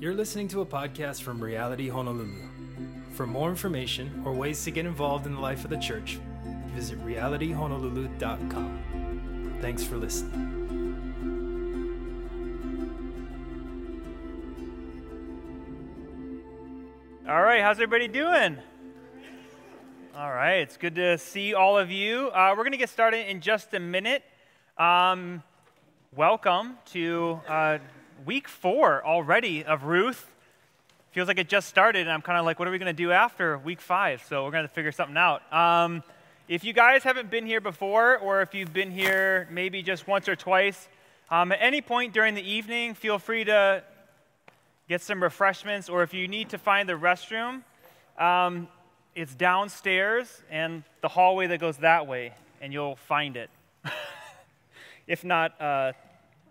You're 0.00 0.14
listening 0.14 0.48
to 0.48 0.62
a 0.62 0.66
podcast 0.66 1.20
from 1.20 1.44
Reality 1.44 1.90
Honolulu. 1.90 2.48
For 3.12 3.26
more 3.26 3.50
information 3.50 4.22
or 4.24 4.32
ways 4.32 4.64
to 4.64 4.70
get 4.70 4.86
involved 4.86 5.26
in 5.26 5.34
the 5.34 5.40
life 5.40 5.62
of 5.62 5.68
the 5.68 5.76
church, 5.76 6.18
visit 6.68 6.98
realityhonolulu.com. 7.04 9.58
Thanks 9.60 9.84
for 9.84 9.98
listening. 9.98 10.56
All 17.28 17.42
right, 17.42 17.60
how's 17.60 17.76
everybody 17.76 18.08
doing? 18.08 18.56
All 20.16 20.32
right, 20.32 20.60
it's 20.60 20.78
good 20.78 20.94
to 20.94 21.18
see 21.18 21.52
all 21.52 21.76
of 21.76 21.90
you. 21.90 22.28
Uh, 22.28 22.54
we're 22.56 22.64
going 22.64 22.72
to 22.72 22.78
get 22.78 22.88
started 22.88 23.30
in 23.30 23.42
just 23.42 23.74
a 23.74 23.78
minute. 23.78 24.22
Um, 24.78 25.42
welcome 26.16 26.78
to 26.92 27.38
uh, 27.46 27.76
week 28.24 28.48
four 28.48 29.04
already 29.04 29.64
of 29.64 29.84
Ruth. 29.84 30.30
Feels 31.12 31.28
like 31.28 31.38
it 31.38 31.48
just 31.48 31.68
started, 31.68 32.02
and 32.02 32.10
I'm 32.10 32.22
kind 32.22 32.38
of 32.38 32.44
like, 32.44 32.58
what 32.58 32.68
are 32.68 32.70
we 32.70 32.78
going 32.78 32.94
to 32.94 33.02
do 33.02 33.10
after 33.10 33.58
week 33.58 33.80
five? 33.80 34.22
So 34.28 34.44
we're 34.44 34.52
going 34.52 34.64
to 34.64 34.72
figure 34.72 34.92
something 34.92 35.16
out. 35.16 35.42
Um, 35.52 36.02
if 36.48 36.64
you 36.64 36.72
guys 36.72 37.02
haven't 37.02 37.30
been 37.30 37.46
here 37.46 37.60
before, 37.60 38.18
or 38.18 38.42
if 38.42 38.54
you've 38.54 38.72
been 38.72 38.90
here 38.90 39.48
maybe 39.50 39.82
just 39.82 40.06
once 40.06 40.28
or 40.28 40.36
twice, 40.36 40.88
um, 41.30 41.52
at 41.52 41.58
any 41.60 41.80
point 41.80 42.12
during 42.12 42.34
the 42.34 42.42
evening, 42.42 42.94
feel 42.94 43.18
free 43.18 43.44
to 43.44 43.82
get 44.88 45.00
some 45.00 45.22
refreshments, 45.22 45.88
or 45.88 46.02
if 46.02 46.12
you 46.12 46.26
need 46.28 46.50
to 46.50 46.58
find 46.58 46.88
the 46.88 46.94
restroom, 46.94 47.62
um, 48.18 48.68
it's 49.14 49.34
downstairs 49.34 50.42
and 50.50 50.82
the 51.00 51.08
hallway 51.08 51.46
that 51.48 51.60
goes 51.60 51.76
that 51.78 52.06
way, 52.06 52.32
and 52.60 52.72
you'll 52.72 52.96
find 52.96 53.36
it. 53.36 53.50
if 55.06 55.24
not, 55.24 55.60
uh, 55.60 55.92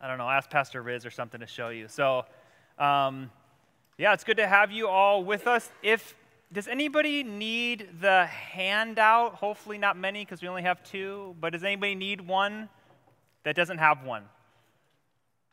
I 0.01 0.07
don't 0.07 0.17
know, 0.17 0.29
ask 0.29 0.49
Pastor 0.49 0.81
Riz 0.81 1.05
or 1.05 1.11
something 1.11 1.41
to 1.41 1.47
show 1.47 1.69
you. 1.69 1.87
So, 1.87 2.25
um, 2.77 3.31
yeah, 3.97 4.13
it's 4.13 4.23
good 4.23 4.37
to 4.37 4.47
have 4.47 4.71
you 4.71 4.87
all 4.87 5.23
with 5.23 5.45
us. 5.45 5.69
If 5.83 6.15
does 6.51 6.67
anybody 6.67 7.23
need 7.23 7.89
the 8.01 8.25
handout? 8.25 9.35
Hopefully, 9.35 9.77
not 9.77 9.97
many 9.97 10.23
because 10.23 10.41
we 10.41 10.47
only 10.47 10.63
have 10.63 10.81
two. 10.83 11.35
But 11.39 11.53
does 11.53 11.63
anybody 11.63 11.95
need 11.95 12.21
one 12.21 12.69
that 13.43 13.55
doesn't 13.55 13.77
have 13.77 14.03
one? 14.03 14.23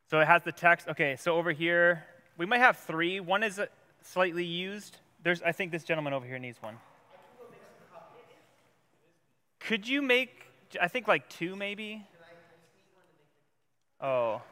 So 0.09 0.21
it 0.21 0.27
has 0.27 0.43
the 0.43 0.53
text. 0.53 0.89
Okay, 0.89 1.17
so 1.17 1.37
over 1.37 1.53
here 1.53 2.05
we 2.39 2.47
might 2.47 2.61
have 2.61 2.79
three. 2.79 3.21
One 3.21 3.43
is 3.43 3.61
slightly 4.03 4.45
used. 4.45 4.99
There's, 5.23 5.43
I 5.43 5.53
think 5.53 5.73
this 5.73 5.83
gentleman 5.83 6.13
over 6.13 6.25
here 6.25 6.39
needs 6.39 6.63
one. 6.63 6.77
Could 9.59 9.89
you 9.89 10.01
make? 10.01 10.45
I 10.81 10.87
think 10.87 11.09
like 11.09 11.29
two, 11.29 11.57
maybe. 11.57 12.07
Oh. 14.01 14.43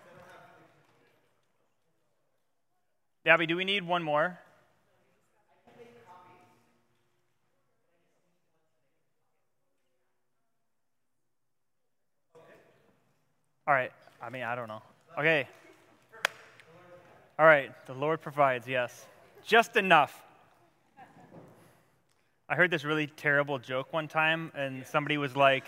Abby, 3.27 3.47
do 3.47 3.57
we 3.57 3.65
need 3.65 3.87
one 3.87 4.03
more? 4.03 4.39
All 13.67 13.73
right. 13.73 13.93
I 14.23 14.29
mean, 14.29 14.43
I 14.43 14.55
don't 14.55 14.69
know. 14.69 14.83
Okay. 15.19 15.49
All 17.39 17.47
right. 17.47 17.73
The 17.87 17.95
Lord 17.95 18.21
provides, 18.21 18.69
yes. 18.69 19.07
Just 19.43 19.77
enough. 19.77 20.23
I 22.47 22.57
heard 22.57 22.71
this 22.71 22.85
really 22.85 23.07
terrible 23.07 23.59
joke 23.59 23.91
one 23.93 24.07
time, 24.07 24.53
and 24.55 24.87
somebody 24.87 25.17
was 25.17 25.35
like, 25.35 25.65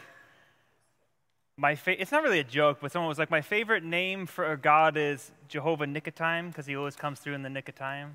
my 1.58 1.74
fa- 1.74 2.00
it's 2.00 2.12
not 2.12 2.22
really 2.22 2.40
a 2.40 2.44
joke, 2.44 2.78
but 2.82 2.92
someone 2.92 3.08
was 3.08 3.18
like, 3.18 3.30
my 3.30 3.40
favorite 3.40 3.82
name 3.82 4.26
for 4.26 4.52
a 4.52 4.56
God 4.58 4.96
is 4.96 5.30
Jehovah 5.48 5.86
Nick 5.86 6.06
of 6.06 6.14
Time 6.14 6.48
because 6.48 6.66
he 6.66 6.76
always 6.76 6.96
comes 6.96 7.18
through 7.18 7.32
in 7.32 7.42
the 7.42 7.48
nick 7.48 7.68
of 7.68 7.74
time. 7.74 8.14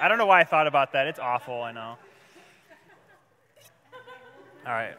I 0.00 0.06
don't 0.06 0.18
know 0.18 0.26
why 0.26 0.40
I 0.40 0.44
thought 0.44 0.68
about 0.68 0.92
that. 0.92 1.08
It's 1.08 1.18
awful, 1.18 1.62
I 1.62 1.72
know. 1.72 1.96
All 4.66 4.72
right. 4.72 4.94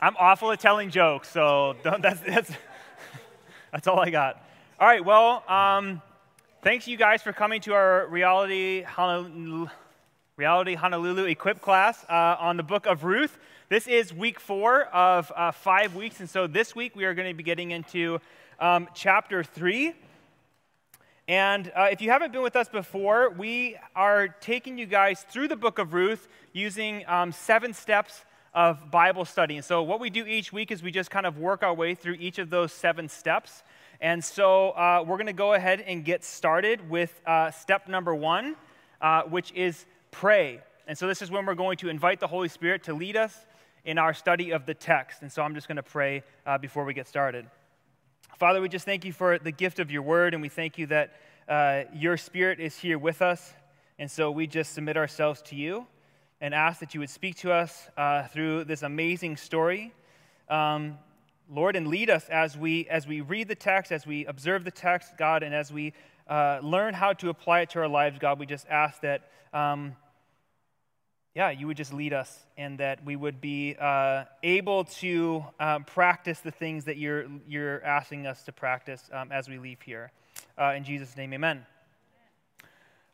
I'm 0.00 0.16
awful 0.18 0.50
at 0.52 0.60
telling 0.60 0.90
jokes, 0.90 1.30
so 1.30 1.76
that's, 1.82 2.20
that's, 2.20 2.50
that's 3.72 3.86
all 3.86 4.00
I 4.00 4.08
got. 4.08 4.42
All 4.80 4.86
right, 4.86 5.04
well, 5.04 5.44
um, 5.48 6.00
thanks 6.62 6.88
you 6.88 6.96
guys 6.96 7.22
for 7.22 7.32
coming 7.32 7.60
to 7.62 7.74
our 7.74 8.06
Reality 8.06 8.82
Honolulu, 8.82 9.68
Reality 10.36 10.74
Honolulu 10.74 11.24
Equip 11.24 11.60
class 11.60 12.04
uh, 12.08 12.36
on 12.40 12.56
the 12.56 12.62
book 12.62 12.86
of 12.86 13.04
Ruth. 13.04 13.38
This 13.68 13.88
is 13.88 14.14
week 14.14 14.38
four 14.38 14.84
of 14.84 15.32
uh, 15.34 15.50
five 15.50 15.96
weeks, 15.96 16.20
and 16.20 16.30
so 16.30 16.46
this 16.46 16.76
week 16.76 16.94
we 16.94 17.04
are 17.04 17.14
going 17.14 17.26
to 17.26 17.34
be 17.34 17.42
getting 17.42 17.72
into 17.72 18.20
um, 18.60 18.86
chapter 18.94 19.42
three. 19.42 19.92
And 21.26 21.72
uh, 21.74 21.88
if 21.90 22.00
you 22.00 22.12
haven't 22.12 22.32
been 22.32 22.42
with 22.42 22.54
us 22.54 22.68
before, 22.68 23.28
we 23.30 23.76
are 23.96 24.28
taking 24.28 24.78
you 24.78 24.86
guys 24.86 25.26
through 25.28 25.48
the 25.48 25.56
book 25.56 25.80
of 25.80 25.94
Ruth 25.94 26.28
using 26.52 27.02
um, 27.08 27.32
seven 27.32 27.74
steps 27.74 28.24
of 28.54 28.92
Bible 28.92 29.24
study. 29.24 29.56
And 29.56 29.64
so, 29.64 29.82
what 29.82 29.98
we 29.98 30.10
do 30.10 30.24
each 30.24 30.52
week 30.52 30.70
is 30.70 30.80
we 30.80 30.92
just 30.92 31.10
kind 31.10 31.26
of 31.26 31.36
work 31.36 31.64
our 31.64 31.74
way 31.74 31.96
through 31.96 32.18
each 32.20 32.38
of 32.38 32.50
those 32.50 32.70
seven 32.72 33.08
steps. 33.08 33.64
And 34.00 34.24
so, 34.24 34.70
uh, 34.70 35.04
we're 35.04 35.16
going 35.16 35.26
to 35.26 35.32
go 35.32 35.54
ahead 35.54 35.80
and 35.80 36.04
get 36.04 36.22
started 36.22 36.88
with 36.88 37.20
uh, 37.26 37.50
step 37.50 37.88
number 37.88 38.14
one, 38.14 38.54
uh, 39.00 39.22
which 39.22 39.50
is 39.54 39.86
pray. 40.12 40.60
And 40.86 40.96
so, 40.96 41.08
this 41.08 41.20
is 41.20 41.32
when 41.32 41.44
we're 41.44 41.56
going 41.56 41.78
to 41.78 41.88
invite 41.88 42.20
the 42.20 42.28
Holy 42.28 42.48
Spirit 42.48 42.84
to 42.84 42.94
lead 42.94 43.16
us 43.16 43.36
in 43.86 43.98
our 43.98 44.12
study 44.12 44.50
of 44.50 44.66
the 44.66 44.74
text. 44.74 45.22
And 45.22 45.32
so 45.32 45.42
I'm 45.42 45.54
just 45.54 45.68
going 45.68 45.76
to 45.76 45.82
pray 45.82 46.24
uh, 46.44 46.58
before 46.58 46.84
we 46.84 46.92
get 46.92 47.06
started. 47.06 47.46
Father, 48.36 48.60
we 48.60 48.68
just 48.68 48.84
thank 48.84 49.04
you 49.04 49.12
for 49.12 49.38
the 49.38 49.52
gift 49.52 49.78
of 49.78 49.90
your 49.90 50.02
word, 50.02 50.34
and 50.34 50.42
we 50.42 50.48
thank 50.48 50.76
you 50.76 50.86
that 50.88 51.14
uh, 51.48 51.84
your 51.94 52.16
spirit 52.16 52.58
is 52.58 52.76
here 52.76 52.98
with 52.98 53.22
us. 53.22 53.54
And 53.98 54.10
so 54.10 54.30
we 54.32 54.48
just 54.48 54.74
submit 54.74 54.96
ourselves 54.96 55.40
to 55.42 55.56
you 55.56 55.86
and 56.40 56.52
ask 56.52 56.80
that 56.80 56.94
you 56.94 57.00
would 57.00 57.08
speak 57.08 57.36
to 57.36 57.52
us 57.52 57.88
uh, 57.96 58.24
through 58.24 58.64
this 58.64 58.82
amazing 58.82 59.36
story. 59.36 59.94
Um, 60.50 60.98
Lord, 61.48 61.76
and 61.76 61.86
lead 61.86 62.10
us 62.10 62.28
as 62.28 62.58
we, 62.58 62.88
as 62.88 63.06
we 63.06 63.20
read 63.20 63.46
the 63.46 63.54
text, 63.54 63.92
as 63.92 64.04
we 64.04 64.26
observe 64.26 64.64
the 64.64 64.70
text, 64.72 65.16
God, 65.16 65.44
and 65.44 65.54
as 65.54 65.72
we 65.72 65.92
uh, 66.28 66.58
learn 66.60 66.92
how 66.92 67.12
to 67.14 67.28
apply 67.28 67.60
it 67.60 67.70
to 67.70 67.78
our 67.78 67.88
lives, 67.88 68.18
God. 68.18 68.40
We 68.40 68.46
just 68.46 68.66
ask 68.68 69.00
that 69.02 69.30
um, 69.54 69.94
yeah, 71.36 71.50
you 71.50 71.66
would 71.66 71.76
just 71.76 71.92
lead 71.92 72.14
us 72.14 72.46
and 72.56 72.78
that 72.78 73.04
we 73.04 73.14
would 73.14 73.42
be 73.42 73.76
uh, 73.78 74.24
able 74.42 74.84
to 74.84 75.44
um, 75.60 75.84
practice 75.84 76.40
the 76.40 76.50
things 76.50 76.86
that 76.86 76.96
you're, 76.96 77.26
you're 77.46 77.84
asking 77.84 78.26
us 78.26 78.42
to 78.44 78.52
practice 78.52 79.10
um, 79.12 79.30
as 79.30 79.46
we 79.46 79.58
leave 79.58 79.82
here. 79.82 80.10
Uh, 80.58 80.72
in 80.74 80.82
Jesus' 80.82 81.14
name, 81.14 81.34
amen. 81.34 81.66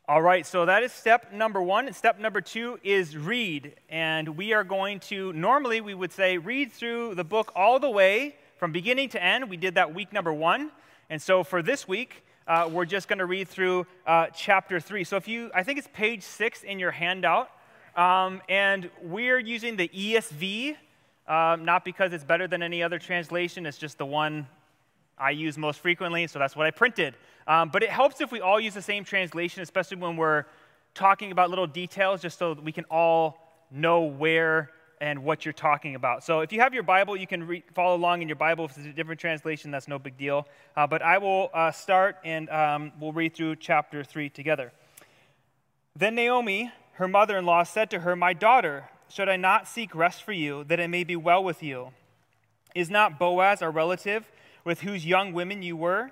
All 0.07 0.23
right, 0.23 0.47
so 0.47 0.67
that 0.67 0.85
is 0.85 0.93
step 0.93 1.33
number 1.33 1.61
one. 1.61 1.93
Step 1.93 2.21
number 2.21 2.41
two 2.41 2.79
is 2.85 3.17
read. 3.17 3.75
And 3.89 4.37
we 4.37 4.53
are 4.53 4.63
going 4.63 5.01
to, 5.01 5.33
normally, 5.33 5.81
we 5.81 5.93
would 5.93 6.13
say 6.13 6.39
read 6.39 6.71
through 6.71 7.17
the 7.17 7.25
book 7.25 7.51
all 7.57 7.81
the 7.81 7.91
way 7.91 8.37
from 8.57 8.71
beginning 8.71 9.09
to 9.11 9.23
end. 9.23 9.51
We 9.51 9.57
did 9.57 9.75
that 9.75 9.97
week 9.97 10.13
number 10.13 10.33
one. 10.33 10.71
And 11.11 11.21
so 11.21 11.43
for 11.43 11.61
this 11.61 11.89
week, 11.89 12.23
uh, 12.47 12.71
we're 12.71 12.85
just 12.85 13.09
going 13.09 13.19
to 13.19 13.27
read 13.27 13.49
through 13.49 13.85
uh, 14.07 14.29
chapter 14.29 14.79
three. 14.79 15.03
So 15.03 15.17
if 15.17 15.27
you, 15.27 15.51
I 15.53 15.65
think 15.65 15.81
it's 15.81 15.89
page 15.93 16.23
six 16.23 16.63
in 16.63 16.79
your 16.79 16.93
handout. 16.93 17.51
Um, 17.97 18.41
and 18.49 18.91
we're 19.03 19.39
using 19.39 19.77
the 19.77 19.89
ESV, 19.89 20.77
um, 21.29 21.65
not 21.65 21.85
because 21.85 22.13
it's 22.13 22.25
better 22.25 22.49
than 22.49 22.63
any 22.63 22.83
other 22.83 22.99
translation, 22.99 23.67
it's 23.67 23.79
just 23.79 23.99
the 23.99 24.07
one 24.07 24.47
I 25.19 25.31
use 25.31 25.59
most 25.59 25.81
frequently, 25.81 26.27
so 26.27 26.39
that's 26.39 26.57
what 26.57 26.67
I 26.67 26.71
printed. 26.71 27.15
Um, 27.47 27.69
but 27.69 27.83
it 27.83 27.91
helps 27.91 28.21
if 28.21 28.33
we 28.33 28.41
all 28.41 28.59
use 28.59 28.75
the 28.75 28.83
same 28.83 29.05
translation, 29.05 29.63
especially 29.63 29.99
when 29.99 30.17
we're 30.17 30.47
talking 30.95 31.33
about 31.33 31.51
little 31.51 31.67
details, 31.67 32.23
just 32.23 32.39
so 32.39 32.55
we 32.55 32.73
can 32.73 32.85
all 32.91 33.39
know 33.71 34.03
where 34.03 34.71
and 35.01 35.23
what 35.25 35.45
you're 35.45 35.53
talking 35.53 35.97
about. 35.97 36.23
So 36.23 36.41
if 36.41 36.53
you 36.53 36.61
have 36.61 36.73
your 36.73 36.85
Bible, 36.85 37.17
you 37.17 37.27
can 37.27 37.47
re- 37.47 37.65
follow 37.75 37.97
along 37.97 38.23
in 38.23 38.29
your 38.29 38.37
Bible. 38.37 38.67
If 38.67 38.79
it's 38.79 38.87
a 38.87 38.93
different 38.93 39.21
translation, 39.21 39.71
that's 39.71 39.89
no 39.89 39.99
big 39.99 40.17
deal. 40.17 40.47
Uh, 40.77 40.87
but 40.87 41.03
I 41.03 41.19
will 41.19 41.51
uh, 41.53 41.73
start 41.73 42.19
and 42.25 42.49
um, 42.51 42.93
we'll 43.01 43.13
read 43.13 43.35
through 43.35 43.57
chapter 43.57 44.05
3 44.05 44.31
together. 44.31 44.73
Then 45.97 46.15
Naomi 46.15 46.71
her 46.95 47.09
mother 47.09 47.39
in 47.39 47.47
law 47.47 47.63
said 47.63 47.91
to 47.91 48.01
her, 48.01 48.15
My 48.15 48.33
daughter, 48.33 48.89
should 49.09 49.29
I 49.29 49.37
not 49.37 49.69
seek 49.69 49.95
rest 49.95 50.23
for 50.23 50.33
you, 50.33 50.65
that 50.65 50.81
it 50.81 50.89
may 50.89 51.05
be 51.05 51.17
well 51.17 51.43
with 51.43 51.63
you? 51.63 51.93
Is 52.75 52.91
not 52.91 53.19
Boaz 53.19 53.63
our 53.63 53.71
relative, 53.71 54.31
with 54.65 54.81
whose 54.81 55.05
young 55.05 55.33
women 55.33 55.63
you 55.63 55.77
were? 55.77 56.11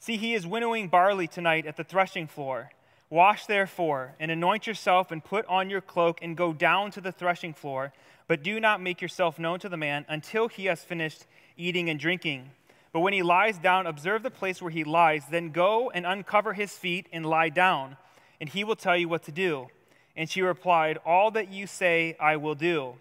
See, 0.00 0.16
he 0.16 0.34
is 0.34 0.46
winnowing 0.46 0.88
barley 0.88 1.26
tonight 1.26 1.66
at 1.66 1.76
the 1.76 1.84
threshing 1.84 2.26
floor. 2.26 2.70
Wash 3.10 3.46
therefore, 3.46 4.14
and 4.20 4.30
anoint 4.30 4.66
yourself, 4.66 5.10
and 5.10 5.24
put 5.24 5.46
on 5.46 5.70
your 5.70 5.80
cloak, 5.80 6.20
and 6.22 6.36
go 6.36 6.52
down 6.52 6.90
to 6.92 7.00
the 7.00 7.12
threshing 7.12 7.54
floor. 7.54 7.92
But 8.26 8.42
do 8.42 8.60
not 8.60 8.82
make 8.82 9.00
yourself 9.00 9.38
known 9.38 9.58
to 9.60 9.68
the 9.68 9.76
man 9.76 10.04
until 10.08 10.48
he 10.48 10.66
has 10.66 10.84
finished 10.84 11.24
eating 11.56 11.88
and 11.88 11.98
drinking. 11.98 12.50
But 12.92 13.00
when 13.00 13.12
he 13.12 13.22
lies 13.22 13.58
down, 13.58 13.86
observe 13.86 14.22
the 14.22 14.30
place 14.30 14.60
where 14.60 14.70
he 14.70 14.84
lies, 14.84 15.24
then 15.30 15.50
go 15.50 15.90
and 15.90 16.06
uncover 16.06 16.52
his 16.52 16.72
feet 16.72 17.08
and 17.12 17.24
lie 17.24 17.48
down, 17.48 17.96
and 18.40 18.48
he 18.48 18.64
will 18.64 18.76
tell 18.76 18.96
you 18.96 19.08
what 19.08 19.22
to 19.24 19.32
do. 19.32 19.68
And 20.18 20.28
she 20.28 20.42
replied, 20.42 20.98
All 21.06 21.30
that 21.30 21.52
you 21.52 21.68
say 21.68 22.16
I 22.18 22.36
will 22.36 22.56
do. 22.56 22.94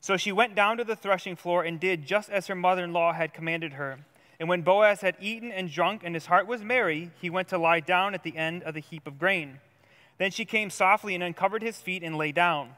So 0.00 0.16
she 0.16 0.30
went 0.30 0.54
down 0.54 0.76
to 0.76 0.84
the 0.84 0.94
threshing 0.94 1.34
floor 1.34 1.64
and 1.64 1.80
did 1.80 2.06
just 2.06 2.30
as 2.30 2.46
her 2.46 2.54
mother 2.54 2.84
in 2.84 2.92
law 2.92 3.12
had 3.12 3.34
commanded 3.34 3.72
her. 3.72 3.98
And 4.38 4.48
when 4.48 4.62
Boaz 4.62 5.00
had 5.00 5.16
eaten 5.20 5.50
and 5.50 5.70
drunk 5.70 6.02
and 6.04 6.14
his 6.14 6.26
heart 6.26 6.46
was 6.46 6.62
merry, 6.62 7.10
he 7.20 7.28
went 7.28 7.48
to 7.48 7.58
lie 7.58 7.80
down 7.80 8.14
at 8.14 8.22
the 8.22 8.36
end 8.36 8.62
of 8.62 8.74
the 8.74 8.80
heap 8.80 9.08
of 9.08 9.18
grain. 9.18 9.58
Then 10.16 10.30
she 10.30 10.44
came 10.44 10.70
softly 10.70 11.14
and 11.14 11.24
uncovered 11.24 11.62
his 11.62 11.78
feet 11.78 12.04
and 12.04 12.16
lay 12.16 12.30
down. 12.30 12.70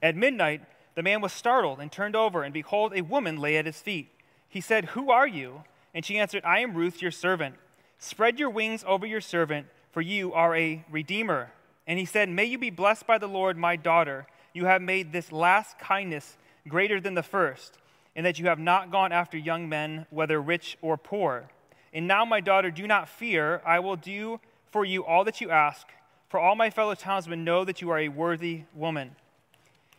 At 0.00 0.16
midnight, 0.16 0.62
the 0.94 1.02
man 1.02 1.20
was 1.20 1.32
startled 1.32 1.80
and 1.80 1.90
turned 1.90 2.14
over, 2.14 2.44
and 2.44 2.54
behold, 2.54 2.92
a 2.94 3.02
woman 3.02 3.36
lay 3.36 3.56
at 3.56 3.66
his 3.66 3.80
feet. 3.80 4.10
He 4.48 4.60
said, 4.60 4.86
Who 4.86 5.10
are 5.10 5.26
you? 5.26 5.64
And 5.92 6.04
she 6.04 6.18
answered, 6.18 6.44
I 6.44 6.60
am 6.60 6.74
Ruth, 6.74 7.02
your 7.02 7.10
servant. 7.10 7.56
Spread 7.98 8.38
your 8.38 8.50
wings 8.50 8.84
over 8.86 9.06
your 9.06 9.20
servant, 9.20 9.66
for 9.90 10.02
you 10.02 10.32
are 10.32 10.54
a 10.54 10.84
redeemer. 10.88 11.50
And 11.86 11.98
he 11.98 12.04
said, 12.04 12.28
May 12.28 12.44
you 12.44 12.58
be 12.58 12.70
blessed 12.70 13.06
by 13.06 13.18
the 13.18 13.26
Lord, 13.26 13.56
my 13.56 13.76
daughter. 13.76 14.26
You 14.52 14.66
have 14.66 14.82
made 14.82 15.12
this 15.12 15.32
last 15.32 15.78
kindness 15.78 16.36
greater 16.68 17.00
than 17.00 17.14
the 17.14 17.22
first, 17.22 17.78
in 18.14 18.24
that 18.24 18.38
you 18.38 18.46
have 18.46 18.58
not 18.58 18.90
gone 18.90 19.12
after 19.12 19.36
young 19.36 19.68
men, 19.68 20.06
whether 20.10 20.40
rich 20.40 20.76
or 20.82 20.96
poor. 20.96 21.48
And 21.92 22.06
now, 22.06 22.24
my 22.24 22.40
daughter, 22.40 22.70
do 22.70 22.86
not 22.86 23.08
fear. 23.08 23.60
I 23.66 23.80
will 23.80 23.96
do 23.96 24.40
for 24.70 24.84
you 24.84 25.04
all 25.04 25.24
that 25.24 25.40
you 25.40 25.50
ask 25.50 25.86
for 26.32 26.40
all 26.40 26.56
my 26.56 26.70
fellow 26.70 26.94
townsmen 26.94 27.44
know 27.44 27.62
that 27.62 27.82
you 27.82 27.90
are 27.90 27.98
a 27.98 28.08
worthy 28.08 28.62
woman. 28.74 29.14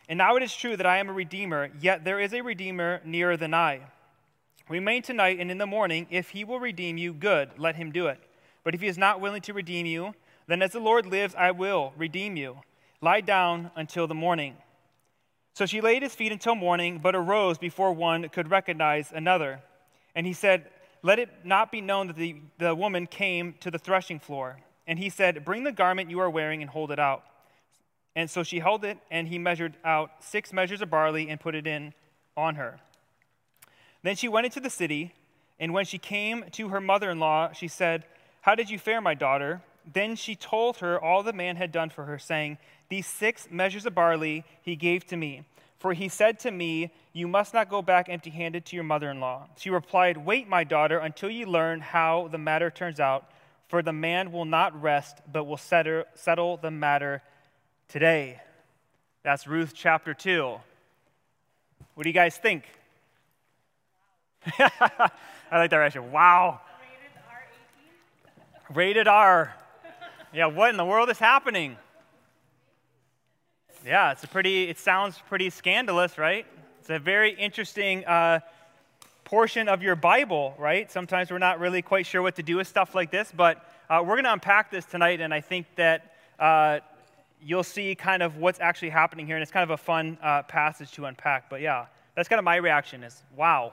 And 0.08 0.18
now 0.18 0.34
it 0.34 0.42
is 0.42 0.52
true 0.54 0.76
that 0.76 0.84
I 0.84 0.98
am 0.98 1.08
a 1.08 1.12
redeemer, 1.12 1.70
yet 1.80 2.04
there 2.04 2.18
is 2.18 2.34
a 2.34 2.40
redeemer 2.40 3.00
nearer 3.04 3.36
than 3.36 3.54
I. 3.54 3.82
Remain 4.68 5.02
tonight, 5.02 5.38
and 5.38 5.48
in 5.48 5.58
the 5.58 5.66
morning, 5.66 6.08
if 6.10 6.30
he 6.30 6.42
will 6.42 6.58
redeem 6.58 6.98
you, 6.98 7.14
good, 7.14 7.50
let 7.56 7.76
him 7.76 7.92
do 7.92 8.08
it. 8.08 8.18
But 8.64 8.74
if 8.74 8.80
he 8.80 8.88
is 8.88 8.98
not 8.98 9.20
willing 9.20 9.42
to 9.42 9.52
redeem 9.52 9.86
you, 9.86 10.12
then 10.46 10.62
as 10.62 10.72
the 10.72 10.80
Lord 10.80 11.06
lives, 11.06 11.34
I 11.34 11.50
will 11.50 11.92
redeem 11.96 12.36
you. 12.36 12.58
Lie 13.00 13.22
down 13.22 13.70
until 13.76 14.06
the 14.06 14.14
morning. 14.14 14.56
So 15.54 15.66
she 15.66 15.80
laid 15.80 16.02
his 16.02 16.14
feet 16.14 16.32
until 16.32 16.54
morning, 16.54 16.98
but 16.98 17.14
arose 17.14 17.58
before 17.58 17.92
one 17.92 18.28
could 18.28 18.50
recognize 18.50 19.12
another. 19.12 19.60
And 20.14 20.26
he 20.26 20.32
said, 20.32 20.68
Let 21.02 21.18
it 21.18 21.28
not 21.44 21.70
be 21.70 21.80
known 21.80 22.08
that 22.08 22.16
the, 22.16 22.36
the 22.58 22.74
woman 22.74 23.06
came 23.06 23.54
to 23.60 23.70
the 23.70 23.78
threshing 23.78 24.18
floor. 24.18 24.58
And 24.86 24.98
he 24.98 25.10
said, 25.10 25.44
Bring 25.44 25.64
the 25.64 25.72
garment 25.72 26.10
you 26.10 26.18
are 26.20 26.30
wearing 26.30 26.60
and 26.60 26.70
hold 26.70 26.90
it 26.90 26.98
out. 26.98 27.24
And 28.16 28.30
so 28.30 28.42
she 28.42 28.60
held 28.60 28.84
it, 28.84 28.98
and 29.10 29.26
he 29.28 29.38
measured 29.38 29.76
out 29.84 30.10
six 30.20 30.52
measures 30.52 30.80
of 30.80 30.90
barley 30.90 31.28
and 31.28 31.40
put 31.40 31.54
it 31.54 31.66
in 31.66 31.94
on 32.36 32.56
her. 32.56 32.80
Then 34.02 34.16
she 34.16 34.28
went 34.28 34.44
into 34.44 34.60
the 34.60 34.70
city, 34.70 35.14
and 35.58 35.72
when 35.72 35.84
she 35.84 35.98
came 35.98 36.44
to 36.52 36.68
her 36.68 36.80
mother 36.80 37.10
in 37.10 37.18
law, 37.18 37.52
she 37.52 37.68
said, 37.68 38.04
How 38.42 38.54
did 38.54 38.70
you 38.70 38.78
fare, 38.78 39.00
my 39.00 39.14
daughter? 39.14 39.62
Then 39.92 40.16
she 40.16 40.34
told 40.34 40.78
her 40.78 41.00
all 41.00 41.22
the 41.22 41.32
man 41.32 41.56
had 41.56 41.72
done 41.72 41.90
for 41.90 42.04
her, 42.04 42.18
saying, 42.18 42.58
These 42.88 43.06
six 43.06 43.48
measures 43.50 43.86
of 43.86 43.94
barley 43.94 44.44
he 44.62 44.76
gave 44.76 45.06
to 45.06 45.16
me. 45.16 45.44
For 45.78 45.92
he 45.92 46.08
said 46.08 46.38
to 46.40 46.50
me, 46.50 46.92
You 47.12 47.28
must 47.28 47.52
not 47.52 47.68
go 47.68 47.82
back 47.82 48.08
empty 48.08 48.30
handed 48.30 48.64
to 48.66 48.76
your 48.76 48.84
mother 48.84 49.10
in 49.10 49.20
law. 49.20 49.48
She 49.56 49.70
replied, 49.70 50.16
Wait, 50.16 50.48
my 50.48 50.64
daughter, 50.64 50.98
until 50.98 51.28
you 51.28 51.46
learn 51.46 51.80
how 51.80 52.28
the 52.28 52.38
matter 52.38 52.70
turns 52.70 53.00
out 53.00 53.30
for 53.68 53.82
the 53.82 53.92
man 53.92 54.32
will 54.32 54.44
not 54.44 54.80
rest, 54.80 55.20
but 55.30 55.44
will 55.44 55.56
settle 55.58 56.56
the 56.56 56.70
matter 56.70 57.22
today. 57.88 58.40
That's 59.22 59.46
Ruth 59.46 59.72
chapter 59.74 60.14
2. 60.14 60.56
What 61.94 62.04
do 62.04 62.08
you 62.08 62.14
guys 62.14 62.36
think? 62.36 62.64
I 64.58 65.10
like 65.50 65.70
that 65.70 65.76
reaction. 65.76 66.12
Wow. 66.12 66.60
Rated 68.72 69.08
R. 69.08 69.54
Yeah, 70.34 70.46
what 70.46 70.70
in 70.70 70.76
the 70.76 70.84
world 70.84 71.10
is 71.10 71.18
happening? 71.20 71.76
Yeah, 73.86 74.10
it's 74.10 74.24
a 74.24 74.26
pretty, 74.26 74.64
it 74.64 74.80
sounds 74.80 75.16
pretty 75.28 75.48
scandalous, 75.48 76.18
right? 76.18 76.44
It's 76.80 76.90
a 76.90 76.98
very 76.98 77.32
interesting 77.34 78.04
uh, 78.04 78.40
portion 79.22 79.68
of 79.68 79.80
your 79.80 79.94
Bible, 79.94 80.56
right? 80.58 80.90
Sometimes 80.90 81.30
we're 81.30 81.38
not 81.38 81.60
really 81.60 81.82
quite 81.82 82.04
sure 82.04 82.20
what 82.20 82.34
to 82.34 82.42
do 82.42 82.56
with 82.56 82.66
stuff 82.66 82.96
like 82.96 83.12
this, 83.12 83.32
but 83.36 83.64
uh, 83.88 84.00
we're 84.00 84.16
going 84.16 84.24
to 84.24 84.32
unpack 84.32 84.72
this 84.72 84.84
tonight, 84.84 85.20
and 85.20 85.32
I 85.32 85.40
think 85.40 85.66
that 85.76 86.16
uh, 86.40 86.80
you'll 87.40 87.62
see 87.62 87.94
kind 87.94 88.20
of 88.20 88.36
what's 88.36 88.58
actually 88.58 88.90
happening 88.90 89.28
here, 89.28 89.36
and 89.36 89.42
it's 89.42 89.52
kind 89.52 89.62
of 89.62 89.70
a 89.70 89.80
fun 89.80 90.18
uh, 90.20 90.42
passage 90.42 90.90
to 90.94 91.04
unpack. 91.04 91.48
But 91.48 91.60
yeah, 91.60 91.86
that's 92.16 92.28
kind 92.28 92.40
of 92.40 92.44
my 92.44 92.56
reaction 92.56 93.04
is 93.04 93.22
wow. 93.36 93.72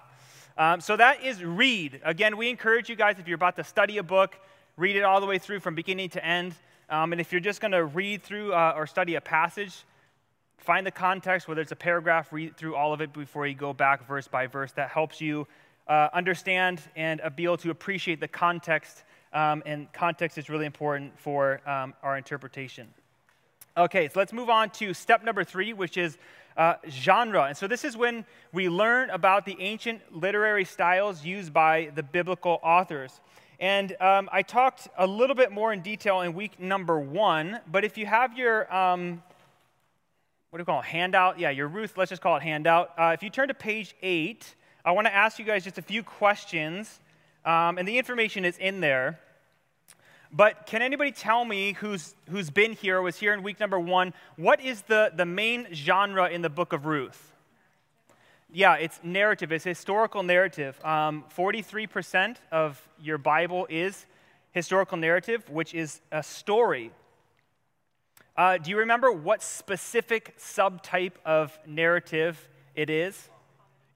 Um, 0.60 0.80
so 0.80 0.96
that 0.96 1.24
is 1.24 1.44
read. 1.44 2.02
Again, 2.04 2.38
we 2.38 2.52
encourage 2.52 2.88
you 2.88 2.96
guys 2.96 3.16
if 3.18 3.28
you're 3.28 3.34
about 3.34 3.56
to 3.56 3.64
study 3.64 3.98
a 3.98 4.04
book, 4.04 4.36
read 4.82 4.96
it 4.96 5.04
all 5.04 5.22
the 5.22 5.28
way 5.28 5.38
through 5.38 5.60
from 5.60 5.76
beginning 5.76 6.10
to 6.10 6.26
end. 6.26 6.56
Um, 6.90 7.12
and 7.12 7.22
if 7.22 7.32
you're 7.32 7.40
just 7.40 7.62
going 7.62 7.72
to 7.72 7.86
read 7.86 8.24
through 8.24 8.52
uh, 8.52 8.74
or 8.76 8.88
study 8.88 9.14
a 9.14 9.22
passage, 9.22 9.86
find 10.58 10.88
the 10.88 10.92
context, 10.92 11.48
whether 11.48 11.62
it's 11.62 11.72
a 11.72 11.76
paragraph, 11.76 12.34
read 12.34 12.58
through 12.58 12.76
all 12.76 12.92
of 12.92 13.00
it 13.00 13.14
before 13.14 13.46
you 13.46 13.54
go 13.54 13.74
back 13.74 14.08
verse 14.08 14.28
by 14.28 14.48
verse. 14.48 14.72
That 14.72 14.90
helps 14.90 15.22
you 15.22 15.48
uh, 15.88 16.10
understand 16.14 16.82
and 16.96 17.22
uh, 17.22 17.30
be 17.30 17.44
able 17.44 17.58
to 17.58 17.70
appreciate 17.70 18.20
the 18.20 18.28
context, 18.28 19.04
um, 19.34 19.62
and 19.68 19.92
context 19.94 20.40
is 20.40 20.50
really 20.50 20.66
important 20.66 21.18
for 21.20 21.62
um, 21.70 21.94
our 22.02 22.18
interpretation. 22.18 22.88
Okay, 23.78 24.08
so 24.08 24.20
let's 24.20 24.34
move 24.34 24.50
on 24.50 24.72
to 24.72 24.96
step 24.96 25.24
number 25.24 25.44
three, 25.44 25.74
which 25.74 25.96
is 25.96 26.18
uh, 26.58 26.74
genre. 26.90 27.44
And 27.44 27.56
so 27.56 27.68
this 27.68 27.86
is 27.86 27.96
when 27.96 28.26
we 28.52 28.68
learn 28.68 29.12
about 29.12 29.46
the 29.46 29.56
ancient 29.60 30.02
literary 30.12 30.66
styles 30.66 31.24
used 31.24 31.54
by 31.54 31.92
the 31.94 32.04
biblical 32.04 32.60
authors. 32.64 33.22
And 33.62 33.96
um, 34.02 34.28
I 34.34 34.42
talked 34.42 34.90
a 34.98 35.06
little 35.06 35.36
bit 35.36 35.52
more 35.52 35.72
in 35.72 35.82
detail 35.82 36.22
in 36.22 36.34
week 36.34 36.60
number 36.60 37.00
one, 37.00 37.60
but 37.72 37.86
if 37.86 37.96
you 37.96 38.08
have 38.08 38.36
your 38.36 38.74
um, 38.76 39.22
what 40.50 40.58
do 40.58 40.64
we 40.64 40.66
call 40.66 40.82
it? 40.82 40.86
Handout? 40.86 41.40
Yeah, 41.40 41.52
your 41.52 41.70
Ruth, 41.70 41.94
let's 41.96 42.10
just 42.10 42.22
call 42.22 42.36
it 42.36 42.44
handout. 42.44 42.92
Uh, 42.98 43.12
if 43.14 43.24
you 43.24 43.30
turn 43.30 43.48
to 43.48 43.54
page 43.54 43.96
eight, 44.02 44.56
I 44.84 44.92
want 44.92 45.08
to 45.08 45.14
ask 45.14 45.40
you 45.40 45.46
guys 45.46 45.64
just 45.64 45.78
a 45.78 45.82
few 45.82 46.04
questions, 46.04 47.00
um, 47.46 47.78
and 47.78 47.88
the 47.88 47.98
information 47.98 48.44
is 48.44 48.58
in 48.58 48.82
there. 48.82 49.18
But 50.34 50.66
can 50.66 50.82
anybody 50.82 51.12
tell 51.12 51.46
me 51.46 51.74
who's, 51.74 52.16
who's 52.30 52.50
been 52.50 52.74
here, 52.74 53.02
was 53.02 53.18
here 53.18 53.34
in 53.34 53.44
week 53.44 53.60
number 53.60 53.80
one, 53.80 54.14
what 54.38 54.60
is 54.60 54.82
the, 54.84 55.12
the 55.16 55.26
main 55.26 55.68
genre 55.74 56.28
in 56.28 56.42
the 56.42 56.50
book 56.50 56.74
of 56.74 56.86
Ruth? 56.86 57.31
Yeah, 58.54 58.76
it's 58.76 59.00
narrative, 59.02 59.54
it's 59.54 59.64
historical 59.64 60.24
narrative. 60.24 60.78
Um, 60.84 61.24
43% 61.38 62.36
of 62.52 62.86
your 63.02 63.18
Bible 63.18 63.66
is 63.70 64.06
historical 64.52 64.98
narrative, 64.98 65.50
which 65.50 65.74
is 65.74 66.02
a 66.12 66.22
story. 66.22 66.92
Uh, 68.36 68.58
do 68.58 68.70
you 68.70 68.80
remember 68.80 69.10
what 69.10 69.42
specific 69.42 70.38
subtype 70.38 71.14
of 71.24 71.58
narrative 71.66 72.50
it 72.76 72.90
is? 72.90 73.30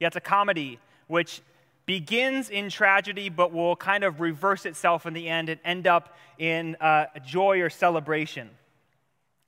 Yeah, 0.00 0.06
it's 0.06 0.16
a 0.16 0.22
comedy, 0.22 0.78
which 1.06 1.42
begins 1.84 2.48
in 2.48 2.70
tragedy 2.70 3.28
but 3.28 3.52
will 3.52 3.76
kind 3.76 4.04
of 4.04 4.22
reverse 4.22 4.64
itself 4.64 5.04
in 5.04 5.12
the 5.12 5.28
end 5.28 5.50
and 5.50 5.60
end 5.66 5.86
up 5.86 6.16
in 6.38 6.76
uh, 6.80 7.06
joy 7.26 7.60
or 7.60 7.68
celebration. 7.68 8.48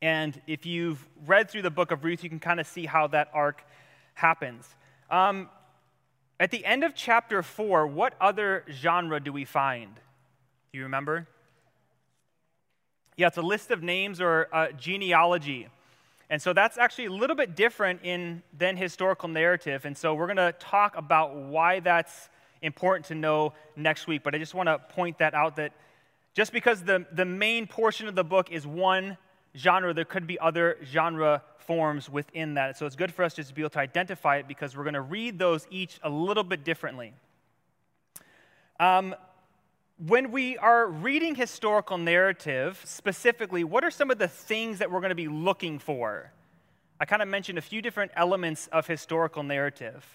And 0.02 0.38
if 0.46 0.66
you've 0.66 1.02
read 1.26 1.50
through 1.50 1.62
the 1.62 1.70
book 1.70 1.92
of 1.92 2.04
Ruth, 2.04 2.22
you 2.22 2.28
can 2.28 2.40
kind 2.40 2.60
of 2.60 2.66
see 2.66 2.84
how 2.84 3.06
that 3.06 3.30
arc 3.32 3.64
happens. 4.12 4.68
Um, 5.10 5.48
at 6.38 6.50
the 6.50 6.64
end 6.64 6.84
of 6.84 6.94
chapter 6.94 7.42
4, 7.42 7.86
what 7.86 8.14
other 8.20 8.64
genre 8.70 9.20
do 9.20 9.32
we 9.32 9.44
find? 9.44 9.94
Do 10.72 10.78
you 10.78 10.84
remember? 10.84 11.26
Yeah, 13.16 13.26
it's 13.26 13.38
a 13.38 13.42
list 13.42 13.70
of 13.70 13.82
names 13.82 14.20
or 14.20 14.48
uh, 14.52 14.68
genealogy. 14.72 15.68
And 16.30 16.40
so 16.40 16.52
that's 16.52 16.76
actually 16.76 17.06
a 17.06 17.12
little 17.12 17.34
bit 17.34 17.56
different 17.56 18.00
in, 18.02 18.42
than 18.56 18.76
historical 18.76 19.28
narrative. 19.28 19.86
And 19.86 19.96
so 19.96 20.14
we're 20.14 20.26
going 20.26 20.36
to 20.36 20.54
talk 20.58 20.96
about 20.96 21.34
why 21.34 21.80
that's 21.80 22.28
important 22.60 23.06
to 23.06 23.14
know 23.14 23.54
next 23.76 24.06
week. 24.06 24.22
But 24.22 24.34
I 24.34 24.38
just 24.38 24.54
want 24.54 24.68
to 24.68 24.78
point 24.78 25.18
that 25.18 25.34
out 25.34 25.56
that 25.56 25.72
just 26.34 26.52
because 26.52 26.82
the, 26.82 27.06
the 27.10 27.24
main 27.24 27.66
portion 27.66 28.08
of 28.08 28.14
the 28.14 28.24
book 28.24 28.52
is 28.52 28.66
one 28.66 29.16
genre, 29.58 29.92
there 29.92 30.04
could 30.04 30.26
be 30.26 30.38
other 30.38 30.78
genre 30.84 31.42
forms 31.58 32.08
within 32.08 32.54
that. 32.54 32.78
So 32.78 32.86
it's 32.86 32.96
good 32.96 33.12
for 33.12 33.24
us 33.24 33.34
just 33.34 33.50
to 33.50 33.54
be 33.54 33.62
able 33.62 33.70
to 33.70 33.80
identify 33.80 34.36
it 34.36 34.48
because 34.48 34.76
we're 34.76 34.84
going 34.84 34.94
to 34.94 35.02
read 35.02 35.38
those 35.38 35.66
each 35.70 35.98
a 36.02 36.08
little 36.08 36.44
bit 36.44 36.64
differently. 36.64 37.12
Um, 38.80 39.14
when 40.06 40.30
we 40.30 40.56
are 40.58 40.86
reading 40.86 41.34
historical 41.34 41.98
narrative, 41.98 42.80
specifically, 42.84 43.64
what 43.64 43.82
are 43.82 43.90
some 43.90 44.10
of 44.10 44.18
the 44.18 44.28
things 44.28 44.78
that 44.78 44.90
we're 44.90 45.00
going 45.00 45.10
to 45.10 45.16
be 45.16 45.28
looking 45.28 45.80
for? 45.80 46.30
I 47.00 47.04
kind 47.04 47.20
of 47.20 47.28
mentioned 47.28 47.58
a 47.58 47.62
few 47.62 47.82
different 47.82 48.12
elements 48.14 48.68
of 48.68 48.86
historical 48.86 49.42
narrative. 49.42 50.06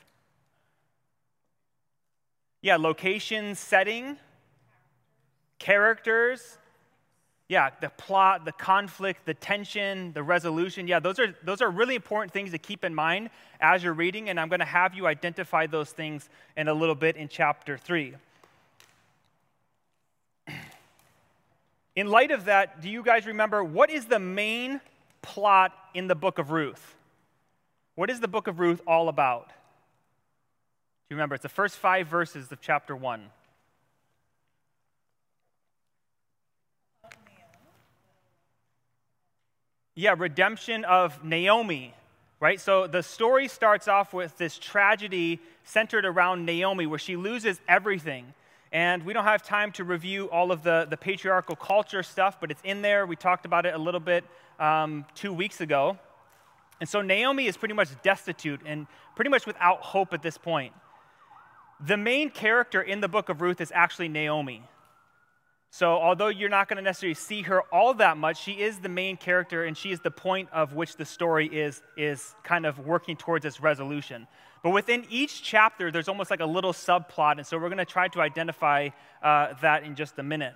Yeah, 2.62 2.78
location, 2.78 3.56
setting, 3.56 4.18
characters. 5.60 6.58
Yeah, 7.50 7.72
the 7.82 7.90
plot, 7.90 8.46
the 8.46 8.54
conflict, 8.54 9.26
the 9.26 9.34
tension, 9.34 10.14
the 10.14 10.24
resolution. 10.24 10.88
Yeah, 10.88 11.00
those 11.00 11.20
are, 11.20 11.36
those 11.44 11.62
are 11.62 11.70
really 11.70 11.96
important 11.96 12.32
things 12.32 12.52
to 12.52 12.58
keep 12.58 12.86
in 12.86 12.96
mind 12.96 13.30
as 13.60 13.84
you're 13.84 13.94
reading, 13.94 14.30
and 14.30 14.40
I'm 14.40 14.48
going 14.48 14.60
to 14.60 14.66
have 14.66 14.94
you 14.94 15.08
identify 15.08 15.68
those 15.68 15.92
things 15.92 16.30
in 16.56 16.68
a 16.68 16.74
little 16.74 16.96
bit 16.96 17.18
in 17.18 17.28
chapter 17.28 17.78
3. 17.78 18.16
In 21.96 22.08
light 22.08 22.32
of 22.32 22.46
that, 22.46 22.82
do 22.82 22.90
you 22.90 23.04
guys 23.04 23.28
remember 23.28 23.64
what 23.64 23.92
is 23.92 24.06
the 24.06 24.18
main 24.18 24.82
plot 25.22 25.72
in 25.94 26.08
the 26.08 26.16
book 26.16 26.40
of 26.40 26.50
Ruth? 26.50 26.96
What 27.94 28.10
is 28.10 28.20
the 28.20 28.28
book 28.28 28.48
of 28.48 28.60
Ruth 28.60 28.82
all 28.88 29.10
about? 29.10 29.50
Do 29.50 29.54
you 31.12 31.18
remember? 31.18 31.36
It's 31.36 31.44
the 31.44 31.50
first 31.50 31.78
five 31.78 32.08
verses 32.08 32.52
of 32.52 32.60
chapter 32.62 32.96
1. 32.96 33.30
Yeah, 39.96 40.16
redemption 40.18 40.86
of 40.86 41.24
Naomi, 41.24 41.94
right? 42.40 42.60
So 42.60 42.88
the 42.88 43.04
story 43.04 43.48
starts 43.48 43.88
off 43.88 44.12
with 44.12 44.36
this 44.40 44.58
tragedy 44.58 45.40
centered 45.66 46.04
around 46.04 46.46
Naomi 46.46 46.88
where 46.88 46.98
she 46.98 47.16
loses 47.16 47.62
everything. 47.68 48.34
And 48.72 49.06
we 49.06 49.14
don't 49.14 49.24
have 49.24 49.44
time 49.44 49.72
to 49.74 49.84
review 49.84 50.32
all 50.32 50.52
of 50.52 50.64
the, 50.64 50.88
the 50.90 50.98
patriarchal 50.98 51.56
culture 51.56 52.02
stuff, 52.02 52.40
but 52.42 52.50
it's 52.50 52.62
in 52.64 52.82
there. 52.82 53.06
We 53.06 53.16
talked 53.16 53.46
about 53.46 53.68
it 53.68 53.76
a 53.76 53.78
little 53.78 54.00
bit 54.00 54.24
um, 54.60 55.06
two 55.14 55.32
weeks 55.32 55.62
ago. 55.62 56.00
And 56.80 56.90
so 56.90 57.04
Naomi 57.04 57.46
is 57.46 57.56
pretty 57.56 57.76
much 57.76 57.90
destitute 58.02 58.62
and 58.66 58.88
pretty 59.16 59.30
much 59.30 59.46
without 59.46 59.82
hope 59.82 60.12
at 60.12 60.24
this 60.24 60.40
point. 60.40 60.74
The 61.86 61.98
main 61.98 62.32
character 62.32 62.82
in 62.82 63.00
the 63.00 63.08
book 63.08 63.30
of 63.30 63.42
Ruth 63.42 63.62
is 63.62 63.72
actually 63.76 64.08
Naomi. 64.08 64.64
So, 65.74 65.94
although 65.94 66.28
you're 66.28 66.50
not 66.50 66.68
going 66.68 66.78
to 66.78 66.84
necessarily 66.84 67.16
see 67.16 67.42
her 67.42 67.64
all 67.74 67.96
that 67.96 68.16
much, 68.16 68.40
she 68.40 68.52
is 68.52 68.78
the 68.78 68.90
main 68.90 69.18
character 69.18 69.64
and 69.64 69.76
she 69.76 69.92
is 69.92 70.02
the 70.02 70.12
point 70.12 70.50
of 70.54 70.76
which 70.76 70.98
the 70.98 71.04
story 71.04 71.48
is, 71.48 71.82
is 71.98 72.36
kind 72.44 72.68
of 72.68 72.78
working 72.78 73.18
towards 73.18 73.44
its 73.44 73.60
resolution. 73.60 74.28
But 74.62 74.70
within 74.70 75.04
each 75.10 75.42
chapter, 75.42 75.90
there's 75.90 76.08
almost 76.08 76.30
like 76.30 76.42
a 76.42 76.46
little 76.46 76.74
subplot, 76.74 77.38
and 77.38 77.48
so 77.48 77.58
we're 77.58 77.70
going 77.70 77.80
to 77.80 77.86
try 77.86 78.08
to 78.10 78.22
identify 78.22 78.90
uh, 79.24 79.56
that 79.64 79.84
in 79.84 79.96
just 79.96 80.20
a 80.20 80.24
minute. 80.24 80.54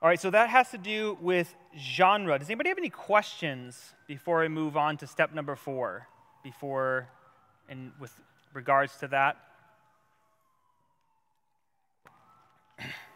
All 0.00 0.08
right, 0.08 0.18
so 0.18 0.30
that 0.30 0.48
has 0.48 0.70
to 0.70 0.78
do 0.78 1.18
with 1.20 1.54
genre. 1.78 2.38
Does 2.38 2.48
anybody 2.48 2.70
have 2.70 2.78
any 2.78 2.88
questions 2.88 3.92
before 4.06 4.42
I 4.42 4.48
move 4.48 4.78
on 4.78 4.96
to 4.96 5.06
step 5.06 5.34
number 5.34 5.54
four? 5.54 6.08
Before, 6.42 7.10
and 7.68 7.92
with 8.00 8.18
regards 8.54 8.96
to 9.00 9.08
that? 9.08 9.36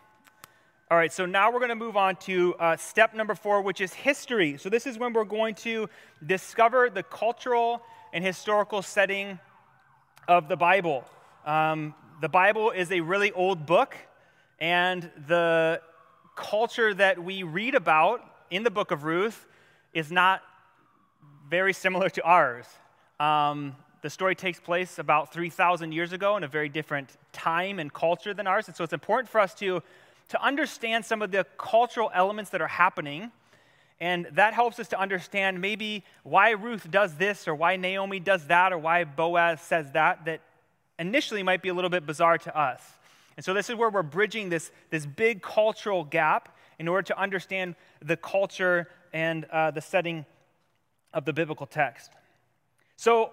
All 0.92 0.98
right, 0.98 1.10
so 1.10 1.24
now 1.24 1.50
we're 1.50 1.58
going 1.58 1.70
to 1.70 1.74
move 1.74 1.96
on 1.96 2.16
to 2.16 2.54
uh, 2.56 2.76
step 2.76 3.14
number 3.14 3.34
four, 3.34 3.62
which 3.62 3.80
is 3.80 3.94
history. 3.94 4.58
So, 4.58 4.68
this 4.68 4.86
is 4.86 4.98
when 4.98 5.14
we're 5.14 5.24
going 5.24 5.54
to 5.54 5.88
discover 6.26 6.90
the 6.90 7.02
cultural 7.02 7.80
and 8.12 8.22
historical 8.22 8.82
setting 8.82 9.38
of 10.28 10.48
the 10.48 10.56
Bible. 10.56 11.06
Um, 11.46 11.94
the 12.20 12.28
Bible 12.28 12.72
is 12.72 12.92
a 12.92 13.00
really 13.00 13.32
old 13.32 13.64
book, 13.64 13.96
and 14.60 15.10
the 15.26 15.80
culture 16.36 16.92
that 16.92 17.24
we 17.24 17.42
read 17.42 17.74
about 17.74 18.22
in 18.50 18.62
the 18.62 18.70
book 18.70 18.90
of 18.90 19.04
Ruth 19.04 19.46
is 19.94 20.12
not 20.12 20.42
very 21.48 21.72
similar 21.72 22.10
to 22.10 22.22
ours. 22.22 22.66
Um, 23.18 23.76
the 24.02 24.10
story 24.10 24.34
takes 24.34 24.60
place 24.60 24.98
about 24.98 25.32
3,000 25.32 25.92
years 25.92 26.12
ago 26.12 26.36
in 26.36 26.44
a 26.44 26.48
very 26.48 26.68
different 26.68 27.16
time 27.32 27.78
and 27.78 27.90
culture 27.90 28.34
than 28.34 28.46
ours, 28.46 28.66
and 28.68 28.76
so 28.76 28.84
it's 28.84 28.92
important 28.92 29.30
for 29.30 29.40
us 29.40 29.54
to 29.54 29.82
to 30.28 30.42
understand 30.42 31.04
some 31.04 31.22
of 31.22 31.30
the 31.30 31.46
cultural 31.58 32.10
elements 32.14 32.50
that 32.50 32.60
are 32.60 32.68
happening. 32.68 33.30
And 34.00 34.26
that 34.32 34.54
helps 34.54 34.80
us 34.80 34.88
to 34.88 34.98
understand 34.98 35.60
maybe 35.60 36.04
why 36.22 36.50
Ruth 36.50 36.90
does 36.90 37.14
this 37.14 37.46
or 37.46 37.54
why 37.54 37.76
Naomi 37.76 38.18
does 38.18 38.46
that 38.46 38.72
or 38.72 38.78
why 38.78 39.04
Boaz 39.04 39.60
says 39.60 39.92
that, 39.92 40.24
that 40.24 40.40
initially 40.98 41.42
might 41.42 41.62
be 41.62 41.68
a 41.68 41.74
little 41.74 41.90
bit 41.90 42.06
bizarre 42.06 42.38
to 42.38 42.58
us. 42.58 42.82
And 43.36 43.44
so 43.44 43.54
this 43.54 43.70
is 43.70 43.76
where 43.76 43.90
we're 43.90 44.02
bridging 44.02 44.48
this, 44.48 44.70
this 44.90 45.06
big 45.06 45.42
cultural 45.42 46.04
gap 46.04 46.56
in 46.78 46.88
order 46.88 47.02
to 47.02 47.18
understand 47.18 47.76
the 48.00 48.16
culture 48.16 48.88
and 49.12 49.44
uh, 49.46 49.70
the 49.70 49.80
setting 49.80 50.24
of 51.14 51.24
the 51.24 51.32
biblical 51.32 51.66
text. 51.66 52.10
So 52.96 53.32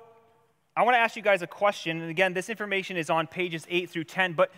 I 0.76 0.84
want 0.84 0.96
to 0.96 1.00
ask 1.00 1.16
you 1.16 1.22
guys 1.22 1.42
a 1.42 1.48
question. 1.48 2.02
And 2.02 2.10
again, 2.10 2.34
this 2.34 2.50
information 2.50 2.96
is 2.96 3.10
on 3.10 3.28
pages 3.28 3.66
8 3.70 3.90
through 3.90 4.06
10, 4.06 4.34
but 4.34 4.52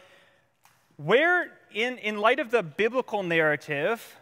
where, 1.05 1.51
in, 1.73 1.97
in 1.99 2.17
light 2.17 2.39
of 2.39 2.51
the 2.51 2.63
biblical 2.63 3.23
narrative, 3.23 4.17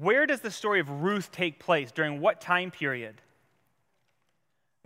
where 0.00 0.26
does 0.26 0.40
the 0.40 0.50
story 0.50 0.80
of 0.80 0.88
Ruth 1.02 1.30
take 1.32 1.58
place? 1.58 1.92
During 1.92 2.20
what 2.20 2.40
time 2.40 2.70
period? 2.70 3.20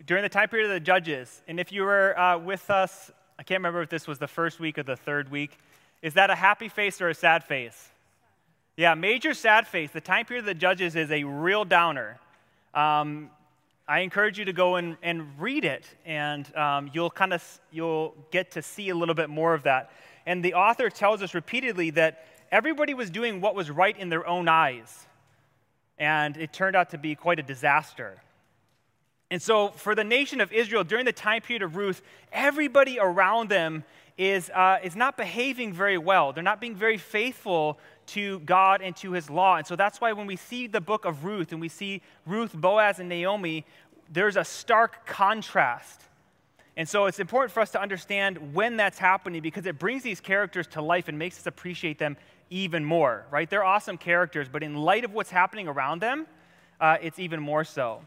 During 0.04 0.22
the 0.22 0.28
time 0.28 0.48
period 0.48 0.66
of 0.66 0.74
the 0.74 0.80
judges. 0.80 1.42
And 1.46 1.60
if 1.60 1.72
you 1.72 1.82
were 1.82 2.18
uh, 2.18 2.38
with 2.38 2.70
us, 2.70 3.10
I 3.38 3.42
can't 3.42 3.60
remember 3.60 3.82
if 3.82 3.90
this 3.90 4.06
was 4.06 4.18
the 4.18 4.26
first 4.26 4.58
week 4.58 4.78
or 4.78 4.82
the 4.82 4.96
third 4.96 5.30
week, 5.30 5.58
is 6.02 6.14
that 6.14 6.30
a 6.30 6.34
happy 6.34 6.68
face 6.68 7.00
or 7.00 7.08
a 7.08 7.14
sad 7.14 7.44
face? 7.44 7.90
Yeah, 8.76 8.94
major 8.94 9.34
sad 9.34 9.66
face. 9.66 9.90
The 9.90 10.00
time 10.00 10.26
period 10.26 10.42
of 10.42 10.46
the 10.46 10.54
judges 10.54 10.96
is 10.96 11.10
a 11.10 11.24
real 11.24 11.64
downer. 11.64 12.18
Um, 12.74 13.30
I 13.88 14.00
encourage 14.00 14.38
you 14.38 14.44
to 14.46 14.52
go 14.52 14.76
and, 14.76 14.96
and 15.02 15.40
read 15.40 15.64
it, 15.64 15.86
and 16.04 16.54
um, 16.56 16.90
you'll 16.92 17.10
kind 17.10 17.32
of 17.32 17.60
you'll 17.70 18.14
get 18.30 18.50
to 18.52 18.62
see 18.62 18.88
a 18.88 18.94
little 18.94 19.14
bit 19.14 19.30
more 19.30 19.54
of 19.54 19.62
that. 19.62 19.92
And 20.26 20.44
the 20.44 20.54
author 20.54 20.90
tells 20.90 21.22
us 21.22 21.34
repeatedly 21.34 21.90
that 21.90 22.26
everybody 22.50 22.94
was 22.94 23.10
doing 23.10 23.40
what 23.40 23.54
was 23.54 23.70
right 23.70 23.96
in 23.96 24.08
their 24.08 24.26
own 24.26 24.48
eyes. 24.48 25.06
And 25.98 26.36
it 26.36 26.52
turned 26.52 26.76
out 26.76 26.90
to 26.90 26.98
be 26.98 27.14
quite 27.14 27.38
a 27.38 27.42
disaster. 27.42 28.20
And 29.30 29.40
so, 29.42 29.68
for 29.70 29.94
the 29.94 30.04
nation 30.04 30.40
of 30.40 30.52
Israel 30.52 30.84
during 30.84 31.04
the 31.04 31.12
time 31.12 31.42
period 31.42 31.62
of 31.62 31.76
Ruth, 31.76 32.02
everybody 32.32 32.98
around 33.00 33.48
them 33.48 33.84
is, 34.16 34.50
uh, 34.50 34.78
is 34.82 34.94
not 34.94 35.16
behaving 35.16 35.72
very 35.72 35.98
well. 35.98 36.32
They're 36.32 36.44
not 36.44 36.60
being 36.60 36.76
very 36.76 36.96
faithful 36.96 37.78
to 38.08 38.38
God 38.40 38.82
and 38.82 38.94
to 38.96 39.12
his 39.12 39.28
law. 39.28 39.56
And 39.56 39.66
so, 39.66 39.74
that's 39.74 40.00
why 40.00 40.12
when 40.12 40.26
we 40.26 40.36
see 40.36 40.68
the 40.68 40.80
book 40.80 41.04
of 41.04 41.24
Ruth 41.24 41.50
and 41.50 41.60
we 41.60 41.68
see 41.68 42.02
Ruth, 42.24 42.52
Boaz, 42.52 43.00
and 43.00 43.08
Naomi, 43.08 43.64
there's 44.12 44.36
a 44.36 44.44
stark 44.44 45.06
contrast. 45.06 46.02
And 46.76 46.86
so 46.86 47.06
it's 47.06 47.18
important 47.18 47.52
for 47.52 47.60
us 47.60 47.70
to 47.70 47.80
understand 47.80 48.54
when 48.54 48.76
that's 48.76 48.98
happening 48.98 49.40
because 49.40 49.64
it 49.64 49.78
brings 49.78 50.02
these 50.02 50.20
characters 50.20 50.66
to 50.68 50.82
life 50.82 51.08
and 51.08 51.18
makes 51.18 51.38
us 51.38 51.46
appreciate 51.46 51.98
them 51.98 52.16
even 52.50 52.84
more, 52.84 53.26
right? 53.30 53.48
They're 53.48 53.64
awesome 53.64 53.96
characters, 53.96 54.48
but 54.50 54.62
in 54.62 54.76
light 54.76 55.04
of 55.04 55.14
what's 55.14 55.30
happening 55.30 55.68
around 55.68 56.02
them, 56.02 56.26
uh, 56.80 56.98
it's 57.00 57.18
even 57.18 57.40
more 57.40 57.64
so. 57.64 58.02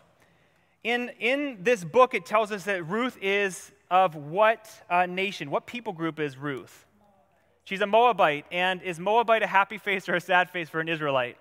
In, 0.83 1.09
in 1.19 1.57
this 1.61 1.83
book, 1.83 2.13
it 2.13 2.25
tells 2.25 2.51
us 2.51 2.65
that 2.65 2.87
Ruth 2.87 3.17
is 3.21 3.71
of 3.89 4.15
what 4.15 4.69
uh, 4.89 5.07
nation? 5.07 5.49
What 5.49 5.65
people 5.65 5.93
group 5.93 6.19
is 6.19 6.37
Ruth? 6.37 6.85
She's 7.63 7.81
a 7.81 7.87
Moabite. 7.87 8.45
And 8.51 8.81
is 8.83 8.99
Moabite 8.99 9.43
a 9.43 9.47
happy 9.47 9.77
face 9.77 10.07
or 10.07 10.15
a 10.15 10.21
sad 10.21 10.49
face 10.51 10.69
for 10.69 10.79
an 10.79 10.87
Israelite? 10.87 11.37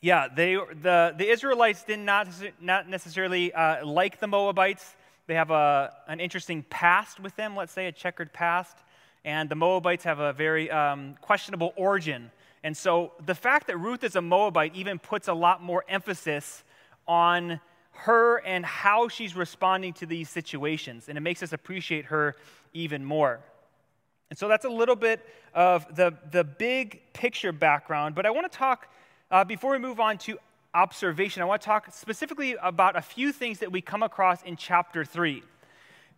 Yeah, 0.00 0.26
they, 0.34 0.54
the, 0.54 1.14
the 1.16 1.28
Israelites 1.30 1.84
did 1.84 2.00
not, 2.00 2.26
not 2.60 2.88
necessarily 2.88 3.52
uh, 3.52 3.86
like 3.86 4.18
the 4.18 4.26
Moabites. 4.26 4.96
They 5.26 5.34
have 5.34 5.50
a, 5.50 5.94
an 6.08 6.20
interesting 6.20 6.64
past 6.64 7.20
with 7.20 7.34
them, 7.36 7.56
let's 7.56 7.72
say 7.72 7.86
a 7.86 7.92
checkered 7.92 8.32
past. 8.32 8.76
And 9.24 9.48
the 9.48 9.54
Moabites 9.54 10.04
have 10.04 10.18
a 10.18 10.32
very 10.32 10.70
um, 10.70 11.16
questionable 11.20 11.72
origin. 11.76 12.30
And 12.64 12.76
so 12.76 13.12
the 13.24 13.34
fact 13.34 13.68
that 13.68 13.76
Ruth 13.76 14.04
is 14.04 14.16
a 14.16 14.22
Moabite 14.22 14.74
even 14.74 14.98
puts 14.98 15.28
a 15.28 15.34
lot 15.34 15.62
more 15.62 15.84
emphasis 15.88 16.64
on 17.06 17.60
her 17.92 18.38
and 18.38 18.64
how 18.64 19.08
she's 19.08 19.36
responding 19.36 19.92
to 19.94 20.06
these 20.06 20.28
situations. 20.28 21.08
And 21.08 21.16
it 21.16 21.20
makes 21.20 21.42
us 21.42 21.52
appreciate 21.52 22.06
her 22.06 22.36
even 22.72 23.04
more. 23.04 23.40
And 24.30 24.38
so 24.38 24.48
that's 24.48 24.64
a 24.64 24.70
little 24.70 24.96
bit 24.96 25.24
of 25.54 25.94
the, 25.94 26.16
the 26.30 26.42
big 26.42 27.02
picture 27.12 27.52
background. 27.52 28.14
But 28.14 28.26
I 28.26 28.30
want 28.30 28.50
to 28.50 28.58
talk, 28.58 28.88
uh, 29.30 29.44
before 29.44 29.72
we 29.72 29.78
move 29.78 30.00
on 30.00 30.18
to 30.18 30.38
observation, 30.74 31.42
I 31.42 31.44
want 31.44 31.60
to 31.60 31.66
talk 31.66 31.92
specifically 31.92 32.56
about 32.62 32.96
a 32.96 33.02
few 33.02 33.32
things 33.32 33.58
that 33.58 33.70
we 33.70 33.80
come 33.80 34.02
across 34.02 34.42
in 34.42 34.56
chapter 34.56 35.04
3. 35.04 35.42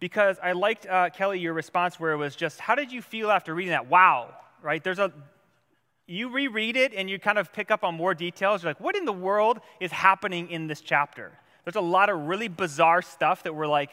Because 0.00 0.36
I 0.42 0.52
liked, 0.52 0.86
uh, 0.86 1.10
Kelly, 1.10 1.38
your 1.40 1.52
response 1.52 1.98
where 1.98 2.12
it 2.12 2.16
was 2.16 2.36
just, 2.36 2.60
how 2.60 2.74
did 2.74 2.92
you 2.92 3.02
feel 3.02 3.30
after 3.30 3.54
reading 3.54 3.70
that? 3.70 3.88
Wow, 3.88 4.34
right? 4.62 4.82
There's 4.82 4.98
a, 4.98 5.12
you 6.06 6.30
reread 6.30 6.76
it 6.76 6.92
and 6.94 7.08
you 7.08 7.18
kind 7.18 7.38
of 7.38 7.52
pick 7.52 7.70
up 7.70 7.84
on 7.84 7.94
more 7.94 8.14
details. 8.14 8.62
You're 8.62 8.70
like, 8.70 8.80
what 8.80 8.96
in 8.96 9.04
the 9.04 9.12
world 9.12 9.60
is 9.80 9.90
happening 9.90 10.50
in 10.50 10.66
this 10.66 10.80
chapter? 10.80 11.32
There's 11.64 11.76
a 11.76 11.80
lot 11.80 12.10
of 12.10 12.26
really 12.26 12.48
bizarre 12.48 13.02
stuff 13.02 13.44
that 13.44 13.54
we're 13.54 13.66
like, 13.66 13.90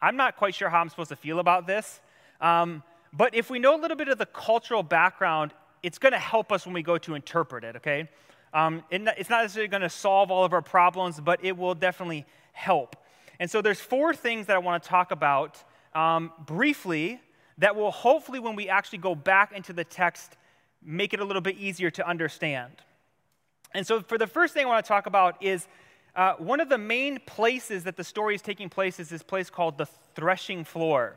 I'm 0.00 0.16
not 0.16 0.36
quite 0.36 0.54
sure 0.54 0.68
how 0.68 0.80
I'm 0.80 0.88
supposed 0.88 1.10
to 1.10 1.16
feel 1.16 1.38
about 1.38 1.66
this. 1.66 2.00
Um, 2.40 2.82
but 3.12 3.34
if 3.34 3.50
we 3.50 3.58
know 3.58 3.76
a 3.76 3.80
little 3.80 3.96
bit 3.96 4.08
of 4.08 4.18
the 4.18 4.26
cultural 4.26 4.82
background, 4.82 5.52
it's 5.82 5.98
going 5.98 6.12
to 6.12 6.18
help 6.18 6.52
us 6.52 6.66
when 6.66 6.74
we 6.74 6.82
go 6.82 6.98
to 6.98 7.14
interpret 7.14 7.64
it, 7.64 7.76
okay? 7.76 8.08
Um, 8.54 8.82
it's 8.90 9.30
not 9.30 9.42
necessarily 9.42 9.68
going 9.68 9.82
to 9.82 9.90
solve 9.90 10.30
all 10.30 10.44
of 10.44 10.52
our 10.52 10.62
problems, 10.62 11.20
but 11.20 11.44
it 11.44 11.56
will 11.56 11.74
definitely 11.74 12.26
help. 12.52 12.96
And 13.40 13.50
so 13.50 13.62
there's 13.62 13.80
four 13.80 14.14
things 14.14 14.46
that 14.46 14.56
I 14.56 14.58
want 14.58 14.82
to 14.82 14.88
talk 14.88 15.10
about 15.10 15.62
um, 15.94 16.32
briefly 16.46 17.20
that 17.58 17.76
will 17.76 17.90
hopefully, 17.90 18.38
when 18.38 18.56
we 18.56 18.68
actually 18.68 18.98
go 18.98 19.14
back 19.14 19.52
into 19.52 19.72
the 19.72 19.84
text, 19.84 20.36
make 20.82 21.12
it 21.12 21.20
a 21.20 21.24
little 21.24 21.42
bit 21.42 21.56
easier 21.56 21.90
to 21.90 22.08
understand. 22.08 22.72
And 23.74 23.86
so, 23.86 24.00
for 24.00 24.16
the 24.16 24.26
first 24.26 24.54
thing 24.54 24.64
I 24.64 24.68
want 24.68 24.84
to 24.84 24.88
talk 24.88 25.06
about 25.06 25.42
is 25.42 25.66
uh, 26.16 26.34
one 26.34 26.60
of 26.60 26.68
the 26.68 26.78
main 26.78 27.18
places 27.26 27.84
that 27.84 27.96
the 27.96 28.04
story 28.04 28.34
is 28.34 28.42
taking 28.42 28.68
place 28.68 28.98
is 28.98 29.08
this 29.08 29.22
place 29.22 29.50
called 29.50 29.76
the 29.76 29.86
threshing 30.14 30.64
floor. 30.64 31.16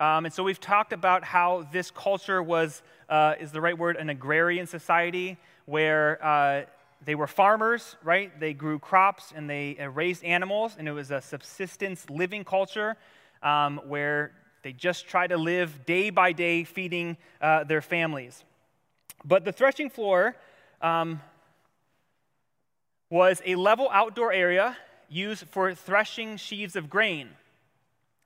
Um, 0.00 0.24
and 0.24 0.34
so 0.34 0.42
we've 0.42 0.60
talked 0.60 0.92
about 0.92 1.24
how 1.24 1.68
this 1.72 1.90
culture 1.90 2.42
was, 2.42 2.82
uh, 3.08 3.34
is 3.40 3.52
the 3.52 3.60
right 3.60 3.76
word, 3.78 3.96
an 3.96 4.10
agrarian 4.10 4.66
society 4.66 5.38
where 5.66 6.24
uh, 6.24 6.62
they 7.04 7.14
were 7.14 7.26
farmers, 7.26 7.96
right? 8.02 8.38
They 8.38 8.54
grew 8.54 8.78
crops 8.78 9.32
and 9.34 9.48
they 9.48 9.76
uh, 9.78 9.88
raised 9.88 10.24
animals, 10.24 10.76
and 10.78 10.88
it 10.88 10.92
was 10.92 11.10
a 11.10 11.20
subsistence 11.20 12.08
living 12.10 12.44
culture 12.44 12.96
um, 13.42 13.80
where 13.86 14.32
they 14.62 14.72
just 14.72 15.06
try 15.06 15.26
to 15.26 15.36
live 15.36 15.84
day 15.86 16.10
by 16.10 16.32
day 16.32 16.64
feeding 16.64 17.16
uh, 17.40 17.64
their 17.64 17.82
families. 17.82 18.44
But 19.24 19.44
the 19.44 19.52
threshing 19.52 19.90
floor, 19.90 20.34
um, 20.80 21.20
was 23.10 23.40
a 23.46 23.54
level 23.54 23.88
outdoor 23.92 24.32
area 24.32 24.76
used 25.08 25.46
for 25.48 25.72
threshing 25.74 26.36
sheaves 26.36 26.74
of 26.74 26.90
grain. 26.90 27.28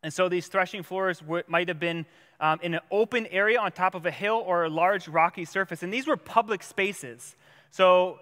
And 0.03 0.13
so 0.13 0.29
these 0.29 0.47
threshing 0.47 0.83
floors 0.83 1.23
might 1.49 1.69
have 1.69 1.81
been 1.81 2.07
um, 2.41 2.61
in 2.63 2.75
an 2.75 2.81
open 2.91 3.27
area 3.27 3.59
on 3.59 3.73
top 3.73 3.95
of 3.95 4.07
a 4.07 4.11
hill 4.11 4.43
or 4.47 4.65
a 4.65 4.69
large 4.69 5.09
rocky 5.09 5.45
surface. 5.45 5.83
And 5.83 5.93
these 5.93 6.07
were 6.07 6.17
public 6.17 6.63
spaces. 6.63 7.35
So 7.71 8.21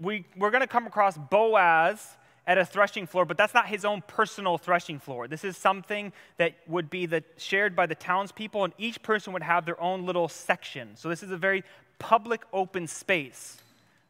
we, 0.00 0.24
we're 0.36 0.50
going 0.50 0.62
to 0.62 0.66
come 0.66 0.86
across 0.86 1.16
Boaz 1.16 2.16
at 2.48 2.58
a 2.58 2.64
threshing 2.64 3.06
floor, 3.06 3.24
but 3.26 3.36
that's 3.36 3.54
not 3.54 3.68
his 3.68 3.84
own 3.84 4.02
personal 4.06 4.56
threshing 4.56 4.98
floor. 4.98 5.28
This 5.28 5.44
is 5.44 5.56
something 5.56 6.12
that 6.38 6.54
would 6.66 6.88
be 6.88 7.04
the, 7.04 7.22
shared 7.36 7.76
by 7.76 7.86
the 7.86 7.94
townspeople, 7.94 8.64
and 8.64 8.72
each 8.78 9.02
person 9.02 9.34
would 9.34 9.42
have 9.42 9.66
their 9.66 9.80
own 9.80 10.06
little 10.06 10.28
section. 10.28 10.96
So 10.96 11.10
this 11.10 11.22
is 11.22 11.30
a 11.30 11.36
very 11.36 11.62
public, 11.98 12.42
open 12.52 12.86
space, 12.86 13.58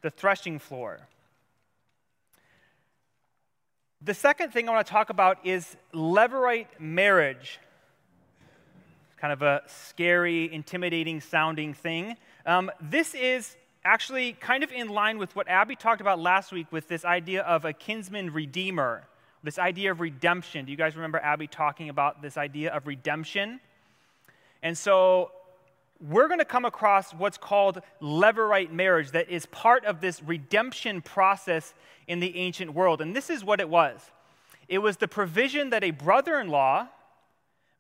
the 0.03 0.11
threshing 0.11 0.61
floor. 0.61 1.01
The 4.03 4.15
second 4.15 4.53
thing 4.53 4.69
I 4.69 4.73
want 4.73 4.87
to 4.87 4.93
talk 4.93 5.11
about 5.11 5.45
is 5.45 5.77
levirate 5.93 6.69
marriage. 6.79 7.59
Kind 9.21 9.33
of 9.33 9.43
a 9.43 9.63
scary, 9.67 10.53
intimidating 10.53 11.21
sounding 11.21 11.75
thing. 11.75 12.17
Um, 12.47 12.71
this 12.81 13.17
is 13.17 13.57
actually 13.85 14.35
kind 14.35 14.63
of 14.63 14.71
in 14.71 14.89
line 14.89 15.19
with 15.19 15.35
what 15.35 15.49
Abby 15.49 15.75
talked 15.75 16.01
about 16.01 16.21
last 16.21 16.53
week 16.53 16.71
with 16.71 16.87
this 16.87 17.05
idea 17.05 17.43
of 17.43 17.65
a 17.65 17.73
kinsman 17.73 18.33
redeemer, 18.33 19.03
this 19.43 19.59
idea 19.59 19.91
of 19.91 20.01
redemption. 20.01 20.65
Do 20.65 20.71
you 20.71 20.79
guys 20.79 20.95
remember 20.95 21.19
Abby 21.19 21.49
talking 21.49 21.89
about 21.89 22.23
this 22.23 22.37
idea 22.37 22.73
of 22.73 22.87
redemption? 22.87 23.59
And 24.63 24.79
so 24.79 25.33
we're 26.01 26.29
going 26.29 26.39
to 26.39 26.45
come 26.45 26.65
across 26.65 27.13
what's 27.13 27.39
called 27.39 27.81
levirate 28.01 28.71
marriage 28.71 29.11
that 29.13 29.29
is 29.29 29.47
part 29.47 29.85
of 29.85 30.01
this 30.01 30.23
redemption 30.23 31.03
process 31.03 31.75
in 32.07 32.21
the 32.21 32.37
ancient 32.37 32.73
world. 32.73 33.01
And 33.01 33.15
this 33.15 33.31
is 33.31 33.45
what 33.45 33.61
it 33.61 33.69
was 33.69 34.11
it 34.69 34.79
was 34.79 34.99
the 34.99 35.09
provision 35.09 35.71
that 35.71 35.83
a 35.83 35.91
brother 35.91 36.39
in 36.39 36.49
law 36.49 36.89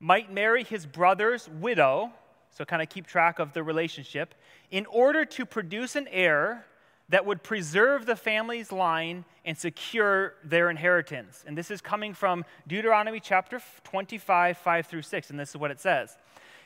might 0.01 0.33
marry 0.33 0.65
his 0.65 0.87
brother's 0.87 1.49
widow, 1.49 2.11
so 2.51 2.65
kind 2.65 2.81
of 2.81 2.89
keep 2.89 3.07
track 3.07 3.39
of 3.39 3.53
the 3.53 3.63
relationship, 3.63 4.35
in 4.71 4.87
order 4.87 5.25
to 5.25 5.45
produce 5.45 5.97
an 5.97 6.09
heir 6.11 6.65
that 7.11 7.25
would 7.25 7.43
preserve 7.43 8.07
the 8.07 8.17
family's 8.17 8.71
line 8.71 9.25
and 9.45 9.57
secure 9.57 10.35
their 10.45 10.71
inheritance. 10.71 11.43
And 11.47 11.57
this 11.57 11.71
is 11.71 11.81
coming 11.81 12.13
from 12.15 12.45
Deuteronomy 12.67 13.19
chapter 13.19 13.61
25, 13.85 14.59
5 14.59 14.87
through 14.87 15.03
6. 15.03 15.31
And 15.31 15.41
this 15.41 15.51
is 15.51 15.57
what 15.57 15.71
it 15.71 15.81
says 15.81 16.17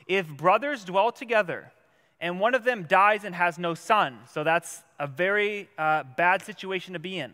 If 0.07 0.29
brothers 0.29 0.85
dwell 0.85 1.13
together, 1.13 1.73
and 2.21 2.39
one 2.39 2.55
of 2.55 2.65
them 2.65 2.85
dies 2.85 3.25
and 3.25 3.35
has 3.35 3.59
no 3.59 3.75
son, 3.75 4.19
so 4.31 4.45
that's 4.45 4.85
a 4.99 5.07
very 5.07 5.69
uh, 5.77 6.05
bad 6.17 6.43
situation 6.43 6.93
to 6.93 7.01
be 7.01 7.19
in. 7.19 7.33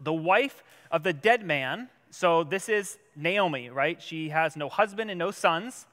The 0.00 0.12
wife 0.12 0.62
of 0.90 1.02
the 1.02 1.12
dead 1.12 1.44
man, 1.44 1.90
so 2.10 2.42
this 2.42 2.68
is 2.68 2.98
Naomi, 3.14 3.68
right? 3.68 4.00
She 4.00 4.30
has 4.30 4.56
no 4.56 4.70
husband 4.70 5.10
and 5.10 5.18
no 5.18 5.30
sons, 5.30 5.86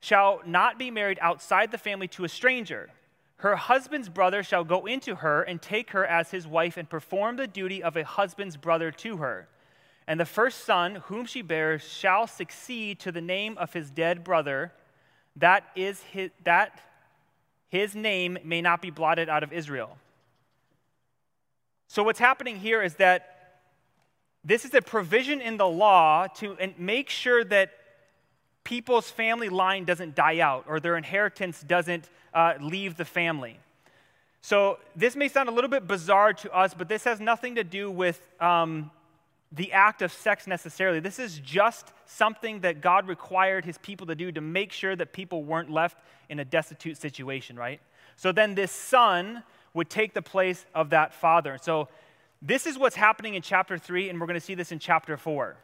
shall 0.00 0.42
not 0.44 0.78
be 0.78 0.90
married 0.90 1.18
outside 1.22 1.70
the 1.70 1.78
family 1.78 2.08
to 2.08 2.24
a 2.24 2.28
stranger. 2.28 2.90
Her 3.36 3.56
husband's 3.56 4.10
brother 4.10 4.42
shall 4.42 4.64
go 4.64 4.84
into 4.84 5.16
her 5.16 5.42
and 5.42 5.60
take 5.60 5.90
her 5.90 6.04
as 6.04 6.30
his 6.30 6.46
wife 6.46 6.76
and 6.76 6.88
perform 6.88 7.36
the 7.36 7.46
duty 7.46 7.82
of 7.82 7.96
a 7.96 8.04
husband's 8.04 8.58
brother 8.58 8.90
to 8.92 9.16
her. 9.16 9.48
And 10.06 10.20
the 10.20 10.26
first 10.26 10.64
son 10.64 10.96
whom 11.06 11.24
she 11.24 11.40
bears 11.40 11.82
shall 11.82 12.26
succeed 12.26 13.00
to 13.00 13.12
the 13.12 13.22
name 13.22 13.56
of 13.56 13.72
his 13.72 13.90
dead 13.90 14.22
brother, 14.22 14.72
that 15.36 15.64
is 15.74 16.00
his, 16.02 16.30
that 16.44 16.80
his 17.68 17.94
name 17.94 18.38
may 18.44 18.62
not 18.62 18.80
be 18.80 18.90
blotted 18.90 19.28
out 19.28 19.42
of 19.42 19.52
Israel. 19.52 19.96
So, 21.88 22.02
what's 22.02 22.18
happening 22.18 22.58
here 22.58 22.82
is 22.82 22.94
that 22.96 23.60
this 24.44 24.64
is 24.64 24.74
a 24.74 24.82
provision 24.82 25.40
in 25.40 25.56
the 25.56 25.66
law 25.66 26.26
to 26.38 26.56
make 26.78 27.08
sure 27.08 27.44
that 27.44 27.72
people's 28.62 29.10
family 29.10 29.48
line 29.48 29.84
doesn't 29.84 30.14
die 30.14 30.40
out 30.40 30.64
or 30.68 30.80
their 30.80 30.96
inheritance 30.96 31.62
doesn't 31.62 32.08
uh, 32.32 32.54
leave 32.60 32.96
the 32.96 33.04
family. 33.04 33.58
So, 34.40 34.78
this 34.94 35.16
may 35.16 35.28
sound 35.28 35.48
a 35.48 35.52
little 35.52 35.70
bit 35.70 35.86
bizarre 35.86 36.32
to 36.34 36.52
us, 36.52 36.74
but 36.74 36.88
this 36.88 37.04
has 37.04 37.18
nothing 37.18 37.54
to 37.54 37.64
do 37.64 37.90
with 37.90 38.20
um, 38.40 38.90
the 39.54 39.72
act 39.72 40.02
of 40.02 40.12
sex 40.12 40.46
necessarily. 40.46 41.00
This 41.00 41.18
is 41.18 41.38
just 41.38 41.92
something 42.06 42.60
that 42.60 42.80
God 42.80 43.06
required 43.06 43.64
his 43.64 43.78
people 43.78 44.06
to 44.08 44.14
do 44.14 44.32
to 44.32 44.40
make 44.40 44.72
sure 44.72 44.96
that 44.96 45.12
people 45.12 45.44
weren't 45.44 45.70
left 45.70 45.98
in 46.28 46.40
a 46.40 46.44
destitute 46.44 46.96
situation, 46.96 47.56
right? 47.56 47.80
So, 48.16 48.32
then 48.32 48.54
this 48.54 48.72
son 48.72 49.42
would 49.72 49.90
take 49.90 50.14
the 50.14 50.22
place 50.22 50.66
of 50.74 50.90
that 50.90 51.14
father. 51.14 51.58
So, 51.60 51.88
this 52.42 52.66
is 52.66 52.76
what's 52.76 52.96
happening 52.96 53.34
in 53.34 53.42
chapter 53.42 53.78
3, 53.78 54.08
and 54.10 54.20
we're 54.20 54.26
going 54.26 54.38
to 54.38 54.44
see 54.44 54.54
this 54.54 54.72
in 54.72 54.78
chapter 54.78 55.16
4 55.16 55.56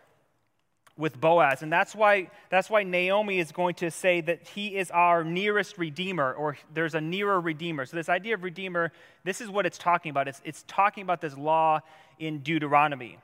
with 0.96 1.20
Boaz. 1.20 1.62
And 1.62 1.72
that's 1.72 1.94
why, 1.94 2.30
that's 2.48 2.70
why 2.70 2.84
Naomi 2.84 3.38
is 3.38 3.52
going 3.52 3.74
to 3.76 3.90
say 3.90 4.20
that 4.20 4.46
he 4.48 4.76
is 4.76 4.90
our 4.90 5.24
nearest 5.24 5.78
redeemer, 5.78 6.32
or 6.32 6.56
there's 6.72 6.94
a 6.94 7.00
nearer 7.00 7.40
redeemer. 7.40 7.86
So, 7.86 7.96
this 7.96 8.08
idea 8.08 8.34
of 8.34 8.44
redeemer, 8.44 8.92
this 9.24 9.40
is 9.40 9.50
what 9.50 9.66
it's 9.66 9.78
talking 9.78 10.10
about. 10.10 10.28
It's, 10.28 10.40
it's 10.44 10.64
talking 10.68 11.02
about 11.02 11.20
this 11.20 11.36
law 11.36 11.80
in 12.20 12.38
Deuteronomy. 12.38 13.18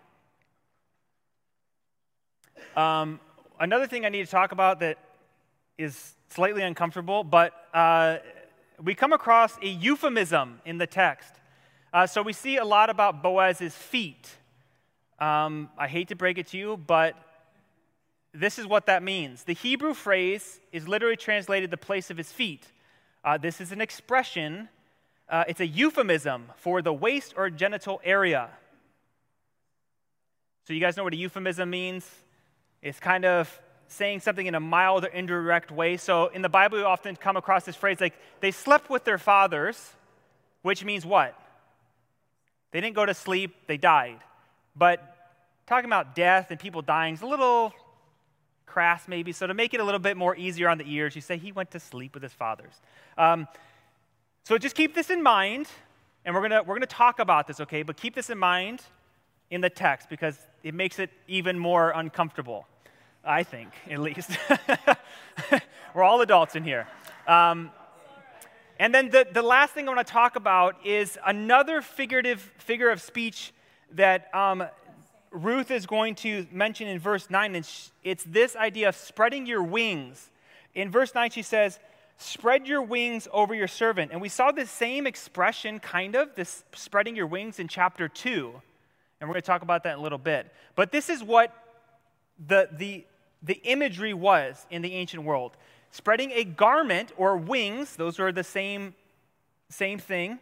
Um, 2.76 3.20
another 3.58 3.86
thing 3.86 4.04
I 4.04 4.08
need 4.08 4.24
to 4.24 4.30
talk 4.30 4.52
about 4.52 4.80
that 4.80 4.98
is 5.78 6.14
slightly 6.28 6.62
uncomfortable, 6.62 7.24
but 7.24 7.52
uh, 7.74 8.18
we 8.82 8.94
come 8.94 9.12
across 9.12 9.56
a 9.62 9.68
euphemism 9.68 10.60
in 10.64 10.78
the 10.78 10.86
text. 10.86 11.32
Uh, 11.92 12.06
so 12.06 12.22
we 12.22 12.32
see 12.32 12.56
a 12.56 12.64
lot 12.64 12.90
about 12.90 13.22
Boaz's 13.22 13.74
feet. 13.74 14.28
Um, 15.18 15.70
I 15.78 15.88
hate 15.88 16.08
to 16.08 16.16
break 16.16 16.38
it 16.38 16.48
to 16.48 16.58
you, 16.58 16.76
but 16.76 17.14
this 18.34 18.58
is 18.58 18.66
what 18.66 18.86
that 18.86 19.02
means. 19.02 19.44
The 19.44 19.54
Hebrew 19.54 19.94
phrase 19.94 20.60
is 20.72 20.86
literally 20.86 21.16
translated 21.16 21.70
the 21.70 21.78
place 21.78 22.10
of 22.10 22.18
his 22.18 22.30
feet. 22.30 22.66
Uh, 23.24 23.38
this 23.38 23.60
is 23.60 23.72
an 23.72 23.80
expression, 23.80 24.68
uh, 25.28 25.44
it's 25.48 25.60
a 25.60 25.66
euphemism 25.66 26.52
for 26.56 26.82
the 26.82 26.92
waist 26.92 27.34
or 27.36 27.50
genital 27.50 28.00
area. 28.04 28.50
So, 30.66 30.72
you 30.72 30.80
guys 30.80 30.96
know 30.96 31.04
what 31.04 31.12
a 31.12 31.16
euphemism 31.16 31.70
means? 31.70 32.08
It's 32.86 33.00
kind 33.00 33.24
of 33.24 33.60
saying 33.88 34.20
something 34.20 34.46
in 34.46 34.54
a 34.54 34.60
mild 34.60 35.04
or 35.04 35.08
indirect 35.08 35.72
way. 35.72 35.96
So 35.96 36.28
in 36.28 36.40
the 36.40 36.48
Bible, 36.48 36.78
we 36.78 36.84
often 36.84 37.16
come 37.16 37.36
across 37.36 37.64
this 37.64 37.74
phrase 37.74 38.00
like, 38.00 38.14
they 38.40 38.52
slept 38.52 38.88
with 38.88 39.02
their 39.02 39.18
fathers, 39.18 39.94
which 40.62 40.84
means 40.84 41.04
what? 41.04 41.36
They 42.70 42.80
didn't 42.80 42.94
go 42.94 43.04
to 43.04 43.12
sleep, 43.12 43.56
they 43.66 43.76
died. 43.76 44.18
But 44.76 45.02
talking 45.66 45.86
about 45.86 46.14
death 46.14 46.52
and 46.52 46.60
people 46.60 46.80
dying 46.80 47.14
is 47.14 47.22
a 47.22 47.26
little 47.26 47.74
crass, 48.66 49.08
maybe. 49.08 49.32
So 49.32 49.48
to 49.48 49.54
make 49.54 49.74
it 49.74 49.80
a 49.80 49.84
little 49.84 49.98
bit 49.98 50.16
more 50.16 50.36
easier 50.36 50.68
on 50.68 50.78
the 50.78 50.88
ears, 50.88 51.16
you 51.16 51.22
say 51.22 51.38
he 51.38 51.50
went 51.50 51.72
to 51.72 51.80
sleep 51.80 52.14
with 52.14 52.22
his 52.22 52.32
fathers. 52.32 52.74
Um, 53.18 53.48
so 54.44 54.58
just 54.58 54.76
keep 54.76 54.94
this 54.94 55.10
in 55.10 55.24
mind, 55.24 55.66
and 56.24 56.36
we're 56.36 56.42
gonna 56.42 56.62
we're 56.62 56.76
gonna 56.76 56.86
talk 56.86 57.18
about 57.18 57.48
this, 57.48 57.58
okay? 57.60 57.82
But 57.82 57.96
keep 57.96 58.14
this 58.14 58.30
in 58.30 58.38
mind 58.38 58.82
in 59.50 59.60
the 59.60 59.70
text 59.70 60.08
because 60.08 60.38
it 60.62 60.72
makes 60.72 61.00
it 61.00 61.10
even 61.26 61.58
more 61.58 61.90
uncomfortable. 61.90 62.66
I 63.26 63.42
think, 63.42 63.70
at 63.90 63.98
least. 63.98 64.30
We're 65.94 66.04
all 66.04 66.20
adults 66.20 66.54
in 66.54 66.64
here. 66.64 66.86
Um, 67.26 67.70
and 68.78 68.94
then 68.94 69.10
the, 69.10 69.26
the 69.30 69.42
last 69.42 69.72
thing 69.72 69.88
I 69.88 69.94
want 69.94 70.06
to 70.06 70.12
talk 70.12 70.36
about 70.36 70.76
is 70.84 71.18
another 71.26 71.80
figurative 71.82 72.40
figure 72.58 72.90
of 72.90 73.00
speech 73.00 73.52
that 73.92 74.32
um, 74.34 74.64
Ruth 75.30 75.70
is 75.70 75.86
going 75.86 76.14
to 76.16 76.46
mention 76.52 76.86
in 76.86 76.98
verse 76.98 77.30
9. 77.30 77.54
And 77.54 77.68
it's 78.04 78.24
this 78.24 78.54
idea 78.54 78.88
of 78.88 78.96
spreading 78.96 79.46
your 79.46 79.62
wings. 79.62 80.30
In 80.74 80.90
verse 80.90 81.14
9, 81.14 81.30
she 81.30 81.42
says, 81.42 81.78
Spread 82.18 82.66
your 82.66 82.80
wings 82.80 83.28
over 83.30 83.54
your 83.54 83.68
servant. 83.68 84.10
And 84.10 84.22
we 84.22 84.30
saw 84.30 84.50
this 84.50 84.70
same 84.70 85.06
expression, 85.06 85.80
kind 85.80 86.14
of, 86.14 86.34
this 86.34 86.64
spreading 86.74 87.14
your 87.14 87.26
wings 87.26 87.58
in 87.58 87.68
chapter 87.68 88.08
2. 88.08 88.52
And 89.20 89.28
we're 89.28 89.34
going 89.34 89.42
to 89.42 89.46
talk 89.46 89.62
about 89.62 89.82
that 89.84 89.94
in 89.94 89.98
a 89.98 90.02
little 90.02 90.18
bit. 90.18 90.50
But 90.76 90.92
this 90.92 91.10
is 91.10 91.22
what 91.22 91.52
the, 92.46 92.68
the 92.72 93.04
the 93.42 93.60
imagery 93.64 94.14
was 94.14 94.66
in 94.70 94.82
the 94.82 94.94
ancient 94.94 95.22
world. 95.22 95.56
Spreading 95.90 96.30
a 96.32 96.44
garment 96.44 97.12
or 97.16 97.36
wings, 97.36 97.96
those 97.96 98.18
are 98.20 98.32
the 98.32 98.44
same, 98.44 98.94
same 99.68 99.98
thing, 99.98 100.38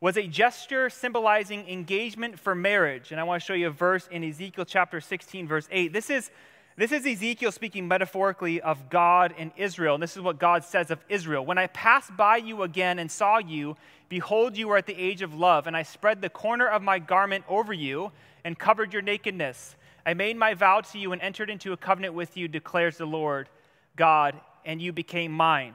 was 0.00 0.16
a 0.16 0.26
gesture 0.26 0.90
symbolizing 0.90 1.68
engagement 1.68 2.38
for 2.38 2.54
marriage. 2.54 3.12
And 3.12 3.20
I 3.20 3.24
want 3.24 3.40
to 3.40 3.46
show 3.46 3.54
you 3.54 3.68
a 3.68 3.70
verse 3.70 4.08
in 4.10 4.24
Ezekiel 4.24 4.64
chapter 4.64 5.00
16, 5.00 5.46
verse 5.46 5.68
8. 5.70 5.92
This 5.92 6.10
is, 6.10 6.30
this 6.76 6.90
is 6.90 7.06
Ezekiel 7.06 7.52
speaking 7.52 7.86
metaphorically 7.86 8.60
of 8.60 8.90
God 8.90 9.32
and 9.38 9.52
Israel. 9.56 9.94
And 9.94 10.02
this 10.02 10.16
is 10.16 10.22
what 10.22 10.40
God 10.40 10.64
says 10.64 10.90
of 10.90 11.04
Israel 11.08 11.46
When 11.46 11.58
I 11.58 11.68
passed 11.68 12.16
by 12.16 12.38
you 12.38 12.62
again 12.62 12.98
and 12.98 13.10
saw 13.10 13.38
you, 13.38 13.76
behold, 14.08 14.56
you 14.56 14.68
were 14.68 14.76
at 14.76 14.86
the 14.86 14.96
age 14.96 15.22
of 15.22 15.34
love, 15.34 15.68
and 15.68 15.76
I 15.76 15.84
spread 15.84 16.20
the 16.20 16.28
corner 16.28 16.66
of 16.66 16.82
my 16.82 16.98
garment 16.98 17.44
over 17.48 17.72
you 17.72 18.10
and 18.44 18.58
covered 18.58 18.92
your 18.92 19.02
nakedness. 19.02 19.76
I 20.04 20.14
made 20.14 20.36
my 20.36 20.54
vow 20.54 20.80
to 20.80 20.98
you 20.98 21.12
and 21.12 21.22
entered 21.22 21.50
into 21.50 21.72
a 21.72 21.76
covenant 21.76 22.14
with 22.14 22.36
you, 22.36 22.48
declares 22.48 22.98
the 22.98 23.06
Lord 23.06 23.48
God, 23.96 24.40
and 24.64 24.80
you 24.80 24.92
became 24.92 25.32
mine. 25.32 25.74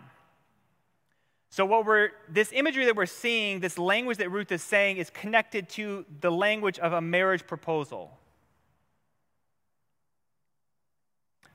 So, 1.50 1.66
what 1.66 1.86
we're, 1.86 2.12
this 2.28 2.52
imagery 2.52 2.86
that 2.86 2.96
we're 2.96 3.06
seeing, 3.06 3.62
this 3.62 3.78
language 3.78 4.18
that 4.18 4.30
Ruth 4.30 4.52
is 4.52 4.62
saying, 4.62 4.98
is 4.98 5.10
connected 5.10 5.70
to 5.70 6.06
the 6.20 6.30
language 6.30 6.78
of 6.80 6.94
a 6.94 7.02
marriage 7.02 7.48
proposal. 7.48 8.18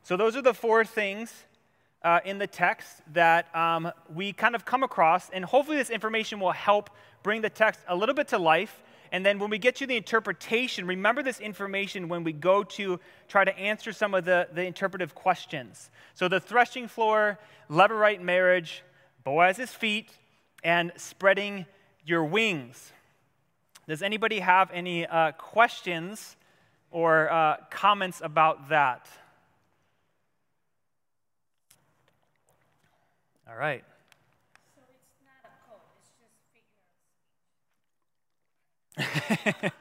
So, 0.02 0.16
those 0.16 0.34
are 0.34 0.42
the 0.42 0.54
four 0.54 0.84
things 0.84 1.44
uh, 2.02 2.20
in 2.24 2.38
the 2.38 2.46
text 2.46 3.02
that 3.12 3.54
um, 3.54 3.92
we 4.12 4.32
kind 4.32 4.54
of 4.54 4.64
come 4.64 4.82
across, 4.82 5.28
and 5.30 5.44
hopefully, 5.44 5.76
this 5.76 5.90
information 5.90 6.40
will 6.40 6.52
help 6.52 6.90
bring 7.22 7.42
the 7.42 7.50
text 7.50 7.80
a 7.86 7.94
little 7.94 8.14
bit 8.14 8.28
to 8.28 8.38
life. 8.38 8.82
And 9.12 9.24
then, 9.26 9.38
when 9.38 9.50
we 9.50 9.58
get 9.58 9.76
to 9.76 9.86
the 9.86 9.96
interpretation, 9.96 10.86
remember 10.86 11.22
this 11.22 11.38
information 11.38 12.08
when 12.08 12.24
we 12.24 12.32
go 12.32 12.64
to 12.64 12.98
try 13.28 13.44
to 13.44 13.56
answer 13.58 13.92
some 13.92 14.14
of 14.14 14.24
the, 14.24 14.48
the 14.54 14.64
interpretive 14.64 15.14
questions. 15.14 15.90
So, 16.14 16.28
the 16.28 16.40
threshing 16.40 16.88
floor, 16.88 17.38
levirate 17.70 18.22
marriage, 18.22 18.82
Boaz's 19.22 19.70
feet, 19.70 20.08
and 20.64 20.92
spreading 20.96 21.66
your 22.04 22.24
wings. 22.24 22.92
Does 23.86 24.02
anybody 24.02 24.40
have 24.40 24.70
any 24.72 25.06
uh, 25.06 25.32
questions 25.32 26.36
or 26.90 27.30
uh, 27.30 27.56
comments 27.70 28.22
about 28.24 28.70
that? 28.70 29.06
All 33.48 33.56
right. 33.56 33.84
So 34.74 34.80
it's 34.88 35.20
not 35.26 35.44
a 35.44 35.52
code, 35.68 35.80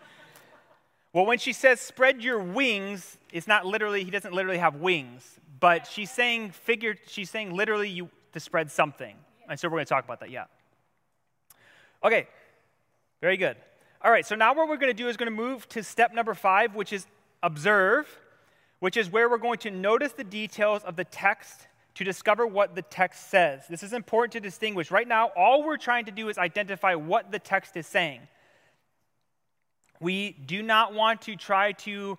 well, 1.14 1.26
when 1.26 1.38
she 1.38 1.54
says 1.54 1.80
spread 1.82 2.24
your 2.24 2.40
wings, 2.40 3.18
it's 3.32 3.48
not 3.48 3.66
literally, 3.66 4.04
he 4.04 4.12
doesn't 4.12 4.34
literally 4.34 4.58
have 4.58 4.76
wings, 4.76 5.40
but 5.60 5.88
she's 5.88 6.12
saying 6.12 6.52
figure, 6.52 6.96
she's 7.08 7.30
saying 7.30 7.54
literally 7.54 7.90
you 7.90 8.10
to 8.34 8.40
spread 8.40 8.72
something. 8.72 9.16
And 9.50 9.60
so 9.60 9.68
we're 9.68 9.78
going 9.78 9.86
to 9.86 9.90
talk 9.90 10.06
about 10.06 10.22
that, 10.22 10.30
yeah. 10.30 10.46
Okay, 12.04 12.28
very 13.20 13.38
good. 13.38 13.58
All 14.02 14.12
right, 14.12 14.26
so 14.26 14.36
now 14.36 14.54
what 14.54 14.68
we're 14.68 14.78
going 14.78 14.92
to 14.92 14.98
do 14.98 15.10
is 15.10 15.18
going 15.18 15.32
to 15.32 15.36
move 15.36 15.68
to 15.70 15.84
step 15.84 16.14
number 16.14 16.34
five, 16.34 16.74
which 16.74 16.92
is 16.94 17.06
observe, 17.44 18.08
which 18.80 18.98
is 18.98 19.12
where 19.12 19.30
we're 19.30 19.38
going 19.38 19.60
to 19.60 19.72
notice 19.72 20.14
the 20.14 20.24
details 20.24 20.84
of 20.84 20.96
the 20.96 21.04
text 21.04 21.68
to 21.96 22.04
discover 22.04 22.48
what 22.48 22.76
the 22.76 22.82
text 22.82 23.30
says. 23.30 23.64
This 23.70 23.84
is 23.84 23.94
important 23.94 24.32
to 24.34 24.40
distinguish. 24.40 24.90
Right 24.90 25.08
now, 25.08 25.28
all 25.36 25.64
we're 25.64 25.78
trying 25.78 26.06
to 26.06 26.12
do 26.12 26.30
is 26.30 26.38
identify 26.38 26.96
what 26.96 27.32
the 27.32 27.40
text 27.40 27.76
is 27.78 27.86
saying. 27.86 28.22
We 30.02 30.32
do 30.32 30.64
not 30.64 30.96
want 30.96 31.22
to 31.24 31.36
try 31.36 31.74
to 31.74 32.18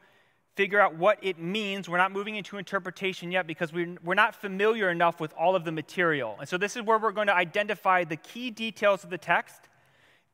figure 0.55 0.81
out 0.81 0.97
what 0.97 1.19
it 1.21 1.39
means. 1.39 1.89
We're 1.89 1.99
not 1.99 2.13
moving 2.13 2.37
into 2.37 2.57
interpretation 2.57 3.33
yet 3.33 3.47
because 3.47 3.73
we're, 3.73 4.15
not 4.15 4.37
familiar 4.37 4.89
enough 4.89 5.19
with 5.19 5.35
all 5.37 5.57
of 5.57 5.65
the 5.65 5.73
material. 5.73 6.37
And 6.39 6.49
so, 6.49 6.57
this 6.57 6.77
is 6.77 6.83
where 6.83 6.99
we're 6.99 7.11
going 7.11 7.27
to 7.27 7.35
identify 7.35 8.05
the 8.05 8.17
key 8.17 8.51
details 8.51 9.03
of 9.03 9.11
the 9.11 9.19
text 9.19 9.69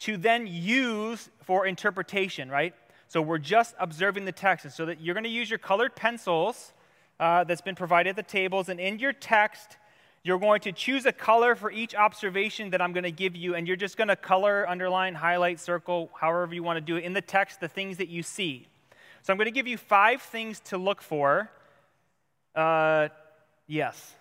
to 0.00 0.18
then 0.18 0.46
use 0.46 1.30
for 1.42 1.66
interpretation, 1.66 2.50
right? 2.50 2.74
So, 3.08 3.22
we're 3.22 3.38
just 3.38 3.74
observing 3.80 4.26
the 4.26 4.32
text. 4.32 4.66
And 4.66 4.74
so, 4.74 4.84
that 4.84 5.00
you're 5.00 5.14
going 5.14 5.24
to 5.24 5.30
use 5.30 5.48
your 5.48 5.58
colored 5.58 5.96
pencils 5.96 6.74
uh, 7.18 7.44
that's 7.44 7.62
been 7.62 7.76
provided 7.76 8.10
at 8.10 8.16
the 8.16 8.22
tables. 8.22 8.68
And 8.68 8.78
in 8.78 8.98
your 8.98 9.14
text, 9.14 9.78
you're 10.22 10.38
going 10.38 10.60
to 10.62 10.72
choose 10.72 11.06
a 11.06 11.12
color 11.12 11.54
for 11.54 11.70
each 11.70 11.94
observation 11.94 12.70
that 12.70 12.82
I'm 12.82 12.92
going 12.92 13.04
to 13.04 13.12
give 13.12 13.36
you, 13.36 13.54
and 13.54 13.66
you're 13.66 13.76
just 13.76 13.96
going 13.96 14.08
to 14.08 14.16
color, 14.16 14.68
underline, 14.68 15.14
highlight, 15.14 15.60
circle, 15.60 16.10
however 16.20 16.54
you 16.54 16.62
want 16.62 16.76
to 16.76 16.80
do 16.80 16.96
it 16.96 17.04
in 17.04 17.12
the 17.12 17.20
text, 17.20 17.60
the 17.60 17.68
things 17.68 17.98
that 17.98 18.08
you 18.08 18.22
see. 18.22 18.66
So 19.22 19.32
I'm 19.32 19.36
going 19.36 19.46
to 19.46 19.52
give 19.52 19.66
you 19.66 19.76
five 19.76 20.22
things 20.22 20.60
to 20.66 20.78
look 20.78 21.02
for. 21.02 21.50
Uh, 22.54 23.08
yes. 23.66 24.14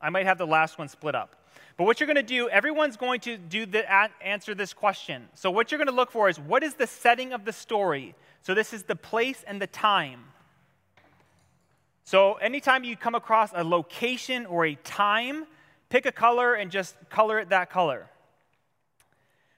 I 0.00 0.10
might 0.10 0.26
have 0.26 0.38
the 0.38 0.46
last 0.46 0.78
one 0.78 0.88
split 0.88 1.14
up. 1.14 1.36
But 1.76 1.84
what 1.84 2.00
you're 2.00 2.06
going 2.06 2.16
to 2.16 2.22
do, 2.22 2.48
everyone's 2.48 2.96
going 2.96 3.20
to 3.20 3.36
do 3.36 3.66
the 3.66 3.84
answer 4.22 4.54
this 4.54 4.72
question. 4.72 5.28
So 5.34 5.50
what 5.50 5.70
you're 5.70 5.78
going 5.78 5.88
to 5.88 5.94
look 5.94 6.10
for 6.10 6.28
is 6.28 6.38
what 6.38 6.62
is 6.62 6.74
the 6.74 6.86
setting 6.86 7.32
of 7.32 7.44
the 7.44 7.52
story? 7.52 8.14
So 8.42 8.54
this 8.54 8.72
is 8.72 8.84
the 8.84 8.96
place 8.96 9.44
and 9.46 9.60
the 9.60 9.66
time. 9.66 10.24
So 12.10 12.34
anytime 12.34 12.82
you 12.82 12.96
come 12.96 13.14
across 13.14 13.52
a 13.54 13.62
location 13.62 14.44
or 14.46 14.66
a 14.66 14.74
time, 14.74 15.46
pick 15.90 16.06
a 16.06 16.10
color 16.10 16.54
and 16.54 16.68
just 16.68 16.96
color 17.08 17.38
it 17.38 17.50
that 17.50 17.70
color. 17.70 18.10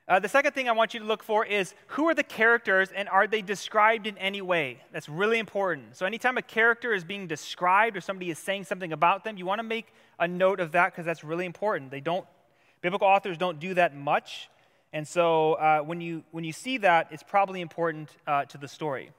Uh, 0.07 0.19
the 0.19 0.29
second 0.29 0.53
thing 0.53 0.69
I 0.69 0.73
want 0.73 0.93
you 0.93 1.01
to 1.01 1.07
look 1.07 1.23
for 1.23 1.47
is 1.47 1.75
who 1.87 2.11
are 2.11 2.15
the 2.15 2.23
characters 2.23 2.91
and 2.95 3.09
are 3.09 3.27
they 3.27 3.41
described 3.41 4.07
in 4.07 4.19
any 4.19 4.43
way? 4.43 4.83
That's 4.93 5.09
really 5.09 5.39
important. 5.39 5.97
So, 5.97 6.05
anytime 6.05 6.37
a 6.37 6.43
character 6.43 6.93
is 6.93 7.05
being 7.05 7.27
described 7.27 7.97
or 7.97 8.03
somebody 8.03 8.29
is 8.29 8.39
saying 8.39 8.65
something 8.65 8.93
about 8.93 9.25
them, 9.25 9.39
you 9.39 9.47
want 9.47 9.61
to 9.61 9.67
make 9.67 9.87
a 10.19 10.29
note 10.29 10.61
of 10.61 10.73
that 10.73 10.93
because 10.93 11.07
that's 11.07 11.25
really 11.25 11.47
important. 11.47 11.91
They 11.91 12.01
don't, 12.01 12.27
biblical 12.83 13.09
authors 13.09 13.39
don't 13.39 13.61
do 13.61 13.73
that 13.73 13.97
much. 13.97 14.51
And 14.93 15.09
so, 15.09 15.55
uh, 15.55 15.81
when, 15.81 16.03
you, 16.03 16.23
when 16.33 16.45
you 16.45 16.53
see 16.53 16.77
that, 16.77 17.09
it's 17.13 17.23
probably 17.23 17.63
important 17.63 18.11
uh, 18.27 18.45
to 18.45 18.59
the 18.59 18.69
story. 18.69 19.11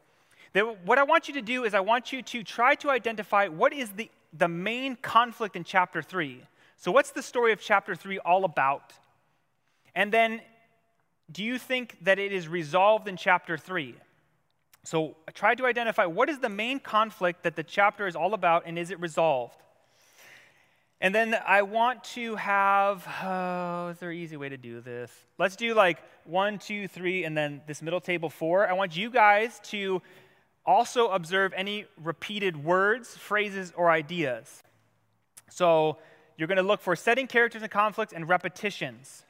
Then, 0.54 0.78
what 0.86 0.98
I 0.98 1.04
want 1.04 1.28
you 1.28 1.34
to 1.36 1.42
do 1.42 1.64
is, 1.64 1.74
I 1.74 1.80
want 1.82 2.14
you 2.14 2.22
to 2.22 2.44
try 2.44 2.76
to 2.76 2.90
identify 2.90 3.48
what 3.48 3.74
is 3.74 3.90
the, 3.92 4.10
the 4.32 4.48
main 4.48 4.96
conflict 4.96 5.56
in 5.56 5.64
chapter 5.64 6.02
3. 6.02 6.42
So, 6.78 6.92
what's 6.92 7.12
the 7.12 7.24
story 7.24 7.52
of 7.52 7.60
chapter 7.60 7.96
3 7.96 8.20
all 8.20 8.46
about? 8.46 8.94
And 9.96 10.12
then 10.12 10.42
do 11.32 11.44
you 11.44 11.58
think 11.58 11.98
that 12.02 12.20
it 12.20 12.32
is 12.32 12.48
resolved 12.48 13.08
in 13.08 13.18
chapter 13.18 13.58
3? 13.58 13.96
So 14.84 15.16
I 15.28 15.32
tried 15.32 15.58
to 15.60 15.66
identify 15.66 16.06
what 16.06 16.30
is 16.30 16.40
the 16.40 16.50
main 16.50 16.80
conflict 16.80 17.44
that 17.44 17.56
the 17.56 17.64
chapter 17.64 18.06
is 18.06 18.16
all 18.16 18.34
about 18.34 18.64
and 18.66 18.78
is 18.78 18.92
it 18.92 19.00
resolved? 19.00 19.56
And 21.00 21.14
then 21.14 21.36
I 21.46 21.64
want 21.64 22.04
to 22.16 22.36
have, 22.36 23.06
oh, 23.24 23.90
is 23.90 24.00
there 24.00 24.12
an 24.12 24.18
easy 24.18 24.38
way 24.38 24.50
to 24.50 24.58
do 24.58 24.80
this? 24.80 25.12
Let's 25.38 25.56
do 25.56 25.74
like 25.74 26.00
one, 26.26 26.60
two, 26.60 26.88
three, 26.88 27.26
and 27.26 27.36
then 27.36 27.62
this 27.68 27.82
middle 27.82 28.00
table 28.00 28.30
four. 28.30 28.68
I 28.68 28.74
want 28.74 28.96
you 28.96 29.10
guys 29.10 29.60
to 29.66 30.02
also 30.66 31.10
observe 31.10 31.54
any 31.56 31.86
repeated 32.02 32.64
words, 32.64 33.16
phrases, 33.16 33.74
or 33.76 33.90
ideas. 33.90 34.64
So 35.50 35.98
you're 36.38 36.48
going 36.48 36.58
to 36.58 36.64
look 36.64 36.82
for 36.82 36.96
setting 36.96 37.28
characters 37.28 37.62
and 37.62 37.72
conflicts 37.72 38.14
and 38.14 38.28
repetitions. 38.28 39.24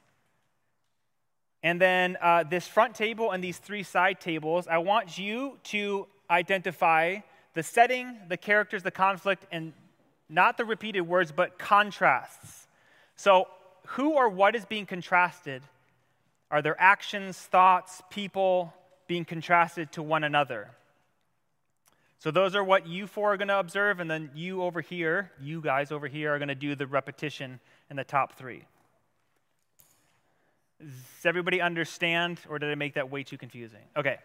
And 1.62 1.80
then 1.80 2.16
uh, 2.20 2.44
this 2.44 2.68
front 2.68 2.94
table 2.94 3.30
and 3.32 3.42
these 3.42 3.58
three 3.58 3.82
side 3.82 4.20
tables, 4.20 4.68
I 4.68 4.78
want 4.78 5.18
you 5.18 5.58
to 5.64 6.06
identify 6.30 7.18
the 7.54 7.62
setting, 7.62 8.16
the 8.28 8.36
characters, 8.36 8.82
the 8.82 8.90
conflict, 8.90 9.46
and 9.50 9.72
not 10.28 10.56
the 10.56 10.64
repeated 10.64 11.02
words, 11.02 11.32
but 11.32 11.58
contrasts. 11.58 12.66
So, 13.16 13.48
who 13.88 14.14
or 14.14 14.28
what 14.28 14.56
is 14.56 14.64
being 14.64 14.86
contrasted? 14.86 15.62
Are 16.50 16.62
there 16.62 16.76
actions, 16.78 17.38
thoughts, 17.38 18.02
people 18.10 18.72
being 19.06 19.24
contrasted 19.24 19.92
to 19.92 20.02
one 20.02 20.24
another? 20.24 20.70
So, 22.24 22.30
those 22.30 22.54
are 22.54 22.64
what 22.64 22.86
you 22.86 23.06
four 23.06 23.34
are 23.34 23.36
going 23.36 23.48
to 23.48 23.58
observe, 23.58 24.00
and 24.00 24.10
then 24.10 24.30
you 24.34 24.62
over 24.62 24.80
here, 24.80 25.30
you 25.42 25.60
guys 25.60 25.92
over 25.92 26.08
here, 26.08 26.34
are 26.34 26.38
going 26.38 26.48
to 26.48 26.54
do 26.54 26.74
the 26.74 26.86
repetition 26.86 27.60
in 27.90 27.96
the 27.96 28.04
top 28.04 28.38
three. 28.38 28.64
Does 30.80 31.26
everybody 31.26 31.60
understand, 31.60 32.40
or 32.48 32.58
did 32.58 32.70
I 32.70 32.76
make 32.76 32.94
that 32.94 33.10
way 33.10 33.24
too 33.24 33.36
confusing? 33.36 33.82
Okay. 33.94 34.16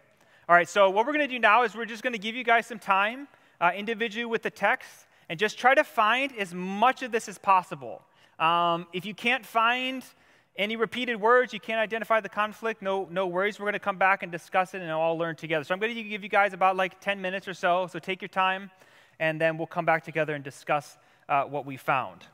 All 0.48 0.54
right, 0.54 0.66
so 0.66 0.88
what 0.88 1.04
we're 1.04 1.12
going 1.12 1.28
to 1.28 1.34
do 1.34 1.38
now 1.38 1.62
is 1.64 1.74
we're 1.74 1.84
just 1.84 2.02
going 2.02 2.14
to 2.14 2.18
give 2.18 2.34
you 2.34 2.42
guys 2.42 2.66
some 2.66 2.78
time 2.78 3.28
uh, 3.60 3.72
individually 3.76 4.24
with 4.24 4.40
the 4.40 4.50
text 4.50 5.06
and 5.28 5.38
just 5.38 5.58
try 5.58 5.74
to 5.74 5.84
find 5.84 6.32
as 6.38 6.54
much 6.54 7.02
of 7.02 7.12
this 7.12 7.28
as 7.28 7.36
possible. 7.36 8.00
Um, 8.38 8.86
if 8.94 9.04
you 9.04 9.12
can't 9.12 9.44
find 9.44 10.02
any 10.60 10.76
repeated 10.76 11.18
words, 11.18 11.54
you 11.54 11.58
can't 11.58 11.80
identify 11.80 12.20
the 12.20 12.28
conflict, 12.28 12.82
no, 12.82 13.08
no 13.10 13.26
worries. 13.26 13.58
We're 13.58 13.64
going 13.64 13.72
to 13.72 13.78
come 13.78 13.96
back 13.96 14.22
and 14.22 14.30
discuss 14.30 14.74
it 14.74 14.82
and 14.82 14.90
all 14.90 15.16
learn 15.16 15.34
together. 15.34 15.64
So 15.64 15.72
I'm 15.72 15.80
going 15.80 15.94
to 15.94 16.02
give 16.02 16.22
you 16.22 16.28
guys 16.28 16.52
about 16.52 16.76
like 16.76 17.00
10 17.00 17.18
minutes 17.18 17.48
or 17.48 17.54
so. 17.54 17.86
So 17.86 17.98
take 17.98 18.20
your 18.20 18.28
time, 18.28 18.70
and 19.18 19.40
then 19.40 19.56
we'll 19.56 19.66
come 19.66 19.86
back 19.86 20.04
together 20.04 20.34
and 20.34 20.44
discuss 20.44 20.98
uh, 21.30 21.44
what 21.44 21.64
we 21.64 21.78
found. 21.78 22.26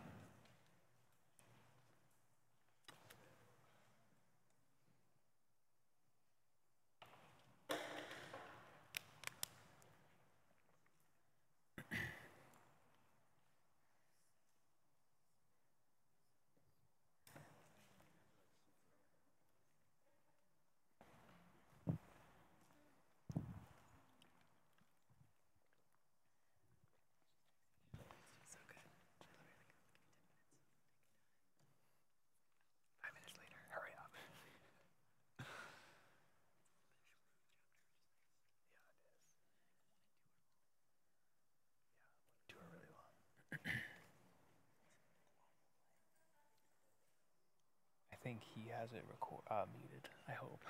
Think 48.27 48.43
he 48.43 48.67
has 48.75 48.91
it 48.91 49.07
record, 49.07 49.39
uh, 49.47 49.71
muted. 49.71 50.11
I 50.27 50.35
hope. 50.35 50.59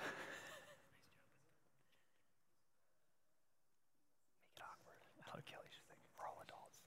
Make 4.45 4.53
it 4.53 4.61
awkward. 4.61 5.01
I 5.17 5.25
know 5.25 5.41
Kelly's 5.49 5.73
just 5.73 5.89
like, 5.89 5.97
we're 6.13 6.29
all 6.29 6.37
adults. 6.45 6.77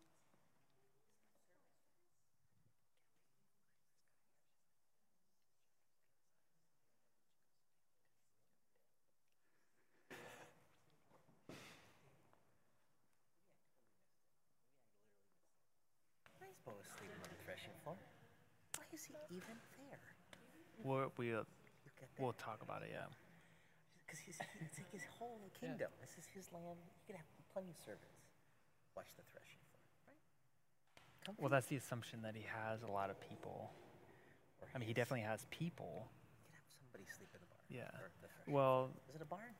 Floor. 16.62 17.96
Why 18.76 18.84
is 18.94 19.04
he 19.04 19.14
even 19.34 19.58
there? 19.74 20.19
We'll, 20.84 21.12
we, 21.16 21.32
uh, 21.34 21.38
Look 21.38 21.46
at 22.02 22.08
that. 22.16 22.22
we'll 22.22 22.32
talk 22.34 22.62
about 22.62 22.82
it, 22.82 22.90
yeah. 22.92 23.06
Because 24.06 24.20
he's, 24.20 24.38
it's 24.66 24.78
like 24.78 24.90
his 24.92 25.04
whole 25.18 25.38
kingdom. 25.60 25.88
This 26.00 26.16
is 26.18 26.26
his 26.34 26.50
land. 26.52 26.78
He 27.06 27.12
can 27.12 27.16
have 27.16 27.26
plenty 27.52 27.70
of 27.70 27.78
servants. 27.78 28.26
Watch 28.96 29.08
the 29.16 29.22
threshing 29.30 29.62
floor, 29.70 29.84
right? 30.08 30.18
Come 31.26 31.34
Well, 31.38 31.50
that's 31.50 31.66
the 31.66 31.76
assumption 31.76 32.22
that 32.22 32.34
he 32.34 32.42
has 32.48 32.82
a 32.82 32.90
lot 32.90 33.10
of 33.10 33.20
people. 33.20 33.70
I 34.74 34.78
mean, 34.78 34.88
he 34.88 34.94
definitely 34.94 35.24
has 35.26 35.46
people. 35.50 36.08
He 36.42 36.50
can 36.50 36.58
have 36.58 36.68
somebody 36.74 37.04
sleep 37.16 37.30
in 37.34 37.40
the 37.40 37.48
barn. 37.50 37.64
Yeah. 37.70 38.00
Or 38.02 38.10
the 38.20 38.52
Well, 38.52 38.90
Is 39.08 39.16
it 39.16 39.22
a 39.22 39.24
barn? 39.24 39.54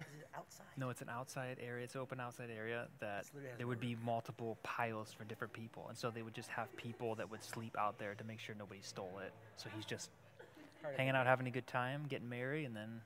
Is 0.00 0.20
it 0.20 0.28
outside? 0.36 0.66
no, 0.76 0.90
it's 0.90 1.00
an 1.00 1.08
outside 1.08 1.56
area. 1.60 1.84
It's 1.84 1.94
an 1.94 2.02
open 2.02 2.20
outside 2.20 2.50
area 2.54 2.86
that 3.00 3.20
It's 3.20 3.32
literally 3.34 3.50
has 3.50 3.58
there 3.58 3.66
would 3.66 3.80
be 3.80 3.96
multiple 4.04 4.58
piles 4.62 5.12
for 5.12 5.24
different 5.24 5.52
people, 5.52 5.86
and 5.88 5.96
so 5.96 6.10
they 6.10 6.22
would 6.22 6.34
just 6.34 6.50
have 6.50 6.74
people 6.76 7.14
that 7.16 7.30
would 7.30 7.42
sleep 7.42 7.74
out 7.78 7.98
there 7.98 8.14
to 8.14 8.24
make 8.24 8.38
sure 8.38 8.54
nobody 8.58 8.82
stole 8.82 9.18
it. 9.24 9.32
So 9.56 9.68
he's 9.74 9.84
just 9.86 10.10
Part 10.10 10.20
of 10.20 10.25
hanging 10.96 11.14
out, 11.14 11.26
having 11.26 11.46
a 11.46 11.50
good 11.50 11.66
time, 11.66 12.04
getting 12.08 12.28
married, 12.28 12.64
and 12.64 12.76
then 12.76 13.00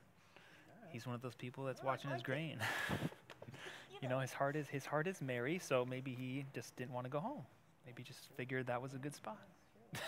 he's 0.89 1.05
one 1.05 1.15
of 1.15 1.21
those 1.21 1.35
people 1.35 1.65
that's 1.65 1.83
watching 1.83 2.11
his 2.11 2.21
grain. 2.21 2.59
you 4.01 4.09
know, 4.09 4.19
his 4.19 4.33
heart 4.33 4.55
is 4.55 4.67
his 4.67 4.85
heart 4.85 5.07
is 5.07 5.21
merry, 5.21 5.59
so 5.59 5.85
maybe 5.85 6.13
he 6.13 6.45
just 6.53 6.75
didn't 6.75 6.93
want 6.93 7.05
to 7.05 7.09
go 7.09 7.19
home. 7.19 7.43
Maybe 7.85 8.03
just 8.03 8.29
figured 8.37 8.67
that 8.67 8.81
was 8.81 8.93
a 8.93 8.97
good 8.97 9.15
spot. 9.15 9.39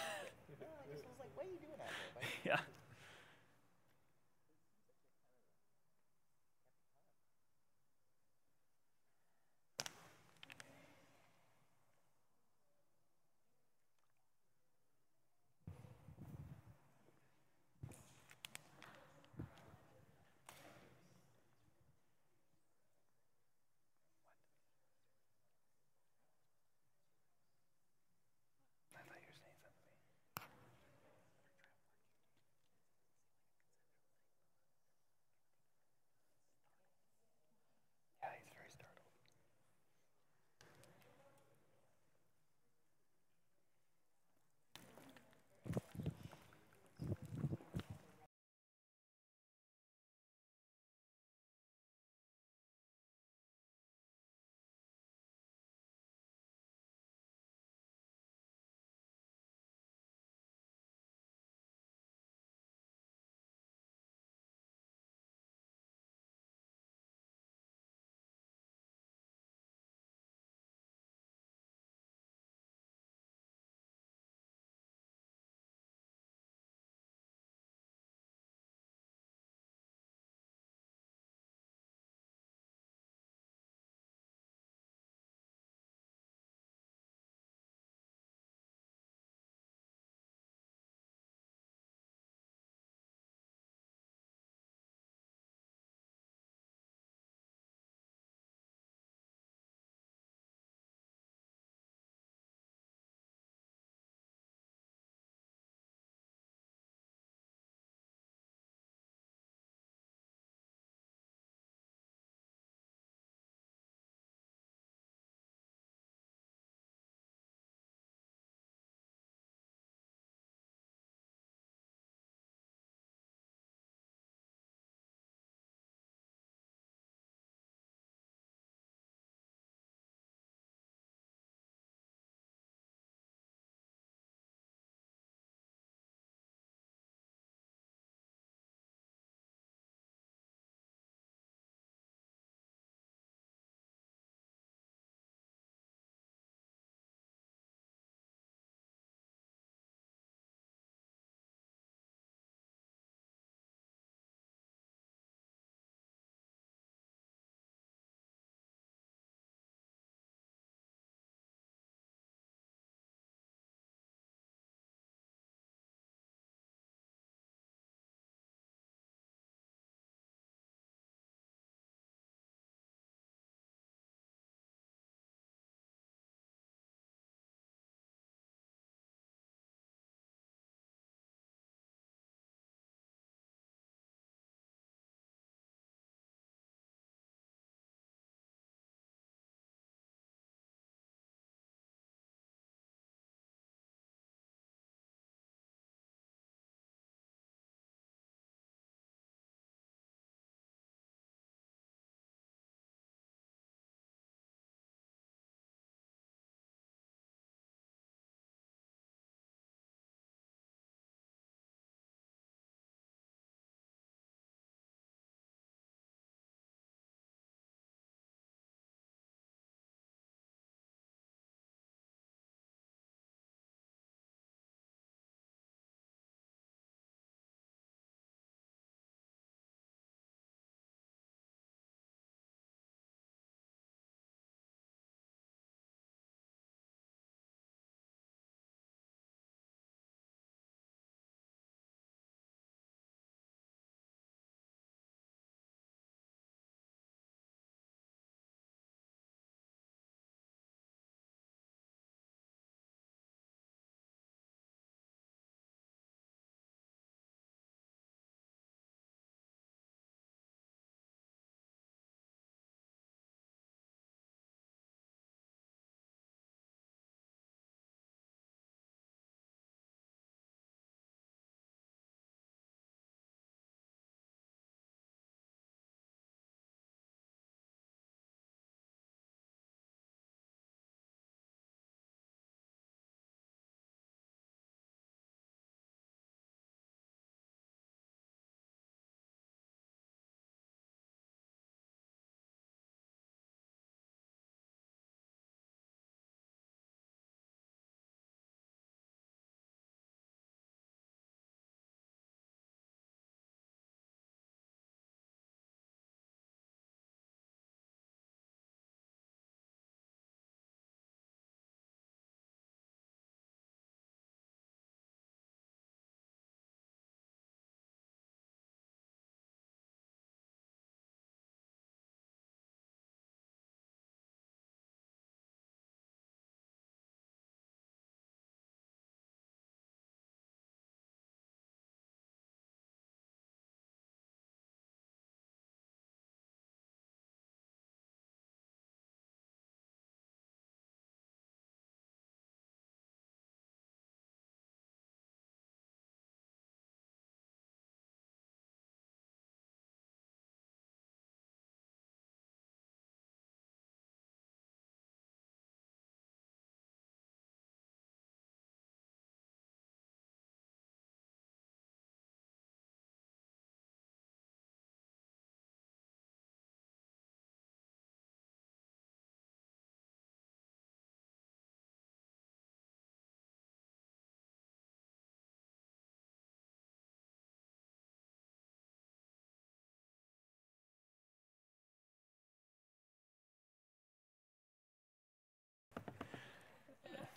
Yeah, 2.45 2.59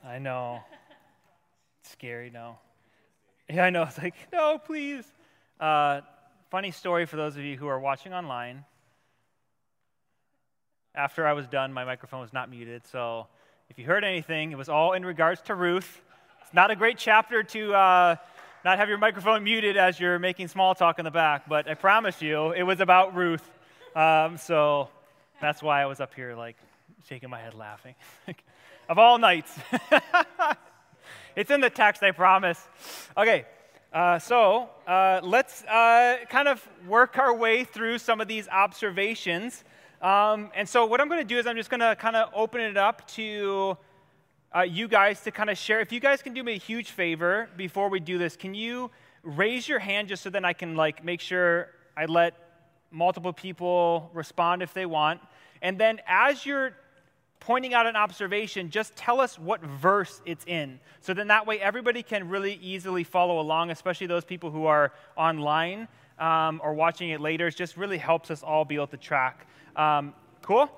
I 0.06 0.20
know. 0.20 0.60
It's 1.80 1.90
scary, 1.90 2.30
no. 2.30 2.58
Yeah, 3.50 3.64
I 3.64 3.70
know. 3.70 3.82
It's 3.88 3.98
like, 3.98 4.14
no, 4.32 4.56
please. 4.56 5.04
Uh, 5.58 6.02
funny 6.48 6.70
story 6.70 7.06
for 7.06 7.16
those 7.16 7.36
of 7.36 7.42
you 7.42 7.56
who 7.56 7.66
are 7.66 7.80
watching 7.80 8.14
online. 8.14 8.64
After 10.94 11.26
I 11.26 11.32
was 11.32 11.48
done, 11.48 11.72
my 11.72 11.84
microphone 11.84 12.20
was 12.20 12.32
not 12.32 12.48
muted. 12.48 12.86
So 12.86 13.26
if 13.68 13.80
you 13.80 13.84
heard 13.84 14.04
anything, 14.04 14.52
it 14.52 14.58
was 14.58 14.68
all 14.68 14.92
in 14.92 15.04
regards 15.04 15.40
to 15.42 15.56
Ruth. 15.56 16.00
It's 16.40 16.54
not 16.54 16.70
a 16.70 16.76
great 16.76 16.98
chapter 16.98 17.42
to 17.42 17.74
uh, 17.74 18.16
not 18.64 18.78
have 18.78 18.88
your 18.88 18.98
microphone 18.98 19.42
muted 19.42 19.76
as 19.76 19.98
you're 19.98 20.20
making 20.20 20.46
small 20.46 20.76
talk 20.76 21.00
in 21.00 21.04
the 21.04 21.10
back, 21.10 21.48
but 21.48 21.68
I 21.68 21.74
promise 21.74 22.22
you, 22.22 22.52
it 22.52 22.62
was 22.62 22.78
about 22.78 23.16
Ruth. 23.16 23.42
Um, 23.96 24.36
so 24.36 24.88
that's 25.40 25.64
why 25.64 25.82
I 25.82 25.86
was 25.86 25.98
up 25.98 26.14
here, 26.14 26.36
like, 26.36 26.56
shaking 27.08 27.28
my 27.28 27.40
head 27.40 27.54
laughing. 27.54 27.96
of 28.88 28.98
all 28.98 29.18
nights. 29.18 29.58
it's 31.36 31.50
in 31.50 31.60
the 31.60 31.70
text, 31.70 32.02
I 32.02 32.10
promise. 32.12 32.60
Okay, 33.16 33.46
uh, 33.92 34.18
so 34.18 34.68
uh, 34.86 35.20
let's 35.22 35.64
uh, 35.64 36.18
kind 36.28 36.48
of 36.48 36.66
work 36.86 37.18
our 37.18 37.34
way 37.34 37.64
through 37.64 37.98
some 37.98 38.20
of 38.20 38.28
these 38.28 38.48
observations. 38.48 39.64
Um, 40.02 40.50
and 40.54 40.68
so, 40.68 40.86
what 40.86 41.00
I'm 41.00 41.08
going 41.08 41.20
to 41.20 41.26
do 41.26 41.38
is 41.38 41.46
I'm 41.46 41.56
just 41.56 41.70
going 41.70 41.80
to 41.80 41.96
kind 41.96 42.16
of 42.16 42.30
open 42.34 42.60
it 42.60 42.76
up 42.76 43.08
to 43.12 43.76
uh, 44.54 44.60
you 44.60 44.88
guys 44.88 45.22
to 45.22 45.30
kind 45.30 45.50
of 45.50 45.58
share. 45.58 45.80
If 45.80 45.92
you 45.92 46.00
guys 46.00 46.22
can 46.22 46.34
do 46.34 46.42
me 46.42 46.54
a 46.54 46.58
huge 46.58 46.90
favor 46.90 47.48
before 47.56 47.88
we 47.88 48.00
do 48.00 48.18
this, 48.18 48.36
can 48.36 48.54
you 48.54 48.90
raise 49.22 49.68
your 49.68 49.80
hand 49.80 50.08
just 50.08 50.22
so 50.22 50.30
then 50.30 50.44
I 50.44 50.52
can 50.52 50.76
like 50.76 51.04
make 51.04 51.20
sure 51.20 51.70
I 51.96 52.04
let 52.04 52.34
multiple 52.90 53.32
people 53.32 54.10
respond 54.14 54.62
if 54.62 54.72
they 54.72 54.86
want. 54.86 55.20
And 55.62 55.78
then 55.78 56.00
as 56.06 56.46
you're 56.46 56.74
pointing 57.40 57.74
out 57.74 57.86
an 57.86 57.96
observation, 57.96 58.70
just 58.70 58.96
tell 58.96 59.20
us 59.20 59.38
what 59.38 59.60
verse 59.60 60.20
it's 60.24 60.44
in. 60.46 60.80
So 61.00 61.14
then 61.14 61.28
that 61.28 61.46
way 61.46 61.60
everybody 61.60 62.02
can 62.02 62.28
really 62.28 62.58
easily 62.62 63.04
follow 63.04 63.40
along, 63.40 63.70
especially 63.70 64.06
those 64.06 64.24
people 64.24 64.50
who 64.50 64.66
are 64.66 64.92
online 65.16 65.88
um, 66.18 66.60
or 66.64 66.74
watching 66.74 67.10
it 67.10 67.20
later. 67.20 67.48
It 67.48 67.56
just 67.56 67.76
really 67.76 67.98
helps 67.98 68.30
us 68.30 68.42
all 68.42 68.64
be 68.64 68.76
able 68.76 68.88
to 68.88 68.96
track. 68.96 69.46
Um, 69.76 70.14
cool? 70.42 70.70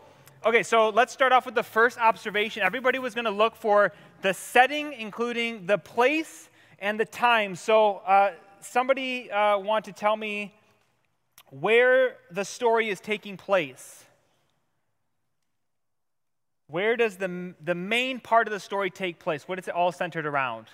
Okay, 0.44 0.62
so 0.62 0.90
let's 0.90 1.12
start 1.12 1.33
off 1.33 1.47
with 1.47 1.55
the 1.55 1.62
first 1.62 1.99
observation. 1.99 2.62
Everybody 2.62 2.99
was 2.99 3.14
going 3.14 3.25
to 3.25 3.31
look 3.31 3.57
for 3.57 3.92
the 4.23 4.33
setting, 4.33 4.92
including 4.92 5.66
the 5.66 5.79
place 5.79 6.49
and 6.79 6.99
the 6.99 7.05
time. 7.05 7.57
So, 7.57 7.97
uh, 8.07 8.33
somebody 8.61 9.31
uh, 9.31 9.59
want 9.59 9.85
to 9.87 9.92
tell 9.92 10.16
me 10.16 10.55
where 11.51 12.16
the 12.31 12.44
story 12.44 12.88
is 12.88 13.01
taking 13.01 13.37
place? 13.37 14.05
Where 16.68 16.97
does 16.97 17.16
the, 17.16 17.55
the 17.64 17.74
main 17.74 18.20
part 18.20 18.47
of 18.47 18.53
the 18.53 18.61
story 18.61 18.90
take 18.90 19.18
place? 19.18 19.49
What 19.49 19.59
is 19.59 19.68
it 19.68 19.74
all 19.74 19.90
centered 19.90 20.26
around? 20.26 20.66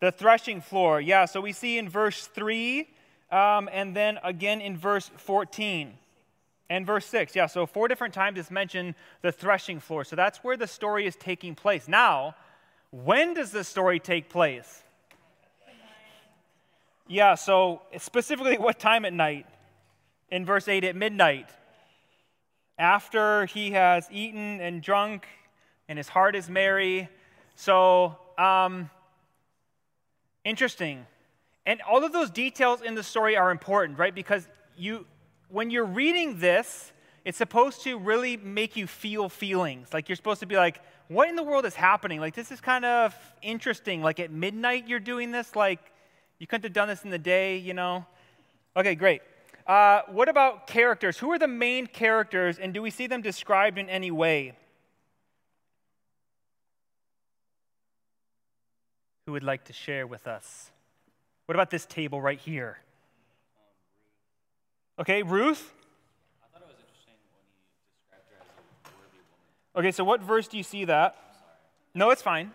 The 0.00 0.10
threshing 0.10 0.60
floor. 0.60 1.00
Yeah, 1.00 1.26
so 1.26 1.40
we 1.40 1.52
see 1.52 1.78
in 1.78 1.88
verse 1.88 2.26
3 2.26 2.88
um, 3.30 3.68
and 3.72 3.94
then 3.94 4.18
again 4.24 4.60
in 4.60 4.76
verse 4.76 5.08
14 5.16 5.92
and 6.68 6.86
verse 6.86 7.06
6. 7.06 7.36
Yeah, 7.36 7.46
so 7.46 7.66
four 7.66 7.86
different 7.86 8.14
times 8.14 8.38
it's 8.38 8.50
mentioned 8.50 8.94
the 9.22 9.30
threshing 9.30 9.78
floor. 9.78 10.04
So 10.04 10.16
that's 10.16 10.38
where 10.38 10.56
the 10.56 10.66
story 10.66 11.06
is 11.06 11.14
taking 11.14 11.54
place. 11.54 11.86
Now, 11.86 12.34
when 12.90 13.34
does 13.34 13.52
the 13.52 13.62
story 13.62 14.00
take 14.00 14.28
place? 14.28 14.82
Yeah, 17.06 17.36
so 17.36 17.82
specifically 17.98 18.58
what 18.58 18.80
time 18.80 19.04
at 19.04 19.12
night? 19.12 19.46
In 20.30 20.44
verse 20.44 20.68
8, 20.68 20.84
at 20.84 20.94
midnight 20.94 21.48
after 22.80 23.44
he 23.46 23.72
has 23.72 24.08
eaten 24.10 24.60
and 24.60 24.82
drunk 24.82 25.28
and 25.88 25.98
his 25.98 26.08
heart 26.08 26.34
is 26.34 26.48
merry. 26.48 27.08
So, 27.54 28.16
um, 28.38 28.88
interesting. 30.44 31.06
And 31.66 31.82
all 31.82 32.02
of 32.02 32.12
those 32.12 32.30
details 32.30 32.80
in 32.80 32.94
the 32.94 33.02
story 33.02 33.36
are 33.36 33.50
important, 33.50 33.98
right? 33.98 34.14
Because 34.14 34.48
you, 34.76 35.04
when 35.50 35.70
you're 35.70 35.84
reading 35.84 36.40
this, 36.40 36.92
it's 37.24 37.36
supposed 37.36 37.82
to 37.84 37.98
really 37.98 38.38
make 38.38 38.76
you 38.76 38.86
feel 38.86 39.28
feelings. 39.28 39.92
Like 39.92 40.08
you're 40.08 40.16
supposed 40.16 40.40
to 40.40 40.46
be 40.46 40.56
like, 40.56 40.80
what 41.08 41.28
in 41.28 41.36
the 41.36 41.42
world 41.42 41.66
is 41.66 41.74
happening? 41.74 42.18
Like 42.18 42.34
this 42.34 42.50
is 42.50 42.62
kind 42.62 42.86
of 42.86 43.14
interesting. 43.42 44.00
Like 44.02 44.18
at 44.20 44.30
midnight 44.30 44.88
you're 44.88 45.00
doing 45.00 45.32
this. 45.32 45.54
Like 45.54 45.80
you 46.38 46.46
couldn't 46.46 46.64
have 46.64 46.72
done 46.72 46.88
this 46.88 47.04
in 47.04 47.10
the 47.10 47.18
day, 47.18 47.58
you 47.58 47.74
know? 47.74 48.06
Okay, 48.74 48.94
great. 48.94 49.20
Uh, 49.70 50.02
what 50.08 50.28
about 50.28 50.66
characters? 50.66 51.16
Who 51.18 51.30
are 51.30 51.38
the 51.38 51.46
main 51.46 51.86
characters, 51.86 52.58
and 52.58 52.74
do 52.74 52.82
we 52.82 52.90
see 52.90 53.06
them 53.06 53.22
described 53.22 53.78
in 53.78 53.88
any 53.88 54.10
way? 54.10 54.56
Who 59.26 59.32
would 59.32 59.44
like 59.44 59.66
to 59.66 59.72
share 59.72 60.08
with 60.08 60.26
us? 60.26 60.72
What 61.46 61.54
about 61.54 61.70
this 61.70 61.86
table 61.86 62.20
right 62.20 62.40
here? 62.40 62.78
Okay, 64.98 65.22
Ruth? 65.22 65.72
Okay, 69.76 69.92
so 69.92 70.02
what 70.02 70.20
verse 70.20 70.48
do 70.48 70.56
you 70.56 70.64
see 70.64 70.86
that? 70.86 71.14
No, 71.94 72.10
it's 72.10 72.22
fine. 72.22 72.50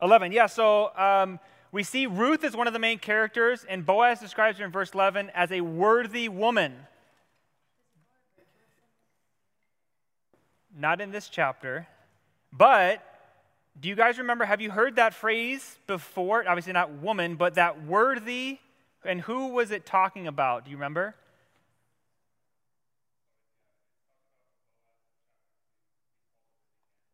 11. 0.00 0.30
Yeah, 0.30 0.46
so 0.46 0.96
um, 0.96 1.40
we 1.72 1.82
see 1.82 2.06
Ruth 2.06 2.42
as 2.44 2.56
one 2.56 2.66
of 2.66 2.72
the 2.72 2.78
main 2.78 2.98
characters, 2.98 3.64
and 3.68 3.86
Boaz 3.86 4.20
describes 4.20 4.58
her 4.58 4.64
in 4.64 4.70
verse 4.70 4.90
11 4.92 5.30
as 5.34 5.52
a 5.52 5.60
worthy 5.60 6.28
woman. 6.28 6.74
Not 10.76 11.00
in 11.00 11.10
this 11.10 11.28
chapter, 11.28 11.86
but 12.52 13.02
do 13.78 13.88
you 13.88 13.94
guys 13.94 14.18
remember? 14.18 14.44
Have 14.44 14.60
you 14.60 14.70
heard 14.70 14.96
that 14.96 15.14
phrase 15.14 15.78
before? 15.86 16.46
Obviously, 16.48 16.72
not 16.72 16.90
woman, 16.94 17.36
but 17.36 17.54
that 17.54 17.84
worthy. 17.84 18.58
And 19.04 19.20
who 19.20 19.48
was 19.48 19.70
it 19.70 19.86
talking 19.86 20.26
about? 20.26 20.64
Do 20.64 20.70
you 20.70 20.76
remember? 20.76 21.14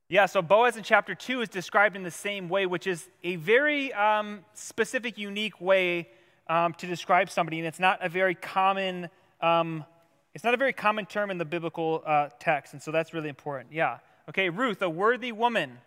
Yeah, 0.09 0.27
so 0.27 0.41
Boaz 0.41 0.77
in 0.77 0.85
chapter 0.85 1.17
2 1.17 1.41
is 1.41 1.49
described 1.49 1.97
in 1.97 2.05
the 2.05 2.13
same 2.13 2.49
way, 2.49 2.65
which 2.67 2.87
is 2.87 3.09
a 3.25 3.35
very 3.37 3.93
um, 3.93 4.45
specific, 4.55 5.19
unique 5.19 5.61
way 5.61 6.09
um, 6.49 6.75
to 6.75 6.87
describe 6.87 7.29
somebody, 7.29 7.59
and 7.59 7.67
it's 7.67 7.81
not 7.81 7.99
a 8.05 8.09
very 8.09 8.37
common. 8.37 9.09
Um, 9.41 9.85
it's 10.33 10.45
not 10.45 10.55
a 10.55 10.57
very 10.57 10.73
common 10.73 11.07
term 11.07 11.33
in 11.33 11.39
the 11.39 11.45
biblical 11.45 12.05
uh, 12.07 12.29
text, 12.39 12.73
and 12.73 12.81
so 12.81 12.93
that's 12.93 13.13
really 13.13 13.29
important. 13.29 13.73
Yeah. 13.73 13.99
Okay, 14.29 14.49
Ruth, 14.49 14.81
a 14.81 14.89
worthy 14.89 15.33
woman. 15.33 15.79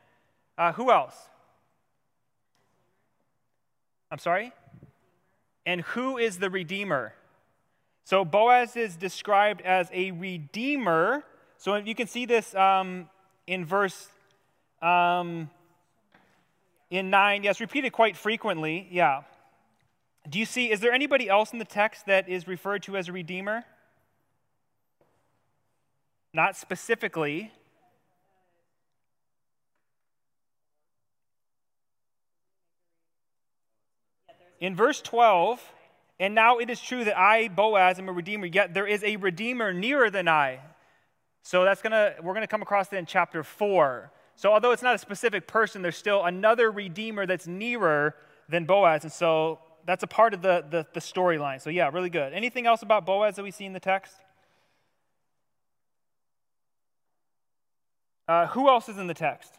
Uh, 0.57 0.74
who 0.74 0.91
else? 0.91 1.15
I'm 4.11 4.20
sorry? 4.20 4.51
And 5.65 5.80
who 5.80 6.17
is 6.17 6.39
the 6.39 6.49
Redeemer? 6.49 7.13
So 8.03 8.26
Boaz 8.26 8.76
is 8.76 8.97
described 8.97 9.61
as 9.61 9.88
a 9.93 10.11
Redeemer. 10.11 11.24
So 11.57 11.76
you 11.76 11.95
can 11.95 12.07
see 12.07 12.26
this 12.26 12.53
um, 12.53 13.07
in 13.49 13.65
verse 13.65 14.07
um, 14.79 15.49
in 16.91 17.09
9. 17.09 17.43
Yes, 17.43 17.59
repeated 17.59 17.91
quite 17.91 18.15
frequently. 18.15 18.87
Yeah. 18.91 19.23
Do 20.29 20.37
you 20.37 20.45
see, 20.45 20.71
is 20.71 20.79
there 20.81 20.93
anybody 20.93 21.27
else 21.27 21.51
in 21.51 21.57
the 21.57 21.65
text 21.65 22.05
that 22.05 22.29
is 22.29 22.47
referred 22.47 22.83
to 22.83 22.95
as 22.95 23.09
a 23.09 23.11
redeemer? 23.11 23.65
Not 26.31 26.55
specifically. 26.55 27.51
In 34.59 34.75
verse 34.75 35.01
12, 35.01 35.59
and 36.19 36.35
now 36.35 36.59
it 36.59 36.69
is 36.69 36.79
true 36.79 37.03
that 37.05 37.17
I, 37.17 37.47
Boaz, 37.47 37.97
am 37.97 38.09
a 38.09 38.11
redeemer, 38.11 38.45
yet 38.45 38.75
there 38.75 38.85
is 38.85 39.03
a 39.03 39.15
redeemer 39.15 39.73
nearer 39.73 40.11
than 40.11 40.27
I. 40.27 40.59
So 41.43 41.63
that's 41.63 41.81
gonna 41.81 42.15
we're 42.21 42.33
gonna 42.33 42.47
come 42.47 42.61
across 42.61 42.89
that 42.89 42.97
in 42.97 43.05
chapter 43.05 43.43
four. 43.43 44.11
So 44.35 44.53
although 44.53 44.71
it's 44.71 44.83
not 44.83 44.95
a 44.95 44.99
specific 44.99 45.47
person, 45.47 45.81
there's 45.81 45.97
still 45.97 46.23
another 46.23 46.71
redeemer 46.71 47.25
that's 47.25 47.47
nearer 47.47 48.15
than 48.47 48.65
Boaz, 48.65 49.03
and 49.03 49.11
so 49.11 49.59
that's 49.85 50.03
a 50.03 50.07
part 50.07 50.33
of 50.33 50.41
the, 50.41 50.63
the, 50.69 50.85
the 50.93 50.99
storyline. 50.99 51.59
So 51.61 51.69
yeah, 51.69 51.89
really 51.91 52.09
good. 52.09 52.31
Anything 52.33 52.67
else 52.67 52.81
about 52.81 53.05
Boaz 53.05 53.35
that 53.35 53.43
we 53.43 53.51
see 53.51 53.65
in 53.65 53.73
the 53.73 53.79
text? 53.79 54.13
Uh, 58.27 58.45
who 58.47 58.69
else 58.69 58.87
is 58.87 58.97
in 58.97 59.07
the 59.07 59.13
text? 59.13 59.51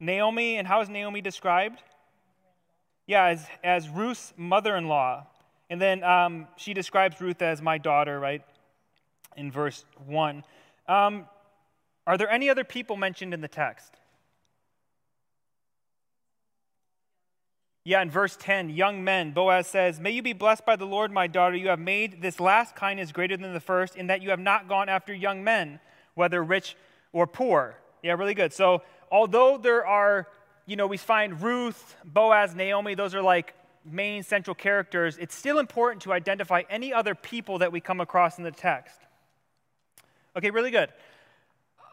Naomi, 0.00 0.56
and 0.56 0.66
how 0.66 0.80
is 0.80 0.88
Naomi 0.88 1.20
described? 1.20 1.82
Yeah, 3.06 3.26
as, 3.26 3.46
as 3.62 3.88
Ruth's 3.88 4.32
mother 4.36 4.76
in 4.76 4.88
law. 4.88 5.26
And 5.68 5.80
then 5.80 6.02
um, 6.02 6.48
she 6.56 6.72
describes 6.72 7.20
Ruth 7.20 7.42
as 7.42 7.60
my 7.60 7.78
daughter, 7.78 8.18
right? 8.18 8.42
In 9.36 9.52
verse 9.52 9.84
1. 10.06 10.44
Um, 10.88 11.26
are 12.06 12.16
there 12.16 12.30
any 12.30 12.48
other 12.48 12.64
people 12.64 12.96
mentioned 12.96 13.34
in 13.34 13.40
the 13.40 13.48
text? 13.48 13.96
Yeah, 17.86 18.02
in 18.02 18.10
verse 18.10 18.36
10, 18.36 18.70
young 18.70 19.04
men, 19.04 19.30
Boaz 19.30 19.68
says, 19.68 20.00
May 20.00 20.10
you 20.10 20.20
be 20.20 20.32
blessed 20.32 20.66
by 20.66 20.74
the 20.74 20.84
Lord, 20.84 21.12
my 21.12 21.28
daughter. 21.28 21.54
You 21.54 21.68
have 21.68 21.78
made 21.78 22.20
this 22.20 22.40
last 22.40 22.74
kindness 22.74 23.12
greater 23.12 23.36
than 23.36 23.54
the 23.54 23.60
first, 23.60 23.94
in 23.94 24.08
that 24.08 24.22
you 24.22 24.30
have 24.30 24.40
not 24.40 24.68
gone 24.68 24.88
after 24.88 25.14
young 25.14 25.44
men, 25.44 25.78
whether 26.14 26.42
rich 26.42 26.76
or 27.12 27.28
poor. 27.28 27.78
Yeah, 28.02 28.14
really 28.14 28.34
good. 28.34 28.52
So, 28.52 28.82
although 29.10 29.56
there 29.56 29.86
are, 29.86 30.26
you 30.66 30.74
know, 30.74 30.88
we 30.88 30.96
find 30.96 31.40
Ruth, 31.40 31.94
Boaz, 32.04 32.56
Naomi, 32.56 32.96
those 32.96 33.14
are 33.14 33.22
like 33.22 33.54
main 33.84 34.24
central 34.24 34.56
characters, 34.56 35.16
it's 35.18 35.36
still 35.36 35.60
important 35.60 36.02
to 36.02 36.12
identify 36.12 36.62
any 36.68 36.92
other 36.92 37.14
people 37.14 37.58
that 37.58 37.70
we 37.70 37.80
come 37.80 38.00
across 38.00 38.38
in 38.38 38.42
the 38.42 38.50
text. 38.50 39.05
Okay, 40.36 40.50
really 40.50 40.70
good. 40.70 40.90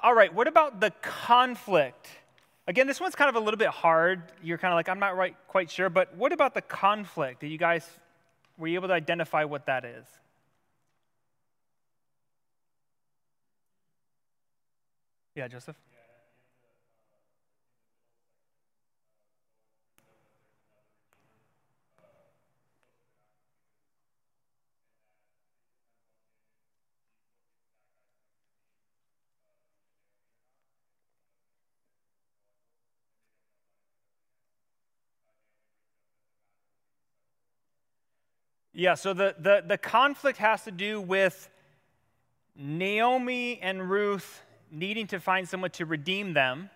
All 0.02 0.14
right, 0.14 0.34
what 0.34 0.48
about 0.48 0.82
the 0.82 0.92
conflict? 1.02 2.08
Again, 2.68 2.88
this 2.88 3.00
one's 3.00 3.16
kind 3.16 3.30
of 3.30 3.36
a 3.36 3.40
little 3.40 3.58
bit 3.58 3.70
hard. 3.70 4.24
You're 4.42 4.58
kind 4.58 4.74
of 4.74 4.76
like, 4.76 4.90
I'm 4.90 5.00
not 5.00 5.16
right, 5.16 5.36
quite 5.48 5.72
sure, 5.72 5.90
but 5.90 6.16
what 6.18 6.34
about 6.34 6.54
the 6.54 6.62
conflict? 6.62 7.40
Did 7.40 7.52
you 7.52 7.58
guys, 7.58 7.88
were 8.58 8.68
you 8.68 8.78
able 8.78 8.90
to 8.90 8.94
identify 8.94 9.46
what 9.46 9.66
that 9.68 9.86
is? 9.86 10.06
Yeah, 15.36 15.48
Joseph? 15.48 15.76
Yeah, 38.76 38.96
so 38.96 39.14
the, 39.14 39.36
the, 39.38 39.64
the 39.66 39.78
conflict 39.78 40.40
has 40.40 40.64
to 40.64 40.72
do 40.72 41.00
with 41.00 41.48
Naomi 42.56 43.60
and 43.62 43.88
Ruth 43.88 44.42
needing 44.72 45.06
to 45.08 45.20
find 45.20 45.48
someone 45.48 45.70
to 45.72 45.86
redeem 45.86 46.34
them. 46.34 46.72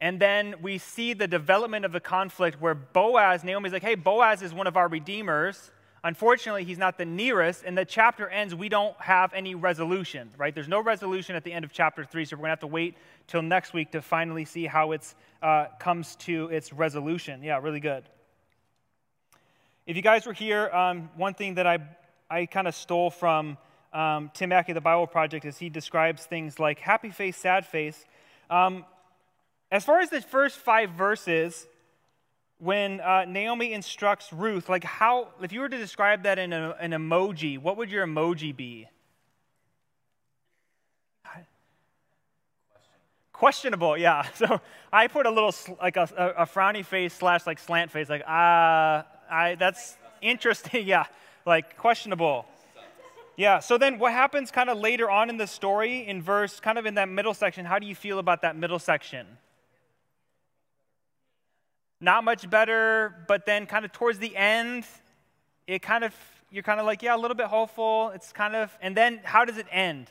And 0.00 0.20
then 0.20 0.54
we 0.62 0.78
see 0.78 1.12
the 1.12 1.26
development 1.26 1.84
of 1.84 1.90
the 1.90 2.00
conflict 2.00 2.60
where 2.60 2.76
Boaz, 2.76 3.42
Naomi's 3.42 3.72
like, 3.72 3.82
hey, 3.82 3.96
Boaz 3.96 4.40
is 4.40 4.54
one 4.54 4.68
of 4.68 4.76
our 4.76 4.86
redeemers. 4.88 5.72
Unfortunately, 6.04 6.62
he's 6.64 6.78
not 6.78 6.96
the 6.96 7.04
nearest. 7.04 7.64
And 7.64 7.76
the 7.76 7.84
chapter 7.84 8.28
ends, 8.28 8.54
we 8.54 8.68
don't 8.68 8.98
have 9.00 9.34
any 9.34 9.56
resolution, 9.56 10.30
right? 10.38 10.54
There's 10.54 10.68
no 10.68 10.80
resolution 10.80 11.34
at 11.34 11.42
the 11.42 11.52
end 11.52 11.64
of 11.64 11.72
chapter 11.72 12.04
three, 12.04 12.24
so 12.24 12.36
we're 12.36 12.42
going 12.42 12.48
to 12.48 12.52
have 12.52 12.60
to 12.60 12.66
wait 12.68 12.96
till 13.26 13.42
next 13.42 13.74
week 13.74 13.90
to 13.92 14.00
finally 14.00 14.44
see 14.44 14.66
how 14.66 14.92
it 14.92 15.14
uh, 15.42 15.66
comes 15.80 16.14
to 16.16 16.46
its 16.46 16.72
resolution. 16.72 17.42
Yeah, 17.42 17.58
really 17.58 17.80
good. 17.80 18.04
If 19.90 19.96
you 19.96 20.02
guys 20.02 20.24
were 20.24 20.32
here, 20.32 20.68
um, 20.68 21.10
one 21.16 21.34
thing 21.34 21.56
that 21.56 21.66
I, 21.66 21.78
I 22.30 22.46
kind 22.46 22.68
of 22.68 22.76
stole 22.76 23.10
from 23.10 23.58
um, 23.92 24.30
Tim 24.32 24.50
Mackie, 24.50 24.72
the 24.72 24.80
Bible 24.80 25.08
Project, 25.08 25.44
is 25.44 25.58
he 25.58 25.68
describes 25.68 26.24
things 26.26 26.60
like 26.60 26.78
happy 26.78 27.10
face, 27.10 27.36
sad 27.36 27.66
face. 27.66 28.04
Um, 28.48 28.84
as 29.68 29.84
far 29.84 29.98
as 29.98 30.08
the 30.08 30.20
first 30.20 30.58
five 30.58 30.90
verses, 30.90 31.66
when 32.58 33.00
uh, 33.00 33.24
Naomi 33.24 33.72
instructs 33.72 34.32
Ruth, 34.32 34.68
like 34.68 34.84
how, 34.84 35.30
if 35.42 35.50
you 35.50 35.58
were 35.58 35.68
to 35.68 35.76
describe 35.76 36.22
that 36.22 36.38
in 36.38 36.52
a, 36.52 36.70
an 36.78 36.92
emoji, 36.92 37.58
what 37.58 37.76
would 37.76 37.90
your 37.90 38.06
emoji 38.06 38.56
be? 38.56 38.86
questionable 43.32 43.96
yeah 43.96 44.20
so 44.34 44.60
i 44.92 45.06
put 45.06 45.24
a 45.24 45.30
little 45.30 45.54
like 45.80 45.96
a, 45.96 46.34
a, 46.36 46.44
frowny 46.44 46.84
face 46.84 47.14
slash 47.14 47.46
like 47.46 47.58
slant 47.58 47.90
face 47.90 48.06
like 48.10 48.22
ah 48.26 49.02
I, 49.30 49.54
that's 49.54 49.96
interesting. 50.20 50.86
Yeah, 50.86 51.04
like 51.46 51.76
questionable. 51.76 52.46
Yeah, 53.36 53.60
so 53.60 53.78
then 53.78 53.98
what 53.98 54.12
happens 54.12 54.50
kind 54.50 54.68
of 54.68 54.78
later 54.78 55.10
on 55.10 55.30
in 55.30 55.38
the 55.38 55.46
story 55.46 56.06
in 56.06 56.20
verse, 56.20 56.60
kind 56.60 56.76
of 56.76 56.84
in 56.84 56.94
that 56.96 57.08
middle 57.08 57.32
section? 57.32 57.64
How 57.64 57.78
do 57.78 57.86
you 57.86 57.94
feel 57.94 58.18
about 58.18 58.42
that 58.42 58.54
middle 58.56 58.78
section? 58.78 59.26
Not 62.00 62.24
much 62.24 62.50
better, 62.50 63.14
but 63.28 63.46
then 63.46 63.66
kind 63.66 63.84
of 63.84 63.92
towards 63.92 64.18
the 64.18 64.36
end, 64.36 64.84
it 65.66 65.80
kind 65.80 66.04
of, 66.04 66.14
you're 66.50 66.62
kind 66.62 66.80
of 66.80 66.86
like, 66.86 67.02
yeah, 67.02 67.14
a 67.14 67.18
little 67.18 67.36
bit 67.36 67.46
hopeful. 67.46 68.10
It's 68.14 68.32
kind 68.32 68.54
of, 68.56 68.76
and 68.82 68.96
then 68.96 69.20
how 69.22 69.44
does 69.44 69.56
it 69.56 69.66
end? 69.70 70.10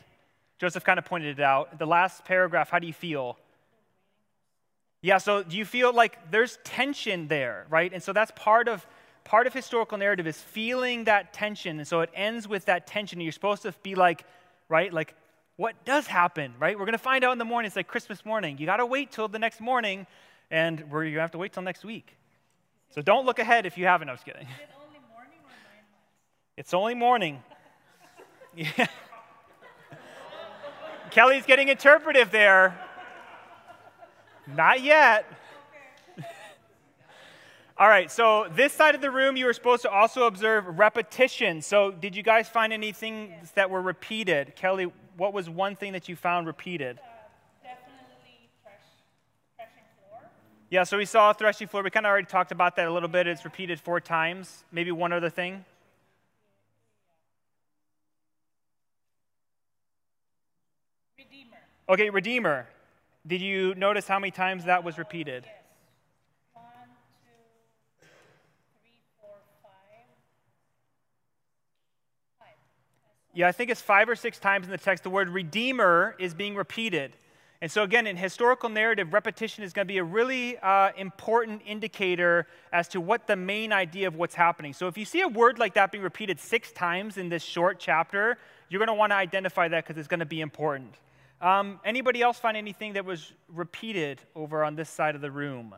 Joseph 0.57 0.83
kind 0.83 0.97
of 0.97 1.05
pointed 1.05 1.39
it 1.39 1.43
out. 1.43 1.77
The 1.77 1.85
last 1.85 2.25
paragraph, 2.25 2.69
how 2.69 2.79
do 2.79 2.87
you 2.87 2.93
feel? 2.93 3.37
Yeah, 5.01 5.17
so 5.17 5.43
do 5.43 5.57
you 5.57 5.65
feel 5.65 5.93
like 5.93 6.31
there's 6.31 6.57
tension 6.63 7.27
there, 7.27 7.65
right? 7.69 7.93
And 7.93 8.03
so 8.03 8.11
that's 8.11 8.31
part 8.35 8.67
of 8.67 8.85
part 9.23 9.47
of 9.47 9.53
historical 9.53 9.97
narrative 9.97 10.27
is 10.27 10.39
feeling 10.39 11.05
that 11.05 11.33
tension. 11.33 11.77
And 11.79 11.87
so 11.87 12.01
it 12.01 12.09
ends 12.13 12.47
with 12.47 12.65
that 12.65 12.87
tension. 12.87 13.19
And 13.19 13.23
you're 13.23 13.31
supposed 13.31 13.63
to 13.63 13.73
be 13.83 13.95
like, 13.95 14.25
right? 14.67 14.91
Like, 14.91 15.15
what 15.55 15.83
does 15.83 16.07
happen, 16.07 16.53
right? 16.59 16.77
We're 16.77 16.85
going 16.85 16.93
to 16.93 16.97
find 16.97 17.23
out 17.23 17.33
in 17.33 17.37
the 17.37 17.45
morning. 17.45 17.67
It's 17.67 17.75
like 17.75 17.87
Christmas 17.87 18.25
morning. 18.25 18.57
You 18.57 18.65
got 18.65 18.77
to 18.77 18.85
wait 18.85 19.11
till 19.11 19.27
the 19.27 19.39
next 19.39 19.59
morning, 19.59 20.07
and 20.49 20.89
we're, 20.89 21.03
you 21.03 21.19
have 21.19 21.31
to 21.31 21.37
wait 21.37 21.51
till 21.51 21.63
next 21.63 21.83
week. 21.83 22.15
So 22.91 23.01
don't 23.01 23.25
look 23.25 23.39
ahead 23.39 23.65
if 23.65 23.77
you 23.77 23.85
haven't. 23.85 24.09
I 24.09 24.13
was 24.13 24.21
kidding. 24.21 24.43
It 24.43 24.47
only 24.75 24.99
morning 25.11 25.39
or 25.43 25.51
nine 25.51 25.83
months? 25.91 26.53
It's 26.55 26.73
only 26.73 26.95
morning. 26.95 27.43
yeah. 28.55 28.87
Kelly's 31.11 31.45
getting 31.45 31.67
interpretive 31.67 32.31
there. 32.31 32.79
Not 34.47 34.81
yet. 34.81 35.25
All 37.79 37.87
right, 37.87 38.11
so 38.11 38.45
this 38.53 38.73
side 38.73 38.93
of 38.93 38.99
the 38.99 39.09
room, 39.09 39.37
you 39.37 39.45
were 39.45 39.53
supposed 39.53 39.83
to 39.83 39.89
also 39.89 40.27
observe 40.27 40.77
repetition. 40.77 41.61
So, 41.61 41.91
did 41.91 42.13
you 42.13 42.21
guys 42.21 42.49
find 42.49 42.73
anything 42.73 43.33
that 43.55 43.69
were 43.69 43.81
repeated? 43.81 44.53
Kelly, 44.57 44.91
what 45.15 45.31
was 45.31 45.49
one 45.49 45.77
thing 45.77 45.93
that 45.93 46.09
you 46.09 46.17
found 46.17 46.45
repeated? 46.45 46.99
Uh, 46.99 47.03
definitely 47.63 48.49
thresh, 48.61 48.75
threshing 49.55 49.87
floor. 50.09 50.29
Yeah, 50.69 50.83
so 50.83 50.97
we 50.97 51.05
saw 51.05 51.31
threshing 51.31 51.69
floor. 51.69 51.81
We 51.81 51.89
kind 51.89 52.05
of 52.05 52.09
already 52.09 52.27
talked 52.27 52.51
about 52.51 52.75
that 52.75 52.85
a 52.85 52.91
little 52.91 53.07
bit. 53.07 53.27
It's 53.27 53.45
repeated 53.45 53.79
four 53.79 54.01
times. 54.01 54.65
Maybe 54.73 54.91
one 54.91 55.13
other 55.13 55.29
thing. 55.29 55.63
Redeemer. 61.17 61.57
Okay, 61.87 62.09
Redeemer. 62.09 62.67
Did 63.25 63.39
you 63.39 63.73
notice 63.75 64.05
how 64.05 64.19
many 64.19 64.31
times 64.31 64.65
that 64.65 64.83
was 64.83 64.97
repeated? 64.97 65.45
Yes. 65.45 65.58
Yeah, 73.33 73.47
I 73.47 73.51
think 73.51 73.69
it's 73.69 73.81
five 73.81 74.09
or 74.09 74.15
six 74.15 74.39
times 74.39 74.65
in 74.65 74.71
the 74.71 74.77
text 74.77 75.03
the 75.03 75.09
word 75.09 75.29
redeemer 75.29 76.15
is 76.19 76.33
being 76.33 76.55
repeated. 76.55 77.13
And 77.61 77.69
so, 77.69 77.83
again, 77.83 78.07
in 78.07 78.15
historical 78.15 78.69
narrative, 78.69 79.11
repetition 79.11 79.65
is 79.65 79.73
going 79.73 79.85
to 79.85 79.91
be 79.91 79.97
a 79.97 80.03
really 80.03 80.57
uh, 80.59 80.91
important 80.97 81.61
indicator 81.65 82.47
as 82.71 82.87
to 82.89 83.01
what 83.01 83.27
the 83.27 83.35
main 83.35 83.73
idea 83.73 84.07
of 84.07 84.15
what's 84.15 84.33
happening. 84.33 84.71
So, 84.71 84.87
if 84.87 84.97
you 84.97 85.03
see 85.03 85.21
a 85.21 85.27
word 85.27 85.59
like 85.59 85.73
that 85.73 85.91
being 85.91 86.03
repeated 86.03 86.39
six 86.39 86.71
times 86.71 87.17
in 87.17 87.27
this 87.27 87.43
short 87.43 87.77
chapter, 87.77 88.37
you're 88.69 88.79
going 88.79 88.87
to 88.87 88.93
want 88.93 89.11
to 89.11 89.17
identify 89.17 89.67
that 89.67 89.83
because 89.85 89.99
it's 89.99 90.07
going 90.07 90.21
to 90.21 90.25
be 90.25 90.39
important. 90.39 90.95
Um, 91.41 91.81
anybody 91.83 92.21
else 92.21 92.39
find 92.39 92.55
anything 92.55 92.93
that 92.93 93.03
was 93.03 93.33
repeated 93.49 94.21
over 94.35 94.63
on 94.63 94.75
this 94.75 94.89
side 94.89 95.15
of 95.15 95.21
the 95.21 95.31
room? 95.31 95.75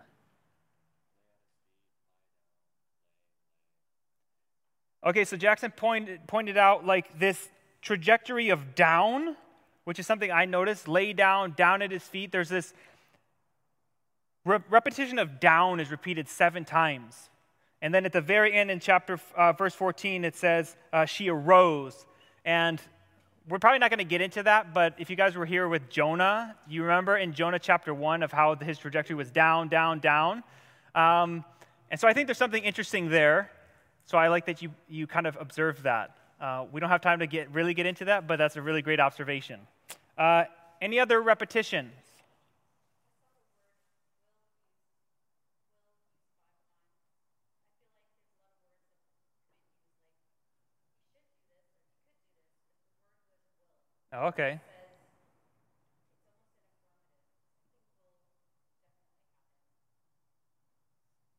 Okay, 5.04 5.26
so 5.26 5.36
Jackson 5.36 5.72
point, 5.72 6.28
pointed 6.28 6.58
out 6.58 6.86
like 6.86 7.18
this 7.20 7.50
trajectory 7.82 8.50
of 8.50 8.76
down, 8.76 9.36
which 9.84 9.98
is 9.98 10.06
something 10.06 10.32
I 10.32 10.46
noticed 10.46 10.88
lay 10.88 11.12
down, 11.12 11.54
down 11.58 11.82
at 11.82 11.90
his 11.90 12.04
feet. 12.04 12.32
There's 12.32 12.50
this 12.50 12.74
re- 14.46 14.60
repetition 14.70 15.18
of 15.18 15.40
down 15.40 15.80
is 15.80 15.90
repeated 15.90 16.30
seven 16.30 16.66
times. 16.66 17.30
And 17.82 17.92
then 17.92 18.06
at 18.06 18.14
the 18.14 18.22
very 18.22 18.54
end 18.54 18.70
in 18.70 18.80
chapter, 18.80 19.20
uh, 19.36 19.54
verse 19.54 19.74
14, 19.74 20.24
it 20.24 20.36
says, 20.36 20.76
uh, 20.94 21.06
she 21.06 21.30
arose. 21.30 22.06
And 22.46 22.80
we're 23.50 23.58
probably 23.58 23.80
not 23.80 23.90
going 23.90 23.98
to 23.98 24.04
get 24.04 24.22
into 24.22 24.44
that, 24.44 24.72
but 24.72 24.94
if 25.00 25.10
you 25.10 25.16
guys 25.16 25.36
were 25.36 25.48
here 25.48 25.68
with 25.68 25.90
Jonah, 25.90 26.56
you 26.70 26.84
remember 26.84 27.18
in 27.18 27.34
Jonah 27.34 27.58
chapter 27.58 27.92
1 27.92 28.22
of 28.22 28.32
how 28.32 28.56
his 28.56 28.78
trajectory 28.78 29.16
was 29.16 29.32
down, 29.32 29.68
down, 29.68 29.98
down. 29.98 30.44
Um, 30.94 31.44
and 31.90 32.00
so 32.00 32.08
I 32.08 32.14
think 32.14 32.28
there's 32.28 32.38
something 32.38 32.64
interesting 32.64 33.10
there. 33.10 33.50
So 34.06 34.18
I 34.18 34.28
like 34.28 34.46
that 34.48 34.62
you, 34.62 34.72
you 34.90 35.08
kind 35.08 35.28
of 35.28 35.38
observe 35.40 35.84
that. 35.84 36.16
Uh, 36.40 36.66
we 36.72 36.80
don't 36.80 36.90
have 36.90 37.02
time 37.02 37.20
to 37.20 37.28
get, 37.28 37.52
really 37.52 37.74
get 37.74 37.86
into 37.86 38.06
that, 38.06 38.28
but 38.28 38.38
that's 38.38 38.56
a 38.56 38.62
really 38.62 38.82
great 38.82 39.00
observation. 39.00 39.60
Uh, 40.18 40.46
any 40.82 41.00
other 41.00 41.22
repetitions? 41.22 41.94
Oh, 54.14 54.28
okay. 54.28 54.60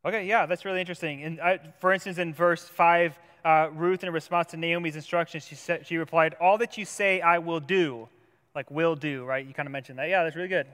Okay, 0.05 0.27
yeah, 0.27 0.47
that's 0.47 0.65
really 0.65 0.81
interesting. 0.81 1.23
And 1.23 1.41
uh, 1.41 1.59
for 1.81 1.93
instance, 1.93 2.19
in 2.19 2.35
verse 2.35 2.65
5, 2.65 3.19
uh, 3.45 3.69
Ruth, 3.73 4.03
in 4.03 4.13
response 4.13 4.51
to 4.51 4.57
Naomi's 4.57 4.97
instructions, 4.97 5.47
she, 5.47 5.55
said, 5.55 5.87
she 5.87 5.97
replied, 5.97 6.35
All 6.41 6.59
that 6.59 6.77
you 6.77 6.85
say, 6.85 7.21
I 7.21 7.39
will 7.39 7.61
do. 7.61 8.09
Like, 8.55 8.71
will 8.71 8.97
do, 8.97 9.25
right? 9.25 9.47
You 9.47 9.55
kind 9.55 9.67
of 9.67 9.73
mentioned 9.73 9.99
that. 9.99 10.09
Yeah, 10.09 10.25
that's 10.25 10.37
really 10.37 10.49
good. 10.49 10.67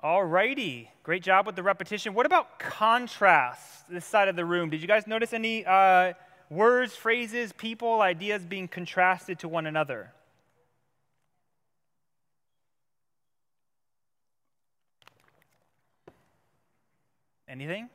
All 0.00 0.22
righty. 0.22 0.90
Great 1.02 1.22
job 1.22 1.46
with 1.46 1.56
the 1.56 1.62
repetition. 1.62 2.14
What 2.14 2.26
about 2.26 2.58
contrast? 2.58 3.88
This 3.88 4.04
side 4.04 4.28
of 4.28 4.36
the 4.36 4.44
room. 4.44 4.70
Did 4.70 4.80
you 4.80 4.88
guys 4.88 5.06
notice 5.06 5.32
any 5.32 5.66
uh, 5.66 6.12
words, 6.50 6.94
phrases, 6.94 7.52
people, 7.52 8.00
ideas 8.00 8.44
being 8.44 8.68
contrasted 8.68 9.40
to 9.40 9.48
one 9.48 9.66
another? 9.66 10.12
Anything? 17.54 17.88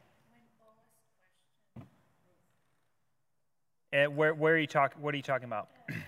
Uh, 3.91 4.05
where, 4.05 4.33
where 4.33 4.53
are 4.53 4.57
you 4.57 4.67
talk, 4.67 4.93
what 5.01 5.13
are 5.13 5.17
you 5.17 5.23
talking 5.23 5.47
about? 5.47 5.67
Uh, 5.89 5.91
uh, 5.91 5.97
uh, 5.97 5.99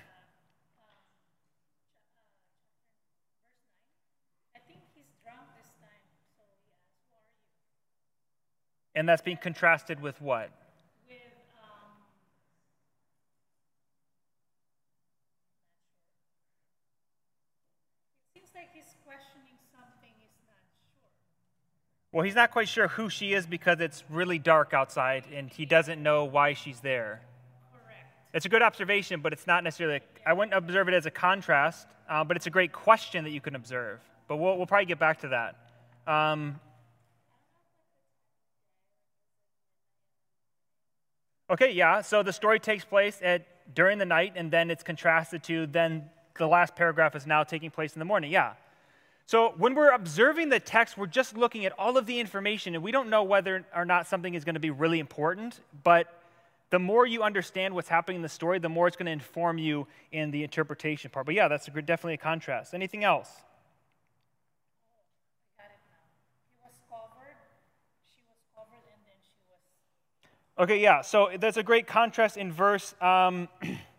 I 4.55 4.59
think 4.69 4.79
he's 4.95 5.11
drunk 5.21 5.51
this 5.59 5.67
time, 5.83 5.99
so 6.31 6.47
he 6.47 6.63
asks, 6.63 6.95
Who 7.03 7.11
are 7.11 7.27
you? 7.27 8.95
and 8.95 9.09
that's 9.09 9.21
being 9.21 9.35
contrasted 9.35 9.99
with 9.99 10.21
what? 10.21 10.47
With, 11.09 11.17
um, 11.59 11.91
it 18.31 18.39
seems 18.39 18.55
like 18.55 18.71
he's 18.73 18.95
questioning 19.03 19.59
something 19.75 20.15
he's 20.23 20.39
not 20.47 20.63
sure. 20.87 21.11
Well, 22.13 22.25
he's 22.25 22.35
not 22.35 22.51
quite 22.51 22.67
sure 22.67 22.89
who 22.89 23.09
she 23.09 23.33
is 23.33 23.45
because 23.45 23.79
it's 23.79 24.03
really 24.09 24.37
dark 24.37 24.73
outside 24.73 25.23
and 25.33 25.49
he 25.49 25.65
doesn't 25.65 26.03
know 26.03 26.25
why 26.25 26.53
she's 26.53 26.81
there. 26.81 27.21
Correct. 27.71 28.05
It's 28.33 28.45
a 28.45 28.49
good 28.49 28.61
observation, 28.61 29.21
but 29.21 29.31
it's 29.31 29.47
not 29.47 29.63
necessarily, 29.63 30.01
I 30.25 30.33
wouldn't 30.33 30.53
observe 30.53 30.89
it 30.89 30.93
as 30.93 31.05
a 31.05 31.11
contrast, 31.11 31.87
uh, 32.09 32.25
but 32.25 32.35
it's 32.35 32.47
a 32.47 32.49
great 32.49 32.73
question 32.73 33.23
that 33.23 33.29
you 33.29 33.39
can 33.39 33.55
observe. 33.55 34.01
But 34.27 34.37
we'll, 34.37 34.57
we'll 34.57 34.65
probably 34.65 34.87
get 34.87 34.99
back 34.99 35.21
to 35.21 35.29
that. 35.29 35.55
Um, 36.05 36.59
okay, 41.49 41.71
yeah, 41.71 42.01
so 42.01 42.23
the 42.23 42.33
story 42.33 42.59
takes 42.59 42.83
place 42.83 43.19
at, 43.23 43.47
during 43.73 43.99
the 43.99 44.05
night 44.05 44.33
and 44.35 44.51
then 44.51 44.69
it's 44.69 44.83
contrasted 44.83 45.43
to 45.43 45.65
then 45.67 46.09
the 46.37 46.47
last 46.47 46.75
paragraph 46.75 47.15
is 47.15 47.25
now 47.25 47.45
taking 47.45 47.71
place 47.71 47.93
in 47.93 47.99
the 47.99 48.05
morning. 48.05 48.31
Yeah. 48.31 48.53
So 49.31 49.53
when 49.55 49.75
we're 49.75 49.93
observing 49.93 50.49
the 50.49 50.59
text, 50.59 50.97
we're 50.97 51.05
just 51.05 51.37
looking 51.37 51.65
at 51.65 51.71
all 51.79 51.95
of 51.95 52.05
the 52.05 52.19
information 52.19 52.75
and 52.75 52.83
we 52.83 52.91
don't 52.91 53.09
know 53.09 53.23
whether 53.23 53.65
or 53.73 53.85
not 53.85 54.05
something 54.05 54.33
is 54.33 54.43
going 54.43 54.55
to 54.55 54.59
be 54.59 54.71
really 54.71 54.99
important, 54.99 55.61
but 55.85 56.21
the 56.69 56.79
more 56.79 57.05
you 57.05 57.23
understand 57.23 57.73
what's 57.73 57.87
happening 57.87 58.17
in 58.17 58.23
the 58.23 58.27
story, 58.27 58.59
the 58.59 58.67
more 58.67 58.89
it's 58.89 58.97
going 58.97 59.05
to 59.05 59.11
inform 59.13 59.57
you 59.57 59.87
in 60.11 60.31
the 60.31 60.43
interpretation 60.43 61.11
part. 61.11 61.25
But 61.25 61.35
yeah, 61.35 61.47
that's 61.47 61.65
a, 61.69 61.71
definitely 61.71 62.15
a 62.15 62.17
contrast. 62.17 62.73
Anything 62.73 63.05
else? 63.05 63.29
Okay, 70.59 70.81
yeah. 70.81 70.99
So 70.99 71.29
there's 71.39 71.55
a 71.55 71.63
great 71.63 71.87
contrast 71.87 72.35
in 72.35 72.51
verse 72.51 72.93
um, 72.99 73.47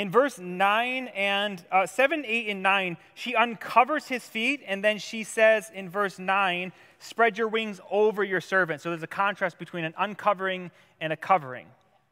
in 0.00 0.10
verse 0.10 0.38
nine 0.38 1.08
and 1.08 1.62
uh, 1.70 1.84
seven, 1.84 2.24
eight, 2.26 2.48
and 2.48 2.62
nine. 2.62 2.96
She 3.12 3.36
uncovers 3.36 4.08
his 4.08 4.24
feet, 4.24 4.62
and 4.66 4.82
then 4.82 4.96
she 4.96 5.24
says 5.24 5.70
in 5.74 5.90
verse 5.90 6.18
nine, 6.18 6.72
"Spread 6.98 7.36
your 7.36 7.48
wings 7.48 7.82
over 7.90 8.24
your 8.24 8.40
servant." 8.40 8.80
So 8.80 8.88
there's 8.88 9.02
a 9.02 9.06
contrast 9.06 9.58
between 9.58 9.84
an 9.84 9.92
uncovering 9.98 10.70
and 11.02 11.12
a 11.12 11.18
covering. 11.18 11.66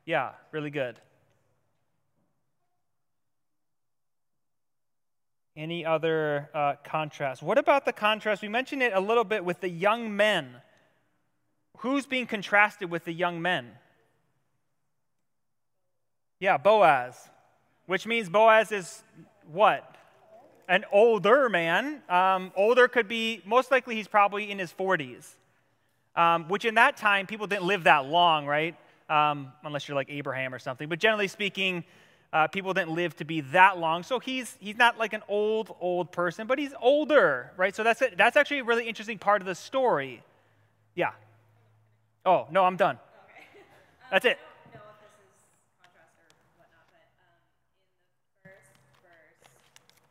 Yeah, 0.05 0.33
really 0.53 0.69
good. 0.69 1.01
Any 5.57 5.87
other 5.87 6.51
uh, 6.53 6.75
contrast? 6.85 7.43
What 7.43 7.57
about 7.57 7.87
the 7.87 7.95
contrast? 7.95 8.43
We 8.43 8.49
mentioned 8.49 8.83
it 8.83 8.93
a 8.93 9.01
little 9.01 9.25
bit 9.25 9.47
with 9.47 9.63
the 9.63 9.71
young 9.71 10.15
men. 10.15 10.57
Who's 11.79 12.05
being 12.05 12.27
contrasted 12.27 12.91
with 12.91 13.07
the 13.07 13.15
young 13.15 13.41
men? 13.41 13.71
Yeah, 16.39 16.59
Boaz, 16.59 17.31
which 17.89 18.07
means 18.07 18.29
Boaz 18.29 18.71
is 18.71 19.03
what? 19.51 19.97
An 20.69 20.85
older 20.93 21.49
man. 21.49 22.03
Um, 22.09 22.53
older 22.55 22.87
could 22.87 23.09
be, 23.09 23.41
most 23.47 23.71
likely, 23.71 23.95
he's 23.95 24.07
probably 24.07 24.51
in 24.51 24.59
his 24.59 24.71
40s, 24.73 25.27
um, 26.15 26.49
which 26.49 26.65
in 26.67 26.75
that 26.75 26.99
time, 26.99 27.27
people 27.27 27.47
didn't 27.47 27.65
live 27.65 27.85
that 27.85 28.05
long, 28.07 28.47
right? 28.47 28.77
Um, 29.09 29.53
unless 29.65 29.89
you're 29.89 29.95
like 29.95 30.11
Abraham 30.11 30.53
or 30.55 30.59
something. 30.59 30.87
But 30.89 30.99
generally 30.99 31.29
speaking, 31.29 31.83
uh, 32.31 32.47
people 32.49 32.75
didn't 32.75 32.95
live 32.95 33.17
to 33.17 33.25
be 33.25 33.41
that 33.41 33.79
long. 33.79 34.03
So 34.03 34.19
he's, 34.19 34.55
he's 34.61 34.77
not 34.77 34.99
like 34.99 35.15
an 35.15 35.23
old, 35.27 35.75
old 35.81 36.13
person, 36.13 36.47
but 36.47 36.59
he's 36.59 36.75
older, 36.83 37.53
right? 37.57 37.75
So 37.75 37.83
that's, 37.83 38.03
it. 38.03 38.19
that's 38.19 38.37
actually 38.37 38.59
a 38.59 38.65
really 38.65 38.87
interesting 38.87 39.19
part 39.19 39.41
of 39.41 39.47
the 39.47 39.55
story. 39.55 40.23
Yeah. 40.95 41.13
Oh, 42.27 42.47
no, 42.51 42.65
I'm 42.65 42.77
done. 42.77 42.99
That's 44.11 44.27
it. 44.27 44.39
I 44.69 44.77
don't 44.77 44.85
know 44.85 44.93
if 44.93 45.01
this 45.01 45.33
is 45.33 45.41
contrast 45.81 46.13
or 46.21 46.29
whatnot, 46.61 46.85
but 46.93 47.09
um, 47.25 47.41
in 47.41 48.29
the 48.29 48.41
first 48.45 48.73
verse, 49.01 49.41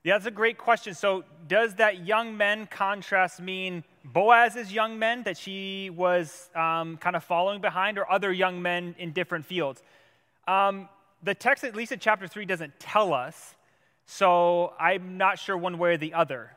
Yeah, 0.04 0.14
that's 0.14 0.28
a 0.28 0.32
great 0.32 0.58
question. 0.58 0.94
So, 0.94 1.26
does 1.48 1.76
that 1.76 2.06
young 2.06 2.38
men 2.38 2.68
contrast 2.68 3.42
mean 3.42 3.84
Boaz's 4.06 4.72
young 4.72 4.98
men 4.98 5.24
that 5.24 5.38
she 5.38 5.90
was 5.90 6.50
um, 6.56 6.96
kind 6.98 7.18
of 7.18 7.24
following 7.24 7.60
behind, 7.60 7.98
or 7.98 8.10
other 8.10 8.32
young 8.32 8.62
men 8.62 8.96
in 8.98 9.12
different 9.12 9.46
fields? 9.46 9.84
Um, 10.48 10.88
the 11.22 11.36
text, 11.36 11.66
at 11.66 11.76
least 11.76 11.92
in 11.92 12.00
chapter 12.00 12.28
3, 12.28 12.46
doesn't 12.46 12.80
tell 12.80 13.14
us, 13.14 13.56
so 14.06 14.74
I'm 14.80 15.18
not 15.18 15.38
sure 15.38 15.58
one 15.58 15.78
way 15.78 15.94
or 15.94 15.98
the 15.98 16.14
other. 16.14 16.56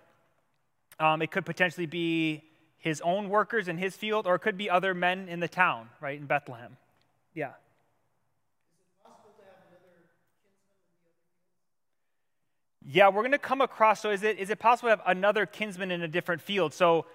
Um, 1.01 1.21
it 1.21 1.33
could 1.33 1.45
potentially 1.45 1.87
be 1.87 2.45
his 2.79 3.01
own 3.01 3.29
workers 3.29 3.67
in 3.67 3.77
his 3.77 3.97
field, 3.97 4.27
or 4.27 4.37
it 4.37 4.41
could 4.41 4.57
be 4.57 4.71
other 4.71 4.95
men 4.95 5.29
in 5.29 5.41
the 5.41 5.49
town, 5.49 5.89
right, 6.01 6.19
in 6.19 6.27
Bethlehem. 6.27 6.77
Yeah. 7.35 7.53
Yeah, 12.87 13.09
we're 13.09 13.23
going 13.23 13.33
to 13.33 13.39
come 13.39 13.61
across. 13.61 14.01
So, 14.01 14.11
is 14.11 14.23
it, 14.23 14.39
is 14.39 14.51
it 14.51 14.59
possible 14.59 14.89
to 14.89 14.97
have 14.97 15.03
another 15.07 15.47
kinsman 15.47 15.91
in 15.91 16.03
a 16.03 16.09
different 16.09 16.43
field? 16.43 16.73
So, 16.75 17.07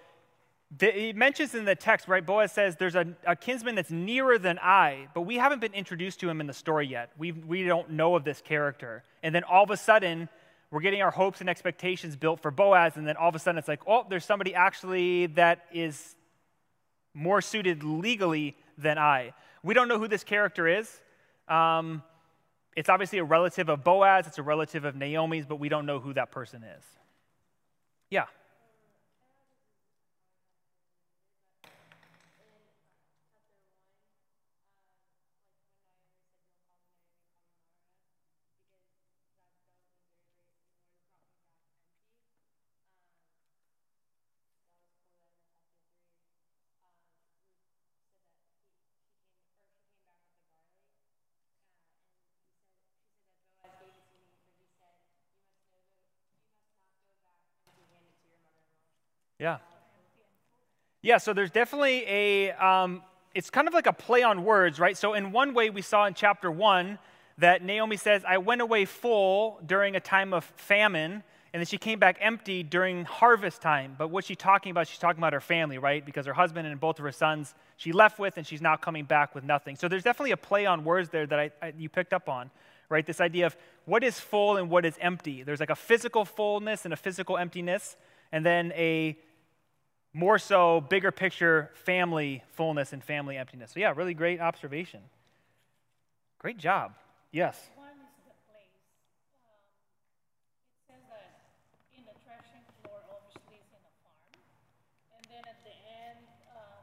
the, 0.78 1.10
it 1.10 1.16
mentions 1.16 1.56
in 1.56 1.66
the 1.66 1.76
text, 1.76 2.08
right? 2.08 2.26
Boaz 2.26 2.52
says 2.52 2.76
there's 2.76 2.96
a, 2.96 3.08
a 3.26 3.36
kinsman 3.36 3.76
that's 3.76 3.92
nearer 3.92 4.38
than 4.38 4.60
I, 4.60 5.08
but 5.14 5.22
we 5.22 5.36
haven't 5.36 5.62
been 5.62 5.74
introduced 5.74 6.20
to 6.22 6.30
him 6.30 6.42
in 6.42 6.48
the 6.48 6.54
story 6.54 6.88
yet. 6.88 7.12
We, 7.18 7.32
we 7.32 7.64
don't 7.64 7.92
know 7.92 8.16
of 8.16 8.24
this 8.24 8.42
character. 8.42 9.04
And 9.24 9.34
then 9.34 9.44
all 9.44 9.64
of 9.64 9.72
a 9.72 9.78
sudden, 9.78 10.28
we're 10.70 10.82
getting 10.82 11.02
our 11.02 11.12
hopes 11.12 11.40
and 11.40 11.50
expectations 11.50 12.18
built 12.18 12.42
for 12.42 12.52
Boaz, 12.52 12.98
and 12.98 13.08
then 13.08 13.16
all 13.16 13.30
of 13.30 13.36
a 13.36 13.40
sudden 13.40 13.58
it's 13.58 13.70
like, 13.70 13.82
oh, 13.88 14.06
there's 14.10 14.26
somebody 14.26 14.54
actually 14.54 15.28
that 15.28 15.66
is 15.72 16.16
more 17.14 17.42
suited 17.42 17.84
legally 17.84 18.56
than 18.78 18.98
I. 18.98 19.34
We 19.64 19.74
don't 19.74 19.88
know 19.88 19.98
who 19.98 20.08
this 20.08 20.24
character 20.24 20.68
is. 20.68 21.02
Um, 21.48 22.04
it's 22.78 22.90
obviously 22.90 23.18
a 23.18 23.24
relative 23.24 23.70
of 23.70 23.84
Boaz, 23.84 24.28
it's 24.28 24.38
a 24.38 24.44
relative 24.44 24.86
of 24.86 24.96
Naomi's, 24.96 25.48
but 25.48 25.56
we 25.56 25.68
don't 25.68 25.88
know 25.88 26.00
who 26.00 26.14
that 26.14 26.30
person 26.30 26.64
is. 26.64 26.84
Yeah. 28.12 28.26
Yeah. 59.40 59.58
Yeah, 61.04 61.20
so 61.20 61.34
there's 61.34 61.52
definitely 61.52 62.04
a, 62.08 62.52
um, 62.54 63.04
it's 63.36 63.50
kind 63.52 63.68
of 63.68 63.74
like 63.74 63.86
a 63.86 63.94
play 63.94 64.24
on 64.24 64.44
words, 64.44 64.80
right? 64.80 64.98
So, 64.98 65.14
in 65.14 65.32
one 65.32 65.54
way, 65.54 65.70
we 65.70 65.84
saw 65.84 66.06
in 66.06 66.16
chapter 66.16 66.50
one 66.50 66.98
that 67.38 67.64
Naomi 67.64 67.98
says, 67.98 68.24
I 68.28 68.40
went 68.40 68.62
away 68.62 68.86
full 68.86 69.60
during 69.64 69.96
a 69.96 70.00
time 70.00 70.34
of 70.34 70.44
famine, 70.44 71.24
and 71.54 71.62
then 71.62 71.66
she 71.68 71.78
came 71.78 72.00
back 72.00 72.18
empty 72.20 72.64
during 72.64 73.06
harvest 73.06 73.62
time. 73.62 73.96
But 73.96 74.08
what's 74.08 74.26
she 74.26 74.36
talking 74.36 74.72
about? 74.72 74.88
She's 74.88 74.98
talking 74.98 75.20
about 75.20 75.34
her 75.34 75.40
family, 75.40 75.78
right? 75.78 76.04
Because 76.04 76.26
her 76.26 76.34
husband 76.34 76.68
and 76.68 76.80
both 76.80 76.98
of 76.98 77.06
her 77.06 77.12
sons 77.12 77.54
she 77.78 77.92
left 77.92 78.18
with, 78.18 78.38
and 78.38 78.48
she's 78.48 78.62
now 78.62 78.76
coming 78.76 79.06
back 79.06 79.36
with 79.36 79.44
nothing. 79.44 79.76
So, 79.76 79.88
there's 79.88 80.04
definitely 80.04 80.32
a 80.32 80.38
play 80.38 80.66
on 80.66 80.84
words 80.84 81.10
there 81.10 81.28
that 81.28 81.40
I, 81.40 81.52
I, 81.62 81.74
you 81.78 81.90
picked 81.90 82.12
up 82.12 82.28
on, 82.28 82.50
right? 82.90 83.06
This 83.06 83.22
idea 83.22 83.46
of 83.46 83.56
what 83.86 84.04
is 84.04 84.20
full 84.20 84.58
and 84.58 84.68
what 84.68 84.84
is 84.84 84.96
empty. 85.00 85.44
There's 85.44 85.60
like 85.60 85.70
a 85.70 85.76
physical 85.76 86.26
fullness 86.26 86.86
and 86.86 86.94
a 86.94 86.98
physical 86.98 87.38
emptiness, 87.38 87.98
and 88.32 88.44
then 88.44 88.72
a 88.76 89.16
more 90.18 90.40
so, 90.40 90.82
bigger 90.82 91.12
picture, 91.12 91.70
family 91.86 92.42
fullness 92.54 92.92
and 92.92 93.04
family 93.04 93.38
emptiness. 93.38 93.72
So, 93.76 93.80
yeah, 93.80 93.94
really 93.96 94.16
great 94.16 94.42
observation. 94.42 95.02
Great 96.40 96.58
job. 96.58 96.94
Yes. 97.32 97.70
One 97.76 97.94
is 98.02 98.18
the 98.26 98.34
place. 98.50 98.82
Um, 99.46 99.62
it 100.74 100.82
says 100.90 101.06
that 101.14 101.38
in 101.94 102.02
the 102.10 102.18
threshing 102.26 102.66
floor, 102.82 102.98
obviously, 103.14 103.62
is 103.62 103.70
in 103.70 103.78
a 103.78 103.94
farm. 104.02 104.34
And 105.14 105.24
then 105.30 105.44
at 105.46 105.62
the 105.62 105.78
end, 105.86 106.26
um, 106.50 106.82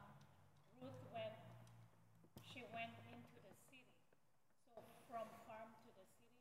Ruth 0.79 1.03
went, 1.11 1.35
she 2.39 2.63
went 2.71 2.95
into 3.11 3.35
the 3.43 3.51
city. 3.67 3.83
So 4.71 4.79
from 5.11 5.27
farm 5.43 5.75
to 5.75 5.89
the 5.91 6.07
city. 6.07 6.39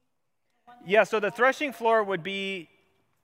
the 0.62 0.78
one 0.78 0.78
Yeah, 0.86 1.02
so 1.02 1.18
the 1.18 1.34
threshing 1.34 1.74
floor 1.74 2.06
would 2.06 2.22
be 2.22 2.70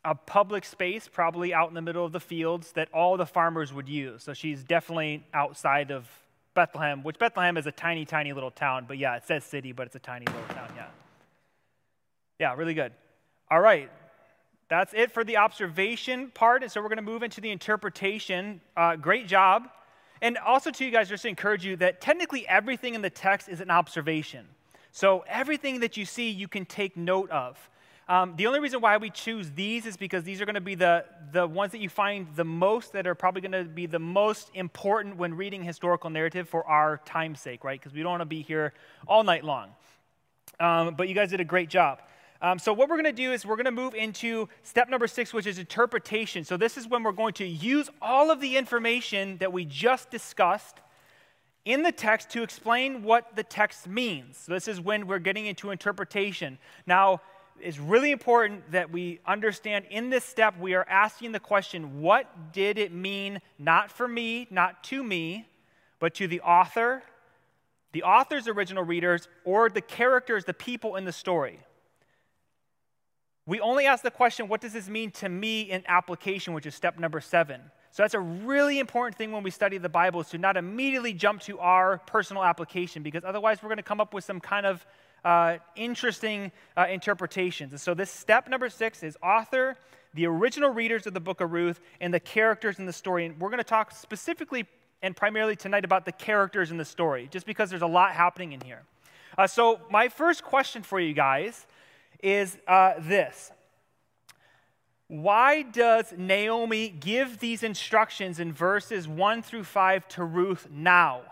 a 0.04 0.14
public 0.14 0.64
space, 0.64 1.08
probably 1.08 1.52
out 1.52 1.68
in 1.68 1.74
the 1.74 1.82
middle 1.82 2.04
of 2.04 2.12
the 2.12 2.20
fields, 2.20 2.72
that 2.72 2.88
all 2.92 3.16
the 3.16 3.26
farmers 3.26 3.72
would 3.72 3.88
use. 3.88 4.22
So 4.22 4.32
she's 4.32 4.62
definitely 4.64 5.24
outside 5.34 5.90
of 5.90 6.08
Bethlehem, 6.54 7.02
which 7.02 7.18
Bethlehem 7.18 7.56
is 7.56 7.66
a 7.66 7.72
tiny, 7.72 8.04
tiny 8.04 8.32
little 8.32 8.50
town. 8.50 8.86
But 8.88 8.98
yeah, 8.98 9.16
it 9.16 9.26
says 9.26 9.44
city, 9.44 9.72
but 9.72 9.86
it's 9.86 9.96
a 9.96 10.00
tiny 10.00 10.26
little 10.26 10.54
town, 10.54 10.72
yeah. 10.74 10.86
Yeah, 12.38 12.54
really 12.54 12.74
good. 12.74 12.92
All 13.50 13.60
right. 13.60 13.90
That's 14.68 14.94
it 14.94 15.10
for 15.10 15.24
the 15.24 15.36
observation 15.36 16.30
part. 16.30 16.62
And 16.62 16.72
so 16.72 16.80
we're 16.80 16.88
going 16.88 16.96
to 16.96 17.02
move 17.02 17.22
into 17.22 17.40
the 17.40 17.50
interpretation. 17.50 18.60
Uh, 18.76 18.96
great 18.96 19.26
job. 19.26 19.68
And 20.22 20.38
also, 20.38 20.70
to 20.70 20.84
you 20.84 20.90
guys, 20.90 21.08
just 21.08 21.22
to 21.22 21.28
encourage 21.28 21.64
you 21.64 21.76
that 21.76 22.00
technically 22.00 22.46
everything 22.46 22.94
in 22.94 23.02
the 23.02 23.10
text 23.10 23.48
is 23.48 23.60
an 23.60 23.70
observation. 23.70 24.46
So 24.92 25.24
everything 25.28 25.80
that 25.80 25.96
you 25.96 26.04
see, 26.04 26.30
you 26.30 26.48
can 26.48 26.64
take 26.64 26.96
note 26.96 27.30
of. 27.30 27.68
Um, 28.10 28.34
the 28.34 28.48
only 28.48 28.58
reason 28.58 28.80
why 28.80 28.96
we 28.96 29.08
choose 29.08 29.52
these 29.52 29.86
is 29.86 29.96
because 29.96 30.24
these 30.24 30.40
are 30.40 30.44
going 30.44 30.56
to 30.56 30.60
be 30.60 30.74
the, 30.74 31.04
the 31.30 31.46
ones 31.46 31.70
that 31.70 31.78
you 31.78 31.88
find 31.88 32.26
the 32.34 32.44
most 32.44 32.92
that 32.94 33.06
are 33.06 33.14
probably 33.14 33.40
going 33.40 33.52
to 33.52 33.62
be 33.62 33.86
the 33.86 34.00
most 34.00 34.50
important 34.52 35.16
when 35.16 35.34
reading 35.34 35.62
historical 35.62 36.10
narrative 36.10 36.48
for 36.48 36.66
our 36.66 37.00
time's 37.04 37.40
sake, 37.40 37.62
right? 37.62 37.78
Because 37.78 37.94
we 37.94 38.02
don't 38.02 38.10
want 38.10 38.22
to 38.22 38.26
be 38.26 38.42
here 38.42 38.72
all 39.06 39.22
night 39.22 39.44
long. 39.44 39.68
Um, 40.58 40.96
but 40.96 41.08
you 41.08 41.14
guys 41.14 41.30
did 41.30 41.38
a 41.38 41.44
great 41.44 41.70
job. 41.70 42.00
Um, 42.42 42.58
so, 42.58 42.72
what 42.72 42.88
we're 42.88 42.96
going 42.96 43.04
to 43.04 43.12
do 43.12 43.30
is 43.32 43.46
we're 43.46 43.54
going 43.54 43.66
to 43.66 43.70
move 43.70 43.94
into 43.94 44.48
step 44.64 44.88
number 44.88 45.06
six, 45.06 45.32
which 45.32 45.46
is 45.46 45.60
interpretation. 45.60 46.42
So, 46.42 46.56
this 46.56 46.76
is 46.76 46.88
when 46.88 47.04
we're 47.04 47.12
going 47.12 47.34
to 47.34 47.46
use 47.46 47.90
all 48.02 48.32
of 48.32 48.40
the 48.40 48.56
information 48.56 49.36
that 49.36 49.52
we 49.52 49.64
just 49.64 50.10
discussed 50.10 50.80
in 51.64 51.84
the 51.84 51.92
text 51.92 52.30
to 52.30 52.42
explain 52.42 53.04
what 53.04 53.36
the 53.36 53.44
text 53.44 53.86
means. 53.86 54.38
So, 54.38 54.52
this 54.52 54.66
is 54.66 54.80
when 54.80 55.06
we're 55.06 55.20
getting 55.20 55.46
into 55.46 55.70
interpretation. 55.70 56.58
Now, 56.86 57.20
it's 57.62 57.78
really 57.78 58.10
important 58.10 58.70
that 58.72 58.90
we 58.90 59.20
understand 59.26 59.84
in 59.90 60.10
this 60.10 60.24
step, 60.24 60.58
we 60.58 60.74
are 60.74 60.86
asking 60.88 61.32
the 61.32 61.40
question 61.40 62.00
what 62.00 62.52
did 62.52 62.78
it 62.78 62.92
mean, 62.92 63.40
not 63.58 63.90
for 63.90 64.08
me, 64.08 64.46
not 64.50 64.82
to 64.84 65.02
me, 65.02 65.46
but 65.98 66.14
to 66.14 66.26
the 66.26 66.40
author, 66.40 67.02
the 67.92 68.02
author's 68.02 68.48
original 68.48 68.84
readers, 68.84 69.28
or 69.44 69.68
the 69.68 69.80
characters, 69.80 70.44
the 70.44 70.54
people 70.54 70.96
in 70.96 71.04
the 71.04 71.12
story? 71.12 71.60
We 73.46 73.60
only 73.60 73.86
ask 73.86 74.02
the 74.02 74.10
question, 74.10 74.48
what 74.48 74.60
does 74.60 74.72
this 74.72 74.88
mean 74.88 75.10
to 75.12 75.28
me 75.28 75.62
in 75.62 75.82
application, 75.88 76.54
which 76.54 76.66
is 76.66 76.74
step 76.74 76.98
number 76.98 77.20
seven. 77.20 77.60
So 77.90 78.04
that's 78.04 78.14
a 78.14 78.20
really 78.20 78.78
important 78.78 79.16
thing 79.16 79.32
when 79.32 79.42
we 79.42 79.50
study 79.50 79.76
the 79.78 79.88
Bible 79.88 80.20
is 80.20 80.28
to 80.28 80.38
not 80.38 80.56
immediately 80.56 81.12
jump 81.12 81.40
to 81.42 81.58
our 81.58 81.98
personal 81.98 82.44
application 82.44 83.02
because 83.02 83.24
otherwise 83.24 83.62
we're 83.62 83.68
going 83.68 83.78
to 83.78 83.82
come 83.82 84.00
up 84.00 84.14
with 84.14 84.22
some 84.22 84.38
kind 84.38 84.66
of 84.66 84.86
uh, 85.24 85.58
interesting 85.76 86.52
uh, 86.76 86.86
interpretations. 86.90 87.72
And 87.72 87.80
so, 87.80 87.94
this 87.94 88.10
step 88.10 88.48
number 88.48 88.68
six 88.68 89.02
is 89.02 89.16
author, 89.22 89.76
the 90.14 90.26
original 90.26 90.70
readers 90.70 91.06
of 91.06 91.14
the 91.14 91.20
book 91.20 91.40
of 91.40 91.52
Ruth, 91.52 91.80
and 92.00 92.12
the 92.12 92.20
characters 92.20 92.78
in 92.78 92.86
the 92.86 92.92
story. 92.92 93.26
And 93.26 93.38
we're 93.38 93.50
going 93.50 93.58
to 93.58 93.64
talk 93.64 93.92
specifically 93.92 94.66
and 95.02 95.16
primarily 95.16 95.56
tonight 95.56 95.84
about 95.84 96.04
the 96.04 96.12
characters 96.12 96.70
in 96.70 96.76
the 96.76 96.84
story, 96.84 97.28
just 97.30 97.46
because 97.46 97.70
there's 97.70 97.82
a 97.82 97.86
lot 97.86 98.12
happening 98.12 98.52
in 98.52 98.60
here. 98.60 98.82
Uh, 99.38 99.46
so, 99.46 99.80
my 99.90 100.08
first 100.08 100.42
question 100.42 100.82
for 100.82 101.00
you 101.00 101.14
guys 101.14 101.66
is 102.22 102.58
uh, 102.66 102.94
this. 102.98 103.52
Why 105.08 105.62
does 105.62 106.14
Naomi 106.16 106.88
give 106.88 107.40
these 107.40 107.64
instructions 107.64 108.38
in 108.38 108.52
verses 108.52 109.08
1 109.08 109.42
through 109.42 109.64
5 109.64 110.06
to 110.08 110.24
Ruth 110.24 110.68
now? 110.70 111.22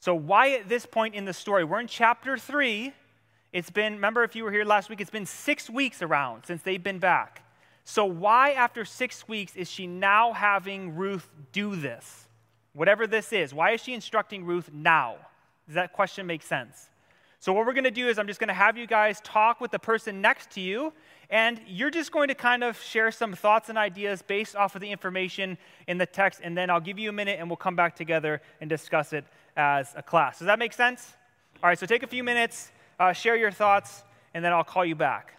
So, 0.00 0.14
why 0.14 0.52
at 0.52 0.68
this 0.68 0.86
point 0.86 1.14
in 1.14 1.24
the 1.24 1.32
story? 1.32 1.64
We're 1.64 1.80
in 1.80 1.86
chapter 1.86 2.36
3. 2.36 2.92
It's 3.52 3.70
been, 3.70 3.94
remember 3.94 4.22
if 4.22 4.36
you 4.36 4.44
were 4.44 4.52
here 4.52 4.64
last 4.64 4.90
week, 4.90 5.00
it's 5.00 5.10
been 5.10 5.26
six 5.26 5.70
weeks 5.70 6.02
around 6.02 6.44
since 6.46 6.62
they've 6.62 6.82
been 6.82 6.98
back. 6.98 7.42
So, 7.84 8.04
why 8.04 8.52
after 8.52 8.84
six 8.84 9.28
weeks 9.28 9.54
is 9.56 9.70
she 9.70 9.86
now 9.86 10.32
having 10.32 10.96
Ruth 10.96 11.28
do 11.52 11.76
this? 11.76 12.28
Whatever 12.72 13.06
this 13.06 13.32
is, 13.32 13.54
why 13.54 13.70
is 13.70 13.80
she 13.80 13.94
instructing 13.94 14.44
Ruth 14.44 14.70
now? 14.72 15.16
Does 15.66 15.76
that 15.76 15.92
question 15.92 16.26
make 16.26 16.42
sense? 16.42 16.90
So, 17.38 17.52
what 17.52 17.64
we're 17.64 17.74
going 17.74 17.84
to 17.84 17.90
do 17.90 18.08
is, 18.08 18.18
I'm 18.18 18.26
just 18.26 18.40
going 18.40 18.48
to 18.48 18.54
have 18.54 18.76
you 18.76 18.86
guys 18.86 19.20
talk 19.20 19.60
with 19.60 19.70
the 19.70 19.78
person 19.78 20.20
next 20.20 20.50
to 20.52 20.60
you, 20.60 20.92
and 21.30 21.60
you're 21.66 21.90
just 21.90 22.12
going 22.12 22.28
to 22.28 22.34
kind 22.34 22.62
of 22.62 22.80
share 22.80 23.10
some 23.10 23.34
thoughts 23.34 23.68
and 23.68 23.76
ideas 23.76 24.22
based 24.22 24.56
off 24.56 24.74
of 24.74 24.80
the 24.80 24.90
information 24.90 25.58
in 25.86 25.98
the 25.98 26.06
text, 26.06 26.40
and 26.42 26.56
then 26.56 26.70
I'll 26.70 26.80
give 26.80 26.98
you 26.98 27.08
a 27.08 27.12
minute 27.12 27.38
and 27.38 27.48
we'll 27.48 27.56
come 27.56 27.76
back 27.76 27.96
together 27.96 28.40
and 28.60 28.70
discuss 28.70 29.12
it 29.12 29.24
as 29.56 29.92
a 29.96 30.02
class. 30.02 30.38
Does 30.38 30.46
that 30.46 30.58
make 30.58 30.72
sense? 30.72 31.14
All 31.62 31.68
right, 31.68 31.78
so 31.78 31.86
take 31.86 32.02
a 32.02 32.06
few 32.06 32.22
minutes, 32.22 32.70
uh, 33.00 33.12
share 33.12 33.36
your 33.36 33.50
thoughts, 33.50 34.04
and 34.34 34.44
then 34.44 34.52
I'll 34.52 34.64
call 34.64 34.84
you 34.84 34.94
back. 34.94 35.32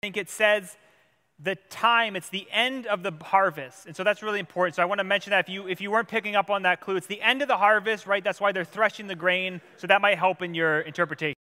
I 0.00 0.06
think 0.06 0.16
it 0.16 0.30
says 0.30 0.76
the 1.40 1.56
time, 1.70 2.14
it's 2.14 2.28
the 2.28 2.46
end 2.52 2.86
of 2.86 3.02
the 3.02 3.12
harvest. 3.20 3.86
And 3.86 3.96
so 3.96 4.04
that's 4.04 4.22
really 4.22 4.38
important. 4.38 4.76
So 4.76 4.82
I 4.82 4.84
want 4.84 5.00
to 5.00 5.04
mention 5.04 5.32
that 5.32 5.40
if 5.40 5.48
you, 5.48 5.66
if 5.66 5.80
you 5.80 5.90
weren't 5.90 6.06
picking 6.06 6.36
up 6.36 6.50
on 6.50 6.62
that 6.62 6.80
clue, 6.80 6.94
it's 6.94 7.08
the 7.08 7.20
end 7.20 7.42
of 7.42 7.48
the 7.48 7.56
harvest, 7.56 8.06
right? 8.06 8.22
That's 8.22 8.40
why 8.40 8.52
they're 8.52 8.64
threshing 8.64 9.08
the 9.08 9.16
grain. 9.16 9.60
So 9.76 9.88
that 9.88 10.00
might 10.00 10.16
help 10.16 10.40
in 10.40 10.54
your 10.54 10.82
interpretation. 10.82 11.37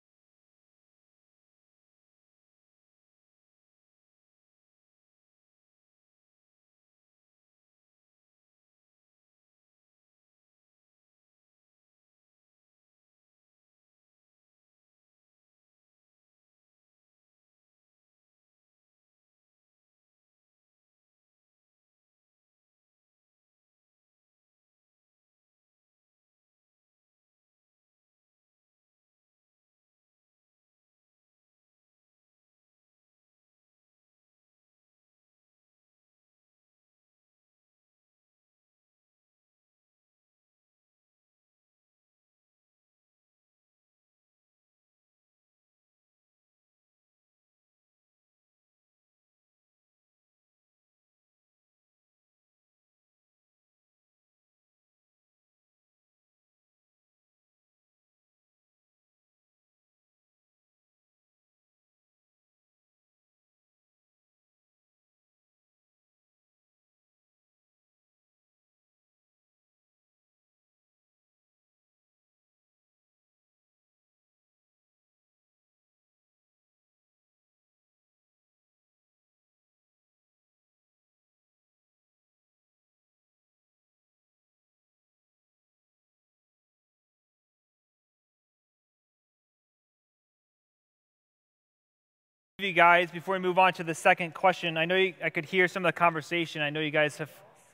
You 92.64 92.72
guys, 92.72 93.10
before 93.10 93.34
we 93.34 93.40
move 93.40 93.58
on 93.58 93.72
to 93.74 93.84
the 93.84 93.94
second 93.94 94.34
question, 94.34 94.76
I 94.76 94.84
know 94.84 94.96
you, 94.96 95.14
I 95.22 95.30
could 95.30 95.44
hear 95.44 95.68
some 95.68 95.84
of 95.84 95.88
the 95.88 95.98
conversation. 95.98 96.62
I 96.62 96.70
know 96.70 96.80
you 96.80 96.90
guys 96.90 97.16
have 97.18 97.30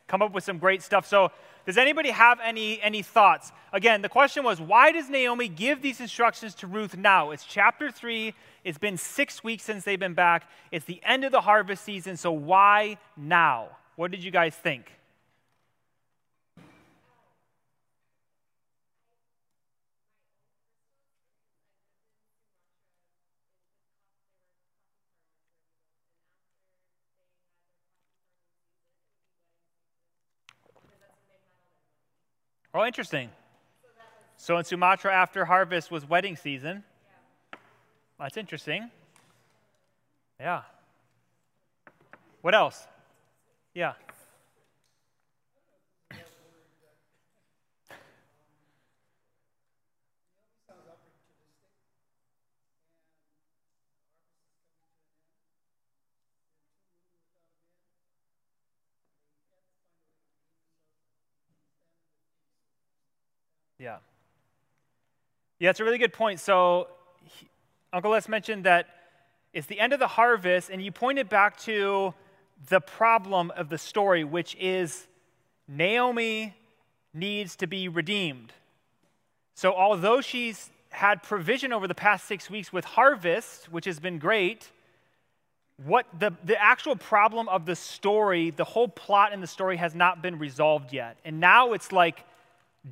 come 0.07 0.23
up 0.23 0.33
with 0.33 0.45
some 0.45 0.59
great 0.59 0.83
stuff. 0.83 1.07
So, 1.07 1.31
does 1.67 1.77
anybody 1.77 2.11
have 2.11 2.41
any, 2.43 2.81
any 2.81 3.03
thoughts? 3.03 3.53
Again, 3.73 4.01
the 4.01 4.09
question 4.09 4.43
was 4.43 4.61
why 4.61 4.91
does 4.91 5.11
Naomi 5.11 5.49
give 5.49 5.83
these 5.83 6.01
instructions 6.01 6.55
to 6.57 6.67
Ruth 6.67 6.97
now? 6.97 7.31
It's 7.31 7.45
chapter 7.45 7.91
3. 7.91 8.35
It's 8.65 8.79
been 8.79 8.97
six 8.97 9.45
weeks 9.45 9.65
since 9.65 9.85
they've 9.85 10.01
been 10.01 10.15
back. 10.15 10.49
It's 10.73 10.87
the 10.87 11.01
end 11.05 11.25
of 11.25 11.33
the 11.33 11.43
harvest 11.43 11.85
season. 11.85 12.17
So, 12.17 12.33
why 12.33 12.99
now? 13.17 13.69
What 13.97 14.11
did 14.11 14.25
you 14.25 14.31
guys 14.31 14.55
think? 14.55 14.98
Oh, 32.79 32.87
interesting. 32.87 33.29
So 34.37 34.57
in 34.57 34.63
Sumatra, 34.63 35.13
after 35.13 35.45
harvest 35.45 35.91
was 35.91 36.09
wedding 36.09 36.37
season. 36.37 36.85
That's 38.21 38.37
interesting. 38.37 38.89
Yeah. 40.39 40.63
What 42.41 42.55
else? 42.55 42.87
Yeah. 43.75 43.95
Yeah. 63.89 63.97
Yeah, 65.61 65.71
it's 65.71 65.81
a 65.81 65.85
really 65.85 65.97
good 65.97 66.13
point. 66.13 66.41
So, 66.41 66.89
he, 67.25 67.49
Uncle 67.91 68.11
Les 68.11 68.29
mentioned 68.29 68.65
that 68.65 68.87
it's 69.55 69.67
the 69.67 69.81
end 69.81 69.95
of 69.95 69.99
the 69.99 70.07
harvest, 70.07 70.69
and 70.69 70.83
you 70.83 70.93
pointed 70.93 71.31
back 71.31 71.57
to 71.61 72.13
the 72.69 72.81
problem 72.81 73.51
of 73.53 73.71
the 73.71 73.79
story, 73.79 74.25
which 74.25 74.55
is 74.57 75.07
Naomi 75.67 76.55
needs 77.15 77.57
to 77.57 77.67
be 77.67 77.89
redeemed. 77.89 78.53
So, 79.55 79.73
although 79.73 80.21
she's 80.21 80.69
had 80.91 81.23
provision 81.23 81.73
over 81.73 81.89
the 81.89 81.95
past 81.95 82.27
six 82.27 82.51
weeks 82.51 82.71
with 82.71 82.85
harvest, 82.85 83.73
which 83.73 83.87
has 83.87 83.99
been 83.99 84.19
great, 84.19 84.71
what 85.83 86.05
the, 86.19 86.33
the 86.45 86.61
actual 86.63 86.95
problem 86.95 87.49
of 87.49 87.65
the 87.65 87.75
story, 87.75 88.51
the 88.51 88.65
whole 88.65 88.89
plot 88.89 89.33
in 89.33 89.41
the 89.41 89.47
story 89.47 89.79
has 89.79 89.95
not 89.95 90.21
been 90.21 90.39
resolved 90.39 90.93
yet. 90.93 91.17
And 91.25 91.41
now 91.41 91.73
it's 91.73 91.91
like 91.91 92.25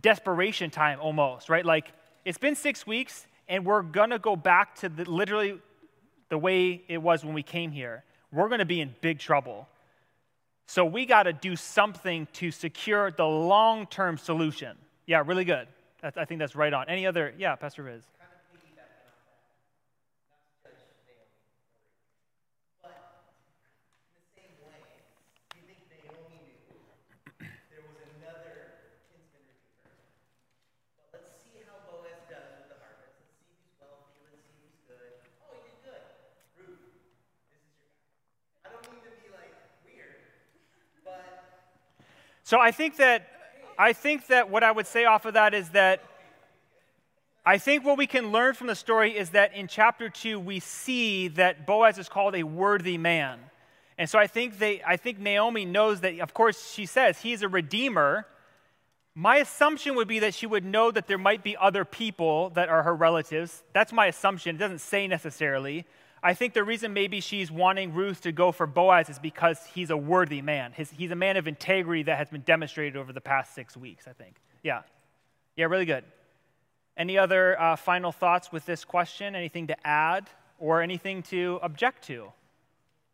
desperation 0.02 0.70
time 0.70 0.98
almost, 1.00 1.48
right? 1.48 1.64
Like 1.64 1.92
it's 2.24 2.38
been 2.38 2.54
six 2.54 2.86
weeks 2.86 3.26
and 3.48 3.64
we're 3.64 3.82
going 3.82 4.10
to 4.10 4.18
go 4.18 4.36
back 4.36 4.74
to 4.76 4.88
the, 4.88 5.08
literally 5.10 5.58
the 6.28 6.38
way 6.38 6.82
it 6.88 6.98
was 6.98 7.24
when 7.24 7.34
we 7.34 7.42
came 7.42 7.70
here. 7.70 8.04
We're 8.32 8.48
going 8.48 8.58
to 8.58 8.64
be 8.64 8.80
in 8.80 8.94
big 9.00 9.18
trouble. 9.18 9.68
So 10.66 10.84
we 10.84 11.06
got 11.06 11.24
to 11.24 11.32
do 11.32 11.54
something 11.54 12.26
to 12.34 12.50
secure 12.50 13.10
the 13.10 13.24
long 13.24 13.86
term 13.86 14.18
solution. 14.18 14.76
Yeah, 15.06 15.22
really 15.24 15.44
good. 15.44 15.68
I 16.02 16.24
think 16.24 16.40
that's 16.40 16.54
right 16.54 16.72
on. 16.72 16.88
Any 16.88 17.06
other? 17.06 17.32
Yeah, 17.38 17.54
Pastor 17.56 17.84
Riz. 17.84 18.02
So 42.46 42.60
I 42.60 42.70
think 42.70 42.98
that 42.98 43.26
I 43.76 43.92
think 43.92 44.28
that 44.28 44.50
what 44.50 44.62
I 44.62 44.70
would 44.70 44.86
say 44.86 45.04
off 45.04 45.24
of 45.24 45.34
that 45.34 45.52
is 45.52 45.70
that 45.70 46.00
I 47.44 47.58
think 47.58 47.84
what 47.84 47.98
we 47.98 48.06
can 48.06 48.30
learn 48.30 48.54
from 48.54 48.68
the 48.68 48.76
story 48.76 49.18
is 49.18 49.30
that 49.30 49.52
in 49.56 49.66
chapter 49.66 50.08
2 50.08 50.38
we 50.38 50.60
see 50.60 51.26
that 51.26 51.66
Boaz 51.66 51.98
is 51.98 52.08
called 52.08 52.36
a 52.36 52.44
worthy 52.44 52.98
man. 52.98 53.40
And 53.98 54.08
so 54.08 54.16
I 54.16 54.28
think 54.28 54.60
they 54.60 54.80
I 54.86 54.96
think 54.96 55.18
Naomi 55.18 55.64
knows 55.64 56.02
that 56.02 56.20
of 56.20 56.34
course 56.34 56.70
she 56.70 56.86
says 56.86 57.18
he's 57.18 57.42
a 57.42 57.48
redeemer. 57.48 58.28
My 59.16 59.38
assumption 59.38 59.96
would 59.96 60.06
be 60.06 60.20
that 60.20 60.32
she 60.32 60.46
would 60.46 60.64
know 60.64 60.92
that 60.92 61.08
there 61.08 61.18
might 61.18 61.42
be 61.42 61.56
other 61.56 61.84
people 61.84 62.50
that 62.50 62.68
are 62.68 62.84
her 62.84 62.94
relatives. 62.94 63.64
That's 63.72 63.92
my 63.92 64.06
assumption. 64.06 64.54
It 64.54 64.60
doesn't 64.60 64.82
say 64.82 65.08
necessarily. 65.08 65.84
I 66.26 66.34
think 66.34 66.54
the 66.54 66.64
reason 66.64 66.92
maybe 66.92 67.20
she's 67.20 67.52
wanting 67.52 67.94
Ruth 67.94 68.22
to 68.22 68.32
go 68.32 68.50
for 68.50 68.66
Boaz 68.66 69.08
is 69.08 69.20
because 69.20 69.64
he's 69.72 69.90
a 69.90 69.96
worthy 69.96 70.42
man. 70.42 70.72
His, 70.72 70.90
he's 70.90 71.12
a 71.12 71.14
man 71.14 71.36
of 71.36 71.46
integrity 71.46 72.02
that 72.02 72.18
has 72.18 72.28
been 72.30 72.40
demonstrated 72.40 72.96
over 72.96 73.12
the 73.12 73.20
past 73.20 73.54
six 73.54 73.76
weeks, 73.76 74.08
I 74.08 74.12
think. 74.12 74.34
Yeah. 74.64 74.82
Yeah, 75.54 75.66
really 75.66 75.84
good. 75.84 76.02
Any 76.96 77.16
other 77.16 77.56
uh, 77.60 77.76
final 77.76 78.10
thoughts 78.10 78.50
with 78.50 78.66
this 78.66 78.84
question? 78.84 79.36
Anything 79.36 79.68
to 79.68 79.86
add 79.86 80.28
or 80.58 80.82
anything 80.82 81.22
to 81.30 81.60
object 81.62 82.02
to? 82.08 82.32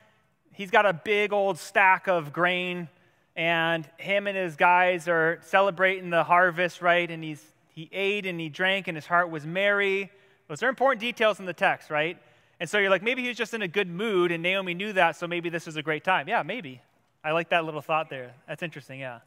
He's 0.55 0.71
got 0.71 0.87
a 0.87 0.95
big 0.95 1.31
old 1.35 1.59
stack 1.59 2.07
of 2.09 2.33
grain, 2.33 2.89
and 3.37 3.87
him 3.99 4.27
and 4.27 4.35
his 4.35 4.57
guys 4.57 5.09
are 5.09 5.41
celebrating 5.43 6.09
the 6.09 6.25
harvest, 6.25 6.81
right? 6.81 7.11
And 7.11 7.23
he's, 7.23 7.45
he 7.69 7.91
ate 7.93 8.25
and 8.25 8.41
he 8.41 8.49
drank, 8.49 8.89
and 8.89 8.97
his 8.97 9.05
heart 9.05 9.29
was 9.29 9.45
merry. 9.45 10.11
Those 10.49 10.63
are 10.63 10.71
important 10.71 11.03
details 11.03 11.39
in 11.39 11.45
the 11.45 11.53
text, 11.53 11.91
right? 11.91 12.17
And 12.61 12.71
so 12.71 12.79
you're 12.79 12.89
like, 12.89 13.03
maybe 13.03 13.21
he 13.21 13.29
was 13.29 13.37
just 13.37 13.53
in 13.53 13.61
a 13.61 13.69
good 13.69 13.91
mood, 13.91 14.33
and 14.33 14.43
Naomi 14.43 14.73
knew 14.73 14.95
that, 14.95 15.17
so 15.17 15.27
maybe 15.27 15.51
this 15.51 15.67
was 15.67 15.77
a 15.77 15.83
great 15.83 16.03
time. 16.03 16.29
Yeah, 16.29 16.43
maybe. 16.43 16.81
I 17.23 17.33
like 17.33 17.51
that 17.51 17.67
little 17.67 17.83
thought 17.83 18.09
there. 18.09 18.33
That's 18.49 18.63
interesting, 18.63 19.01
yeah. 19.01 19.19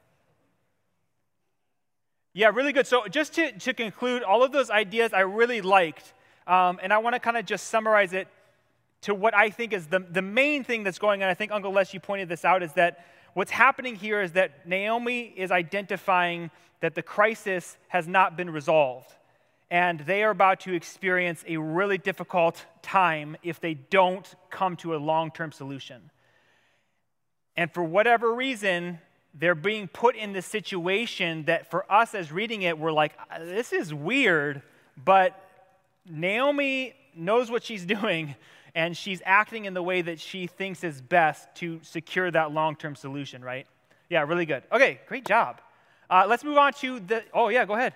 Yeah, 2.37 2.51
really 2.53 2.73
good. 2.73 2.85
So, 2.85 3.07
just 3.07 3.33
to, 3.35 3.53
to 3.59 3.73
conclude, 3.73 4.21
all 4.21 4.43
of 4.43 4.51
those 4.51 4.69
ideas 4.69 5.13
I 5.13 5.21
really 5.21 5.61
liked. 5.61 6.13
Um, 6.45 6.79
and 6.83 6.91
I 6.91 6.97
want 6.97 7.15
to 7.15 7.19
kind 7.21 7.37
of 7.37 7.45
just 7.45 7.67
summarize 7.67 8.11
it 8.11 8.27
to 9.03 9.15
what 9.15 9.33
I 9.33 9.49
think 9.49 9.71
is 9.71 9.87
the, 9.87 9.99
the 9.99 10.21
main 10.21 10.65
thing 10.65 10.83
that's 10.83 10.99
going 10.99 11.23
on. 11.23 11.29
I 11.29 11.33
think 11.33 11.53
Uncle 11.53 11.71
Les, 11.71 11.93
you 11.93 12.01
pointed 12.01 12.27
this 12.27 12.43
out, 12.43 12.61
is 12.61 12.73
that 12.73 13.05
what's 13.35 13.51
happening 13.51 13.95
here 13.95 14.21
is 14.21 14.33
that 14.33 14.67
Naomi 14.67 15.33
is 15.37 15.49
identifying 15.49 16.51
that 16.81 16.93
the 16.93 17.01
crisis 17.01 17.77
has 17.87 18.05
not 18.05 18.35
been 18.35 18.49
resolved. 18.49 19.13
And 19.71 20.01
they 20.01 20.21
are 20.21 20.31
about 20.31 20.59
to 20.61 20.73
experience 20.73 21.41
a 21.47 21.55
really 21.55 21.97
difficult 21.97 22.65
time 22.81 23.37
if 23.43 23.61
they 23.61 23.75
don't 23.75 24.35
come 24.49 24.75
to 24.77 24.93
a 24.93 24.97
long 24.97 25.31
term 25.31 25.53
solution. 25.53 26.11
And 27.55 27.71
for 27.71 27.81
whatever 27.81 28.35
reason, 28.35 28.99
they're 29.37 29.55
being 29.55 29.87
put 29.87 30.15
in 30.15 30.31
this 30.33 30.45
situation 30.45 31.43
that 31.45 31.69
for 31.69 31.91
us 31.91 32.15
as 32.15 32.31
reading 32.31 32.61
it, 32.61 32.79
we're 32.79 32.91
like, 32.91 33.13
this 33.39 33.73
is 33.73 33.93
weird, 33.93 34.61
but 35.03 35.39
Naomi 36.09 36.93
knows 37.15 37.51
what 37.51 37.63
she's 37.63 37.85
doing 37.97 38.35
and 38.73 38.95
she's 38.95 39.21
acting 39.25 39.65
in 39.65 39.73
the 39.73 39.83
way 39.83 40.01
that 40.01 40.19
she 40.19 40.47
thinks 40.47 40.83
is 40.83 41.01
best 41.01 41.47
to 41.55 41.79
secure 41.81 42.29
that 42.31 42.51
long 42.51 42.75
term 42.75 42.95
solution, 42.95 43.43
right? 43.43 43.67
Yeah, 44.09 44.23
really 44.23 44.45
good. 44.45 44.63
Okay, 44.71 44.99
great 45.07 45.25
job. 45.25 45.61
Uh, 46.09 46.25
let's 46.27 46.43
move 46.43 46.57
on 46.57 46.73
to 46.73 46.99
the. 46.99 47.23
Oh, 47.33 47.49
yeah, 47.49 47.65
go 47.65 47.73
ahead. 47.73 47.93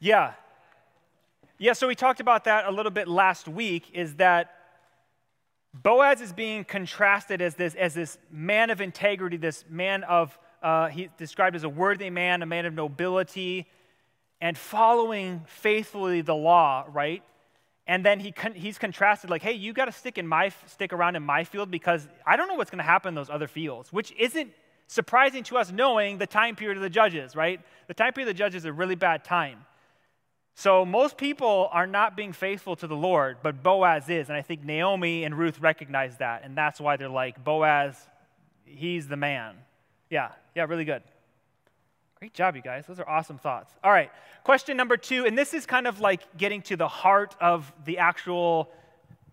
Yeah. 0.00 0.32
Yeah, 1.58 1.74
so 1.74 1.86
we 1.86 1.94
talked 1.94 2.20
about 2.20 2.44
that 2.44 2.64
a 2.66 2.70
little 2.70 2.90
bit 2.90 3.06
last 3.06 3.46
week 3.46 3.90
is 3.92 4.14
that 4.14 4.54
Boaz 5.74 6.22
is 6.22 6.32
being 6.32 6.64
contrasted 6.64 7.42
as 7.42 7.54
this, 7.54 7.74
as 7.74 7.92
this 7.92 8.16
man 8.30 8.70
of 8.70 8.80
integrity, 8.80 9.36
this 9.36 9.64
man 9.68 10.02
of, 10.04 10.36
uh, 10.62 10.88
he's 10.88 11.10
described 11.18 11.54
as 11.54 11.64
a 11.64 11.68
worthy 11.68 12.08
man, 12.08 12.42
a 12.42 12.46
man 12.46 12.64
of 12.64 12.72
nobility, 12.72 13.68
and 14.40 14.56
following 14.56 15.42
faithfully 15.46 16.22
the 16.22 16.34
law, 16.34 16.86
right? 16.88 17.22
And 17.86 18.04
then 18.04 18.20
he 18.20 18.32
con- 18.32 18.54
he's 18.54 18.78
contrasted 18.78 19.28
like, 19.28 19.42
hey, 19.42 19.52
you 19.52 19.72
got 19.72 19.84
to 19.84 19.92
stick 19.92 20.16
in 20.16 20.26
my 20.26 20.52
stick 20.66 20.92
around 20.92 21.16
in 21.16 21.22
my 21.22 21.44
field 21.44 21.70
because 21.70 22.08
I 22.26 22.36
don't 22.36 22.48
know 22.48 22.54
what's 22.54 22.70
going 22.70 22.78
to 22.78 22.84
happen 22.84 23.10
in 23.10 23.14
those 23.14 23.30
other 23.30 23.48
fields, 23.48 23.92
which 23.92 24.12
isn't 24.18 24.50
surprising 24.86 25.42
to 25.44 25.58
us 25.58 25.70
knowing 25.70 26.18
the 26.18 26.26
time 26.26 26.56
period 26.56 26.78
of 26.78 26.82
the 26.82 26.90
judges, 26.90 27.36
right? 27.36 27.60
The 27.86 27.94
time 27.94 28.12
period 28.12 28.30
of 28.30 28.36
the 28.36 28.38
judges 28.38 28.62
is 28.62 28.64
a 28.64 28.72
really 28.72 28.94
bad 28.94 29.24
time. 29.24 29.66
So 30.54 30.84
most 30.84 31.16
people 31.16 31.68
are 31.72 31.86
not 31.86 32.16
being 32.16 32.32
faithful 32.32 32.76
to 32.76 32.86
the 32.86 32.96
Lord, 32.96 33.38
but 33.42 33.62
Boaz 33.62 34.08
is. 34.08 34.28
And 34.28 34.36
I 34.36 34.42
think 34.42 34.64
Naomi 34.64 35.24
and 35.24 35.36
Ruth 35.36 35.60
recognize 35.60 36.18
that. 36.18 36.42
And 36.44 36.56
that's 36.56 36.80
why 36.80 36.96
they're 36.96 37.08
like, 37.08 37.42
Boaz, 37.42 37.96
he's 38.64 39.08
the 39.08 39.16
man. 39.16 39.56
Yeah, 40.10 40.30
yeah, 40.54 40.64
really 40.64 40.84
good. 40.84 41.02
Great 42.20 42.34
job, 42.34 42.54
you 42.54 42.62
guys. 42.62 42.84
Those 42.86 43.00
are 43.00 43.08
awesome 43.08 43.38
thoughts. 43.38 43.72
All 43.82 43.90
right, 43.90 44.10
question 44.44 44.76
number 44.76 44.98
two, 44.98 45.24
and 45.24 45.38
this 45.38 45.54
is 45.54 45.64
kind 45.64 45.86
of 45.86 46.00
like 46.00 46.36
getting 46.36 46.60
to 46.62 46.76
the 46.76 46.88
heart 46.88 47.34
of 47.40 47.72
the 47.86 47.96
actual 47.96 48.70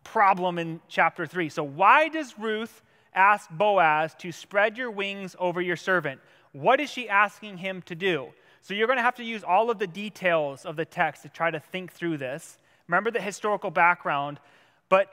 problem 0.05 0.57
in 0.57 0.79
chapter 0.87 1.25
three. 1.25 1.49
So, 1.49 1.63
why 1.63 2.07
does 2.07 2.39
Ruth 2.39 2.81
ask 3.13 3.49
Boaz 3.49 4.15
to 4.19 4.31
spread 4.31 4.77
your 4.77 4.89
wings 4.89 5.35
over 5.37 5.59
your 5.59 5.75
servant? 5.75 6.21
What 6.53 6.79
is 6.79 6.89
she 6.89 7.09
asking 7.09 7.57
him 7.57 7.81
to 7.83 7.95
do? 7.95 8.29
So, 8.67 8.73
you're 8.73 8.87
going 8.87 8.97
to 8.97 9.03
have 9.03 9.15
to 9.15 9.23
use 9.23 9.45
all 9.45 9.69
of 9.69 9.79
the 9.79 9.87
details 9.87 10.65
of 10.65 10.75
the 10.75 10.83
text 10.83 11.23
to 11.23 11.29
try 11.29 11.49
to 11.49 11.59
think 11.59 11.93
through 11.93 12.17
this. 12.17 12.57
Remember 12.89 13.11
the 13.11 13.21
historical 13.21 13.71
background, 13.71 14.41
but 14.89 15.07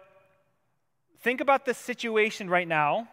think 1.20 1.40
about 1.40 1.64
the 1.64 1.72
situation 1.72 2.50
right 2.50 2.66
now 2.66 3.08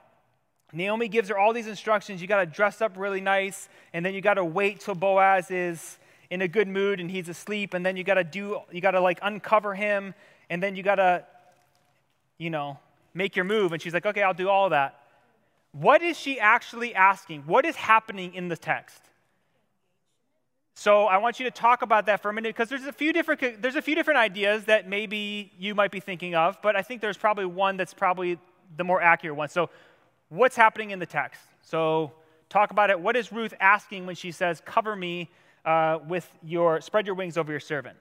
Naomi 0.73 1.07
gives 1.07 1.29
her 1.29 1.37
all 1.37 1.53
these 1.53 1.67
instructions. 1.67 2.21
You 2.21 2.27
got 2.27 2.39
to 2.39 2.45
dress 2.45 2.81
up 2.81 2.93
really 2.95 3.21
nice, 3.21 3.67
and 3.93 4.05
then 4.05 4.13
you 4.13 4.21
got 4.21 4.35
to 4.35 4.45
wait 4.45 4.79
till 4.79 4.95
Boaz 4.95 5.51
is 5.51 5.97
in 6.29 6.41
a 6.41 6.47
good 6.47 6.67
mood 6.67 6.99
and 6.99 7.11
he's 7.11 7.27
asleep, 7.27 7.73
and 7.73 7.85
then 7.85 7.97
you 7.97 8.03
got 8.03 8.13
to 8.13 8.23
do, 8.23 8.59
you 8.71 8.79
got 8.79 8.91
to 8.91 9.01
like 9.01 9.19
uncover 9.21 9.75
him, 9.75 10.13
and 10.49 10.63
then 10.63 10.75
you 10.75 10.83
got 10.83 10.95
to, 10.95 11.25
you 12.37 12.49
know, 12.49 12.79
make 13.13 13.35
your 13.35 13.45
move. 13.45 13.73
And 13.73 13.81
she's 13.81 13.93
like, 13.93 14.05
okay, 14.05 14.23
I'll 14.23 14.33
do 14.33 14.49
all 14.49 14.69
that. 14.69 14.97
What 15.73 16.01
is 16.01 16.17
she 16.17 16.39
actually 16.39 16.95
asking? 16.95 17.41
What 17.41 17.65
is 17.65 17.75
happening 17.75 18.33
in 18.33 18.47
the 18.47 18.57
text? 18.57 19.01
So 20.73 21.05
I 21.05 21.17
want 21.17 21.39
you 21.39 21.45
to 21.45 21.51
talk 21.51 21.81
about 21.81 22.05
that 22.05 22.21
for 22.21 22.29
a 22.29 22.33
minute 22.33 22.55
because 22.55 22.69
there's 22.69 22.85
a 22.85 22.93
few 22.93 23.13
different 23.13 23.61
there's 23.61 23.75
a 23.75 23.81
few 23.81 23.95
different 23.95 24.19
ideas 24.19 24.65
that 24.65 24.87
maybe 24.87 25.51
you 25.59 25.75
might 25.75 25.91
be 25.91 25.99
thinking 25.99 26.33
of, 26.33 26.61
but 26.61 26.75
I 26.75 26.81
think 26.81 27.01
there's 27.01 27.17
probably 27.17 27.45
one 27.45 27.77
that's 27.77 27.93
probably 27.93 28.39
the 28.77 28.83
more 28.83 29.01
accurate 29.01 29.35
one. 29.35 29.49
So 29.49 29.69
what's 30.31 30.55
happening 30.55 30.91
in 30.91 30.99
the 30.99 31.05
text. 31.05 31.41
So, 31.61 32.13
talk 32.49 32.71
about 32.71 32.89
it. 32.89 32.99
What 32.99 33.15
is 33.15 33.31
Ruth 33.31 33.53
asking 33.59 34.05
when 34.05 34.15
she 34.15 34.31
says, 34.31 34.61
Cover 34.65 34.95
me 34.95 35.29
uh, 35.65 35.99
with 36.07 36.27
your, 36.41 36.81
spread 36.81 37.05
your 37.05 37.15
wings 37.15 37.37
over 37.37 37.51
your 37.51 37.59
servant? 37.59 37.97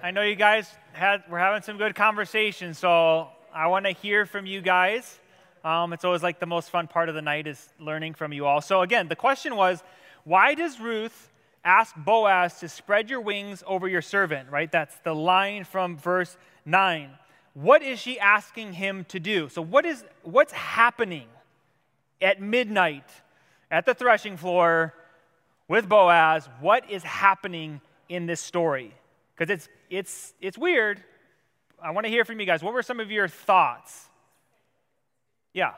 I 0.00 0.12
know 0.12 0.22
you 0.22 0.36
guys 0.36 0.70
had, 0.92 1.24
we're 1.28 1.40
having 1.40 1.62
some 1.62 1.76
good 1.76 1.96
conversation, 1.96 2.72
so 2.72 3.30
I 3.52 3.66
want 3.66 3.84
to 3.84 3.90
hear 3.90 4.26
from 4.26 4.46
you 4.46 4.60
guys. 4.60 5.18
Um, 5.64 5.92
it's 5.92 6.04
always 6.04 6.22
like 6.22 6.38
the 6.38 6.46
most 6.46 6.70
fun 6.70 6.86
part 6.86 7.08
of 7.08 7.16
the 7.16 7.22
night 7.22 7.48
is 7.48 7.72
learning 7.80 8.14
from 8.14 8.32
you 8.32 8.46
all. 8.46 8.60
So, 8.60 8.82
again, 8.82 9.08
the 9.08 9.16
question 9.16 9.56
was 9.56 9.82
why 10.22 10.54
does 10.54 10.78
Ruth 10.78 11.32
ask 11.64 11.96
Boaz 11.96 12.60
to 12.60 12.68
spread 12.68 13.10
your 13.10 13.20
wings 13.20 13.64
over 13.66 13.88
your 13.88 14.00
servant, 14.00 14.50
right? 14.50 14.70
That's 14.70 14.96
the 15.02 15.14
line 15.14 15.64
from 15.64 15.96
verse 15.96 16.36
9. 16.64 17.10
What 17.54 17.82
is 17.82 17.98
she 17.98 18.20
asking 18.20 18.74
him 18.74 19.04
to 19.06 19.18
do? 19.18 19.48
So, 19.48 19.62
what 19.62 19.84
is, 19.84 20.04
what's 20.22 20.52
happening 20.52 21.26
at 22.22 22.40
midnight 22.40 23.10
at 23.68 23.84
the 23.84 23.94
threshing 23.94 24.36
floor 24.36 24.94
with 25.66 25.88
Boaz? 25.88 26.48
What 26.60 26.88
is 26.88 27.02
happening 27.02 27.80
in 28.08 28.26
this 28.26 28.40
story? 28.40 28.94
Because 29.36 29.52
it's, 29.52 29.68
it's, 29.90 30.34
it's 30.40 30.58
weird. 30.58 31.02
I 31.82 31.90
want 31.92 32.06
to 32.06 32.10
hear 32.10 32.24
from 32.24 32.40
you 32.40 32.46
guys. 32.46 32.62
What 32.62 32.74
were 32.74 32.82
some 32.82 33.00
of 33.00 33.10
your 33.10 33.28
thoughts? 33.28 34.06
Yeah. 35.52 35.72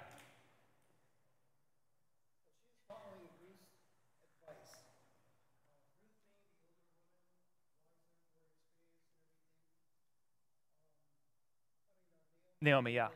Naomi, 12.62 12.92
yeah. 12.92 13.08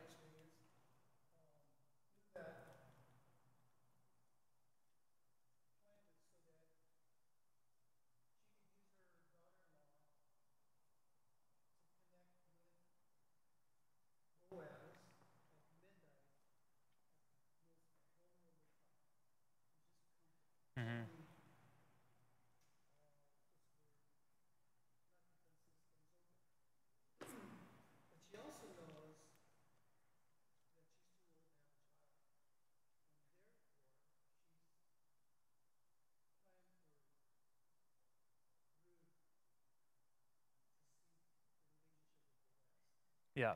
Yeah. 43.35 43.55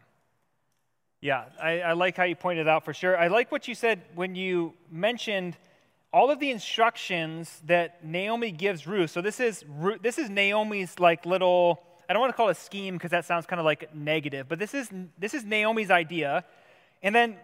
Yeah, 1.20 1.46
I, 1.60 1.80
I 1.80 1.92
like 1.94 2.16
how 2.16 2.24
you 2.24 2.36
pointed 2.36 2.68
out 2.68 2.84
for 2.84 2.94
sure. 2.94 3.18
I 3.18 3.26
like 3.26 3.50
what 3.50 3.66
you 3.66 3.74
said 3.74 4.02
when 4.14 4.36
you 4.36 4.74
mentioned 4.90 5.56
all 6.12 6.30
of 6.30 6.38
the 6.38 6.50
instructions 6.50 7.60
that 7.66 8.04
Naomi 8.04 8.52
gives 8.52 8.86
Ruth. 8.86 9.10
So 9.10 9.20
this 9.20 9.40
is 9.40 9.64
this 10.00 10.18
is 10.18 10.30
Naomi's 10.30 10.98
like 10.98 11.26
little. 11.26 11.82
I 12.08 12.12
don't 12.12 12.20
want 12.20 12.32
to 12.32 12.36
call 12.36 12.48
it 12.48 12.52
a 12.52 12.60
scheme 12.60 12.94
because 12.94 13.10
that 13.10 13.24
sounds 13.24 13.46
kind 13.46 13.60
of 13.60 13.66
like 13.66 13.94
negative, 13.94 14.48
but 14.48 14.58
this 14.58 14.74
is 14.74 14.88
this 15.18 15.34
is 15.34 15.44
Naomi's 15.44 15.90
idea. 15.90 16.44
And 17.02 17.14
then 17.14 17.36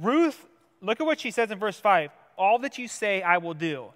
Ruth, 0.00 0.46
look 0.80 1.00
at 1.00 1.06
what 1.06 1.20
she 1.20 1.30
says 1.30 1.50
in 1.50 1.58
verse 1.58 1.78
five. 1.78 2.10
All 2.38 2.60
that 2.60 2.78
you 2.78 2.86
say, 2.86 3.22
I 3.22 3.38
will 3.38 3.54
do. 3.54 3.92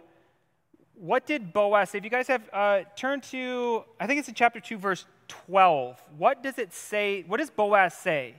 what 0.94 1.26
did 1.26 1.52
Boaz 1.52 1.90
say? 1.90 1.98
If 1.98 2.06
you 2.06 2.10
guys 2.10 2.30
have 2.30 2.50
uh, 2.54 2.82
turned 2.96 3.24
to, 3.24 3.84
I 4.00 4.08
think 4.08 4.20
it's 4.20 4.30
in 4.30 4.34
chapter 4.34 4.62
2, 4.62 4.78
verse 4.78 5.04
12. 5.28 6.02
What 6.18 6.44
does 6.44 6.58
it 6.58 6.74
say? 6.74 7.26
What 7.28 7.42
does 7.42 7.50
Boaz 7.50 7.94
say? 7.94 8.36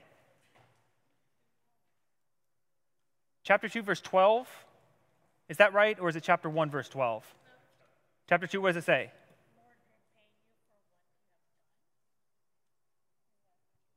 Chapter 3.43 3.69
2, 3.69 3.83
verse 3.83 4.01
12? 4.01 4.47
Is 5.47 5.57
that 5.57 5.75
right? 5.75 5.99
Or 5.99 6.09
is 6.09 6.15
it 6.15 6.23
chapter 6.23 6.49
1, 6.49 6.71
verse 6.71 6.89
12? 6.89 7.23
Chapter 8.27 8.45
2, 8.45 8.61
what 8.61 8.69
does 8.73 8.83
it 8.83 8.85
say? 8.85 9.11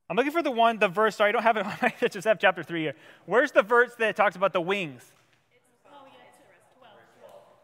I'm 0.08 0.16
looking 0.16 0.32
for 0.32 0.42
the 0.42 0.50
one, 0.50 0.78
the 0.78 0.88
verse. 0.88 1.16
Sorry, 1.16 1.28
I 1.28 1.32
don't 1.32 1.42
have 1.42 1.56
it 1.56 1.66
on 1.66 1.72
my. 1.82 1.94
I 2.02 2.08
just 2.10 2.26
have 2.26 2.38
chapter 2.38 2.62
3 2.62 2.80
here. 2.80 2.94
Where's 3.26 3.52
the 3.52 3.62
verse 3.62 3.94
that 3.98 4.16
talks 4.16 4.34
about 4.34 4.52
the 4.52 4.60
wings? 4.60 5.06
Yeah, 5.50 5.58
it's 5.62 5.70
12, 5.86 6.02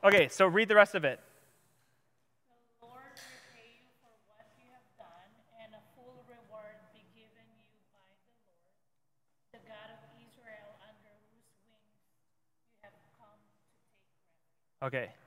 12. 0.03 0.15
Okay, 0.15 0.29
so 0.29 0.47
read 0.47 0.69
the 0.69 0.75
rest 0.75 0.95
of 0.95 1.05
it. 1.05 1.19
The 2.79 2.87
Lord 2.87 3.03
repay 3.19 3.83
you 3.83 3.91
for 3.99 4.15
what 4.31 4.47
you 4.63 4.71
have 4.71 4.87
done, 4.95 5.31
and 5.59 5.75
a 5.75 5.83
full 5.99 6.23
reward 6.31 6.79
be 6.95 7.03
given 7.19 7.51
you 7.59 7.67
by 7.91 8.07
the 8.15 8.31
Lord, 8.39 8.79
the 9.51 9.63
God 9.67 9.91
of 9.91 9.99
Israel, 10.23 10.71
under 10.87 11.15
whose 11.27 11.51
wings 11.67 11.99
you 12.07 12.87
have 12.87 12.95
come 13.19 13.43
to 13.43 13.59
take 13.59 13.91
refuge. 14.87 14.87
Okay. 14.87 15.26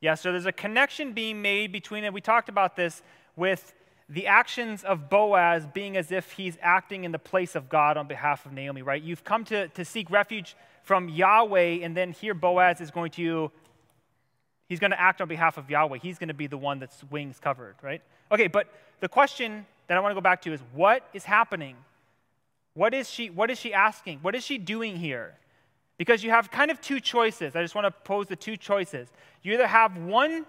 Yeah, 0.00 0.14
so 0.14 0.32
there's 0.32 0.46
a 0.46 0.52
connection 0.52 1.12
being 1.12 1.42
made 1.42 1.72
between 1.72 2.04
it. 2.04 2.12
We 2.12 2.20
talked 2.20 2.48
about 2.48 2.74
this 2.74 3.02
with 3.36 3.74
the 4.08 4.26
actions 4.26 4.82
of 4.82 5.08
Boaz 5.08 5.66
being 5.72 5.96
as 5.96 6.10
if 6.10 6.32
he's 6.32 6.58
acting 6.60 7.04
in 7.04 7.12
the 7.12 7.18
place 7.18 7.54
of 7.54 7.68
God 7.68 7.96
on 7.96 8.08
behalf 8.08 8.44
of 8.46 8.52
Naomi, 8.52 8.82
right? 8.82 9.00
You've 9.00 9.24
come 9.24 9.44
to, 9.46 9.68
to 9.68 9.84
seek 9.84 10.10
refuge 10.10 10.56
from 10.82 11.08
Yahweh, 11.08 11.78
and 11.82 11.96
then 11.96 12.12
here 12.12 12.34
Boaz 12.34 12.80
is 12.80 12.90
going 12.90 13.10
to, 13.12 13.52
he's 14.68 14.80
going 14.80 14.90
to 14.90 15.00
act 15.00 15.20
on 15.20 15.28
behalf 15.28 15.58
of 15.58 15.70
Yahweh. 15.70 15.98
He's 15.98 16.18
going 16.18 16.28
to 16.28 16.34
be 16.34 16.48
the 16.48 16.58
one 16.58 16.80
that's 16.80 17.04
wings 17.10 17.38
covered, 17.38 17.76
right? 17.82 18.02
Okay, 18.32 18.48
but 18.48 18.66
the 19.00 19.08
question 19.08 19.66
that 19.86 19.96
I 19.96 20.00
want 20.00 20.12
to 20.12 20.14
go 20.14 20.20
back 20.20 20.42
to 20.42 20.52
is 20.52 20.60
what 20.72 21.06
is 21.12 21.24
happening? 21.24 21.76
What 22.74 22.94
is 22.94 23.08
she, 23.08 23.30
what 23.30 23.50
is 23.50 23.58
she 23.58 23.74
asking? 23.74 24.20
What 24.22 24.34
is 24.34 24.44
she 24.44 24.58
doing 24.58 24.96
here? 24.96 25.34
Because 26.00 26.24
you 26.24 26.30
have 26.30 26.50
kind 26.50 26.70
of 26.70 26.80
two 26.80 26.98
choices. 26.98 27.54
I 27.54 27.60
just 27.60 27.74
want 27.74 27.84
to 27.84 27.90
pose 27.90 28.26
the 28.26 28.34
two 28.34 28.56
choices. 28.56 29.06
You 29.42 29.52
either 29.52 29.66
have 29.66 29.98
one 29.98 30.46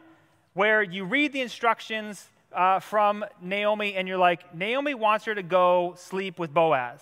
where 0.53 0.81
you 0.81 1.03
read 1.03 1.33
the 1.33 1.41
instructions 1.41 2.29
uh, 2.55 2.79
from 2.79 3.25
Naomi 3.41 3.95
and 3.95 4.07
you're 4.07 4.17
like, 4.17 4.55
Naomi 4.55 4.93
wants 4.93 5.25
her 5.25 5.35
to 5.35 5.43
go 5.43 5.93
sleep 5.97 6.39
with 6.39 6.53
Boaz. 6.53 7.01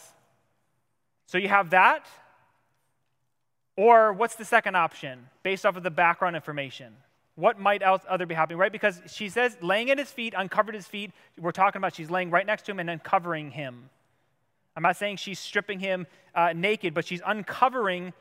So 1.27 1.37
you 1.37 1.47
have 1.47 1.69
that. 1.69 2.07
Or 3.77 4.13
what's 4.13 4.33
the 4.33 4.45
second 4.45 4.75
option 4.75 5.29
based 5.43 5.63
off 5.63 5.75
of 5.75 5.83
the 5.83 5.91
background 5.91 6.35
information? 6.35 6.95
What 7.35 7.59
might 7.59 7.83
else 7.83 8.01
other 8.09 8.25
be 8.25 8.33
happening, 8.33 8.57
right? 8.57 8.71
Because 8.71 8.99
she 9.05 9.29
says 9.29 9.55
laying 9.61 9.91
at 9.91 9.99
his 9.99 10.09
feet, 10.09 10.33
uncovered 10.35 10.73
his 10.73 10.87
feet. 10.87 11.11
We're 11.37 11.51
talking 11.51 11.77
about 11.77 11.93
she's 11.93 12.09
laying 12.09 12.31
right 12.31 12.47
next 12.47 12.63
to 12.63 12.71
him 12.71 12.79
and 12.79 12.89
uncovering 12.89 13.51
him. 13.51 13.91
I'm 14.75 14.81
not 14.81 14.97
saying 14.97 15.17
she's 15.17 15.37
stripping 15.37 15.79
him 15.79 16.07
uh, 16.33 16.53
naked, 16.55 16.95
but 16.95 17.05
she's 17.05 17.21
uncovering 17.23 18.11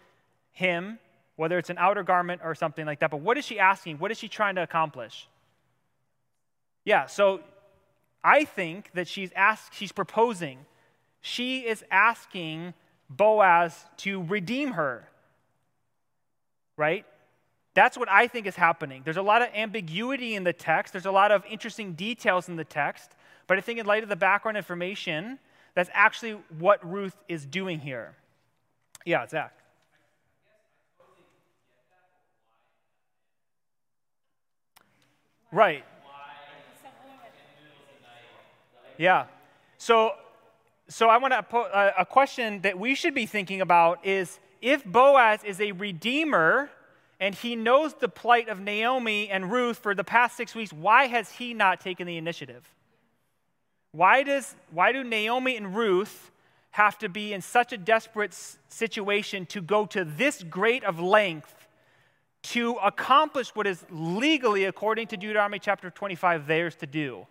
him, 0.58 0.98
whether 1.36 1.56
it's 1.56 1.70
an 1.70 1.78
outer 1.78 2.02
garment 2.02 2.40
or 2.44 2.52
something 2.54 2.84
like 2.84 2.98
that. 2.98 3.12
But 3.12 3.20
what 3.20 3.38
is 3.38 3.44
she 3.44 3.60
asking? 3.60 3.98
What 3.98 4.10
is 4.10 4.18
she 4.18 4.26
trying 4.26 4.56
to 4.56 4.62
accomplish? 4.62 5.28
Yeah, 6.84 7.06
so 7.06 7.40
I 8.24 8.44
think 8.44 8.90
that 8.94 9.06
she's 9.06 9.30
asked, 9.36 9.72
she's 9.72 9.92
proposing. 9.92 10.58
She 11.20 11.60
is 11.60 11.84
asking 11.92 12.74
Boaz 13.08 13.84
to 13.98 14.24
redeem 14.24 14.72
her. 14.72 15.08
Right? 16.76 17.06
That's 17.74 17.96
what 17.96 18.08
I 18.08 18.26
think 18.26 18.48
is 18.48 18.56
happening. 18.56 19.02
There's 19.04 19.16
a 19.16 19.22
lot 19.22 19.42
of 19.42 19.48
ambiguity 19.54 20.34
in 20.34 20.42
the 20.42 20.52
text, 20.52 20.92
there's 20.92 21.06
a 21.06 21.12
lot 21.12 21.30
of 21.30 21.44
interesting 21.46 21.92
details 21.92 22.48
in 22.48 22.56
the 22.56 22.64
text, 22.64 23.12
but 23.46 23.58
I 23.58 23.60
think 23.60 23.78
in 23.78 23.86
light 23.86 24.02
of 24.02 24.08
the 24.08 24.16
background 24.16 24.56
information, 24.56 25.38
that's 25.74 25.90
actually 25.92 26.32
what 26.58 26.84
Ruth 26.84 27.16
is 27.28 27.46
doing 27.46 27.78
here. 27.78 28.16
Yeah, 29.04 29.24
Zach. 29.28 29.57
Right. 35.50 35.84
Yeah. 38.98 39.26
So, 39.78 40.12
so 40.88 41.08
I 41.08 41.18
want 41.18 41.32
to 41.32 41.42
put 41.42 41.66
uh, 41.72 41.92
a, 41.98 42.02
a 42.02 42.06
question 42.06 42.60
that 42.62 42.78
we 42.78 42.94
should 42.94 43.14
be 43.14 43.26
thinking 43.26 43.60
about 43.60 44.04
is 44.04 44.40
if 44.60 44.84
Boaz 44.84 45.44
is 45.44 45.60
a 45.60 45.72
redeemer 45.72 46.68
and 47.20 47.34
he 47.34 47.56
knows 47.56 47.94
the 47.94 48.08
plight 48.08 48.48
of 48.48 48.60
Naomi 48.60 49.30
and 49.30 49.50
Ruth 49.50 49.78
for 49.78 49.94
the 49.94 50.04
past 50.04 50.36
six 50.36 50.54
weeks, 50.54 50.72
why 50.72 51.06
has 51.06 51.30
he 51.30 51.54
not 51.54 51.80
taken 51.80 52.06
the 52.06 52.16
initiative? 52.16 52.68
Why, 53.92 54.22
does, 54.22 54.54
why 54.70 54.92
do 54.92 55.02
Naomi 55.02 55.56
and 55.56 55.74
Ruth 55.74 56.30
have 56.70 56.98
to 56.98 57.08
be 57.08 57.32
in 57.32 57.40
such 57.40 57.72
a 57.72 57.78
desperate 57.78 58.36
situation 58.68 59.46
to 59.46 59.60
go 59.60 59.86
to 59.86 60.04
this 60.04 60.42
great 60.42 60.84
of 60.84 61.00
length 61.00 61.54
to 62.42 62.74
accomplish 62.76 63.54
what 63.54 63.66
is 63.66 63.84
legally, 63.90 64.64
according 64.64 65.08
to 65.08 65.16
Deuteronomy 65.16 65.58
chapter 65.58 65.90
25, 65.90 66.46
theirs 66.46 66.74
to 66.76 66.86
do? 66.86 67.26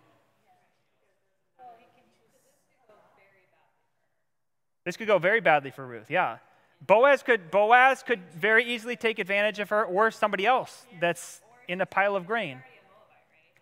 This 4.84 4.96
could 4.96 5.06
go 5.06 5.18
very 5.18 5.40
badly 5.40 5.70
for 5.70 5.86
Ruth, 5.86 6.10
yeah. 6.10 6.38
Boaz 6.86 7.22
could, 7.22 7.50
Boaz 7.50 8.02
could 8.02 8.20
very 8.32 8.64
easily 8.64 8.96
take 8.96 9.18
advantage 9.18 9.58
of 9.58 9.68
her 9.70 9.84
or 9.84 10.10
somebody 10.10 10.46
else 10.46 10.86
that's 11.00 11.42
in 11.66 11.80
a 11.80 11.86
pile 11.86 12.16
of 12.16 12.26
grain. 12.26 12.62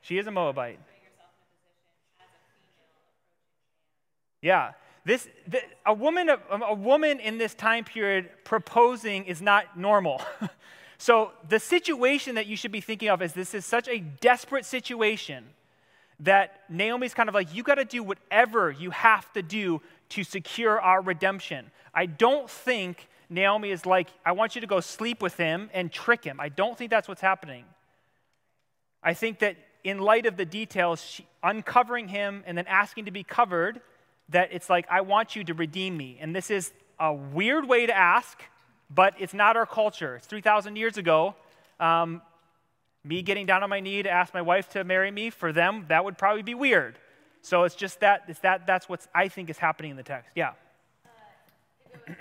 She 0.02 0.18
is 0.18 0.26
a 0.26 0.30
Moabite. 0.30 0.78
Yeah. 4.40 4.72
This, 5.04 5.28
the, 5.48 5.60
a, 5.84 5.94
woman, 5.94 6.28
a 6.28 6.74
woman 6.74 7.20
in 7.20 7.38
this 7.38 7.54
time 7.54 7.84
period 7.84 8.28
proposing 8.44 9.24
is 9.24 9.40
not 9.40 9.78
normal. 9.78 10.20
so, 10.98 11.32
the 11.48 11.60
situation 11.60 12.36
that 12.36 12.46
you 12.46 12.56
should 12.56 12.72
be 12.72 12.80
thinking 12.80 13.08
of 13.08 13.20
is 13.20 13.32
this 13.32 13.54
is 13.54 13.66
such 13.66 13.88
a 13.88 13.98
desperate 13.98 14.64
situation 14.64 15.44
that 16.20 16.62
Naomi's 16.70 17.12
kind 17.12 17.28
of 17.28 17.34
like, 17.34 17.54
you 17.54 17.62
got 17.62 17.74
to 17.74 17.84
do 17.84 18.02
whatever 18.02 18.70
you 18.70 18.90
have 18.90 19.30
to 19.34 19.42
do 19.42 19.82
to 20.10 20.24
secure 20.24 20.80
our 20.80 21.02
redemption. 21.02 21.70
I 21.92 22.06
don't 22.06 22.48
think 22.48 23.08
Naomi 23.28 23.70
is 23.70 23.84
like, 23.84 24.08
I 24.24 24.32
want 24.32 24.54
you 24.54 24.60
to 24.62 24.66
go 24.66 24.80
sleep 24.80 25.20
with 25.20 25.36
him 25.36 25.68
and 25.74 25.92
trick 25.92 26.24
him. 26.24 26.40
I 26.40 26.48
don't 26.48 26.78
think 26.78 26.90
that's 26.90 27.08
what's 27.08 27.20
happening. 27.20 27.64
I 29.02 29.12
think 29.14 29.40
that 29.40 29.56
in 29.84 29.98
light 29.98 30.26
of 30.26 30.36
the 30.36 30.46
details, 30.46 31.02
she, 31.02 31.26
uncovering 31.42 32.08
him 32.08 32.42
and 32.46 32.56
then 32.56 32.66
asking 32.66 33.04
to 33.04 33.10
be 33.10 33.22
covered, 33.22 33.80
that 34.30 34.48
it's 34.52 34.68
like, 34.68 34.86
I 34.90 35.02
want 35.02 35.36
you 35.36 35.44
to 35.44 35.54
redeem 35.54 35.96
me. 35.96 36.18
And 36.20 36.34
this 36.34 36.50
is 36.50 36.72
a 36.98 37.12
weird 37.12 37.68
way 37.68 37.86
to 37.86 37.96
ask, 37.96 38.42
but 38.90 39.14
it's 39.18 39.34
not 39.34 39.56
our 39.56 39.66
culture. 39.66 40.16
It's 40.16 40.26
3,000 40.26 40.76
years 40.76 40.96
ago. 40.96 41.34
Um, 41.80 42.22
me 43.04 43.22
getting 43.22 43.46
down 43.46 43.62
on 43.62 43.70
my 43.70 43.80
knee 43.80 44.02
to 44.02 44.10
ask 44.10 44.34
my 44.34 44.42
wife 44.42 44.68
to 44.70 44.84
marry 44.84 45.10
me, 45.10 45.30
for 45.30 45.52
them, 45.52 45.86
that 45.88 46.04
would 46.04 46.18
probably 46.18 46.42
be 46.42 46.54
weird. 46.54 46.98
So 47.42 47.64
it's 47.64 47.76
just 47.76 48.00
that, 48.00 48.24
it's 48.28 48.40
that 48.40 48.66
that's 48.66 48.88
what 48.88 49.06
I 49.14 49.28
think 49.28 49.50
is 49.50 49.58
happening 49.58 49.92
in 49.92 49.96
the 49.96 50.02
text. 50.02 50.30
Yeah. 50.34 50.52
Uh, 52.08 52.12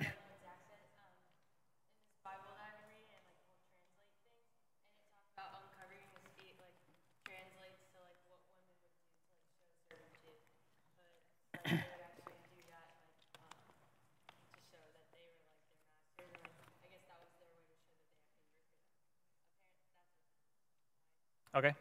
Okay. 21.56 21.74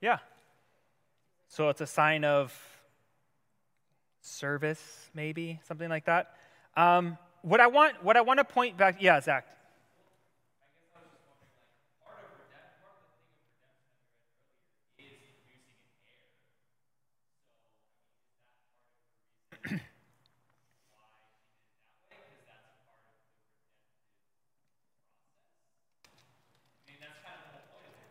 Yeah. 0.00 0.18
So 1.48 1.68
it's 1.68 1.80
a 1.80 1.86
sign 1.86 2.24
of 2.24 2.52
service, 4.20 5.10
maybe 5.14 5.60
something 5.66 5.88
like 5.88 6.06
that. 6.06 6.34
Um, 6.76 7.16
what 7.42 7.60
I 7.60 7.68
want, 7.68 8.02
what 8.04 8.16
I 8.16 8.20
want 8.22 8.38
to 8.38 8.44
point 8.44 8.76
back, 8.76 9.00
yeah, 9.00 9.20
Zach. 9.20 9.46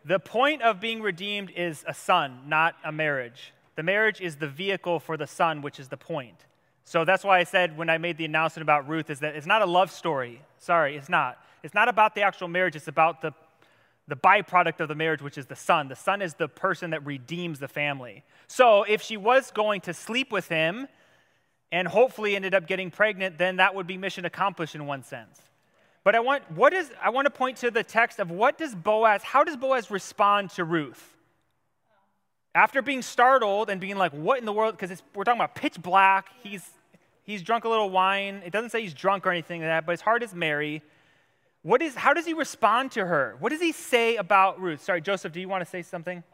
The 0.04 0.18
point 0.18 0.62
of 0.62 0.80
being 0.80 1.02
redeemed 1.02 1.50
is 1.50 1.84
a 1.86 1.94
son, 1.94 2.40
not 2.46 2.74
a 2.84 2.90
marriage. 2.90 3.52
The 3.76 3.82
marriage 3.82 4.20
is 4.20 4.36
the 4.36 4.48
vehicle 4.48 4.98
for 4.98 5.16
the 5.16 5.26
son, 5.26 5.62
which 5.62 5.78
is 5.78 5.88
the 5.88 5.96
point. 5.96 6.46
So 6.84 7.04
that's 7.04 7.22
why 7.22 7.38
I 7.38 7.44
said 7.44 7.76
when 7.76 7.90
I 7.90 7.98
made 7.98 8.16
the 8.16 8.24
announcement 8.24 8.62
about 8.62 8.88
Ruth 8.88 9.10
is 9.10 9.20
that 9.20 9.36
it's 9.36 9.46
not 9.46 9.62
a 9.62 9.66
love 9.66 9.90
story. 9.90 10.40
Sorry, 10.58 10.96
it's 10.96 11.08
not. 11.08 11.38
It's 11.62 11.74
not 11.74 11.88
about 11.88 12.14
the 12.14 12.22
actual 12.22 12.48
marriage, 12.48 12.74
it's 12.74 12.88
about 12.88 13.20
the, 13.20 13.32
the 14.08 14.16
byproduct 14.16 14.80
of 14.80 14.88
the 14.88 14.94
marriage, 14.94 15.20
which 15.20 15.36
is 15.36 15.46
the 15.46 15.56
son. 15.56 15.88
The 15.88 15.96
son 15.96 16.22
is 16.22 16.34
the 16.34 16.48
person 16.48 16.90
that 16.90 17.04
redeems 17.04 17.58
the 17.58 17.68
family. 17.68 18.24
So 18.46 18.84
if 18.84 19.02
she 19.02 19.18
was 19.18 19.50
going 19.50 19.82
to 19.82 19.94
sleep 19.94 20.32
with 20.32 20.48
him 20.48 20.88
and 21.70 21.86
hopefully 21.86 22.34
ended 22.34 22.54
up 22.54 22.66
getting 22.66 22.90
pregnant, 22.90 23.38
then 23.38 23.56
that 23.56 23.74
would 23.74 23.86
be 23.86 23.98
mission 23.98 24.24
accomplished 24.24 24.74
in 24.74 24.86
one 24.86 25.04
sense. 25.04 25.40
But 26.02 26.14
I 26.14 26.20
want, 26.20 26.50
what 26.52 26.72
is, 26.72 26.90
I 27.02 27.10
want 27.10 27.26
to 27.26 27.30
point 27.30 27.58
to 27.58 27.70
the 27.70 27.82
text 27.82 28.18
of 28.18 28.30
what 28.30 28.56
does 28.56 28.74
Boaz, 28.74 29.22
how 29.22 29.44
does 29.44 29.56
Boaz 29.56 29.90
respond 29.90 30.50
to 30.50 30.64
Ruth? 30.64 31.16
After 32.54 32.82
being 32.82 33.02
startled 33.02 33.70
and 33.70 33.80
being 33.80 33.96
like, 33.96 34.12
what 34.12 34.38
in 34.38 34.44
the 34.44 34.52
world? 34.52 34.76
Because 34.76 35.02
we're 35.14 35.24
talking 35.24 35.40
about 35.40 35.54
pitch 35.54 35.80
black. 35.80 36.30
He's, 36.42 36.68
he's 37.22 37.42
drunk 37.42 37.64
a 37.64 37.68
little 37.68 37.90
wine. 37.90 38.42
It 38.44 38.50
doesn't 38.50 38.70
say 38.70 38.82
he's 38.82 38.94
drunk 38.94 39.26
or 39.26 39.30
anything 39.30 39.60
like 39.60 39.68
that, 39.68 39.86
but 39.86 39.92
his 39.92 40.00
heart 40.00 40.22
is 40.22 40.34
merry. 40.34 40.82
What 41.62 41.82
is, 41.82 41.94
how 41.94 42.14
does 42.14 42.24
he 42.24 42.32
respond 42.32 42.92
to 42.92 43.04
her? 43.04 43.36
What 43.38 43.50
does 43.50 43.60
he 43.60 43.72
say 43.72 44.16
about 44.16 44.60
Ruth? 44.60 44.82
Sorry, 44.82 45.00
Joseph, 45.00 45.32
do 45.32 45.40
you 45.40 45.48
want 45.48 45.62
to 45.62 45.70
say 45.70 45.82
something? 45.82 46.24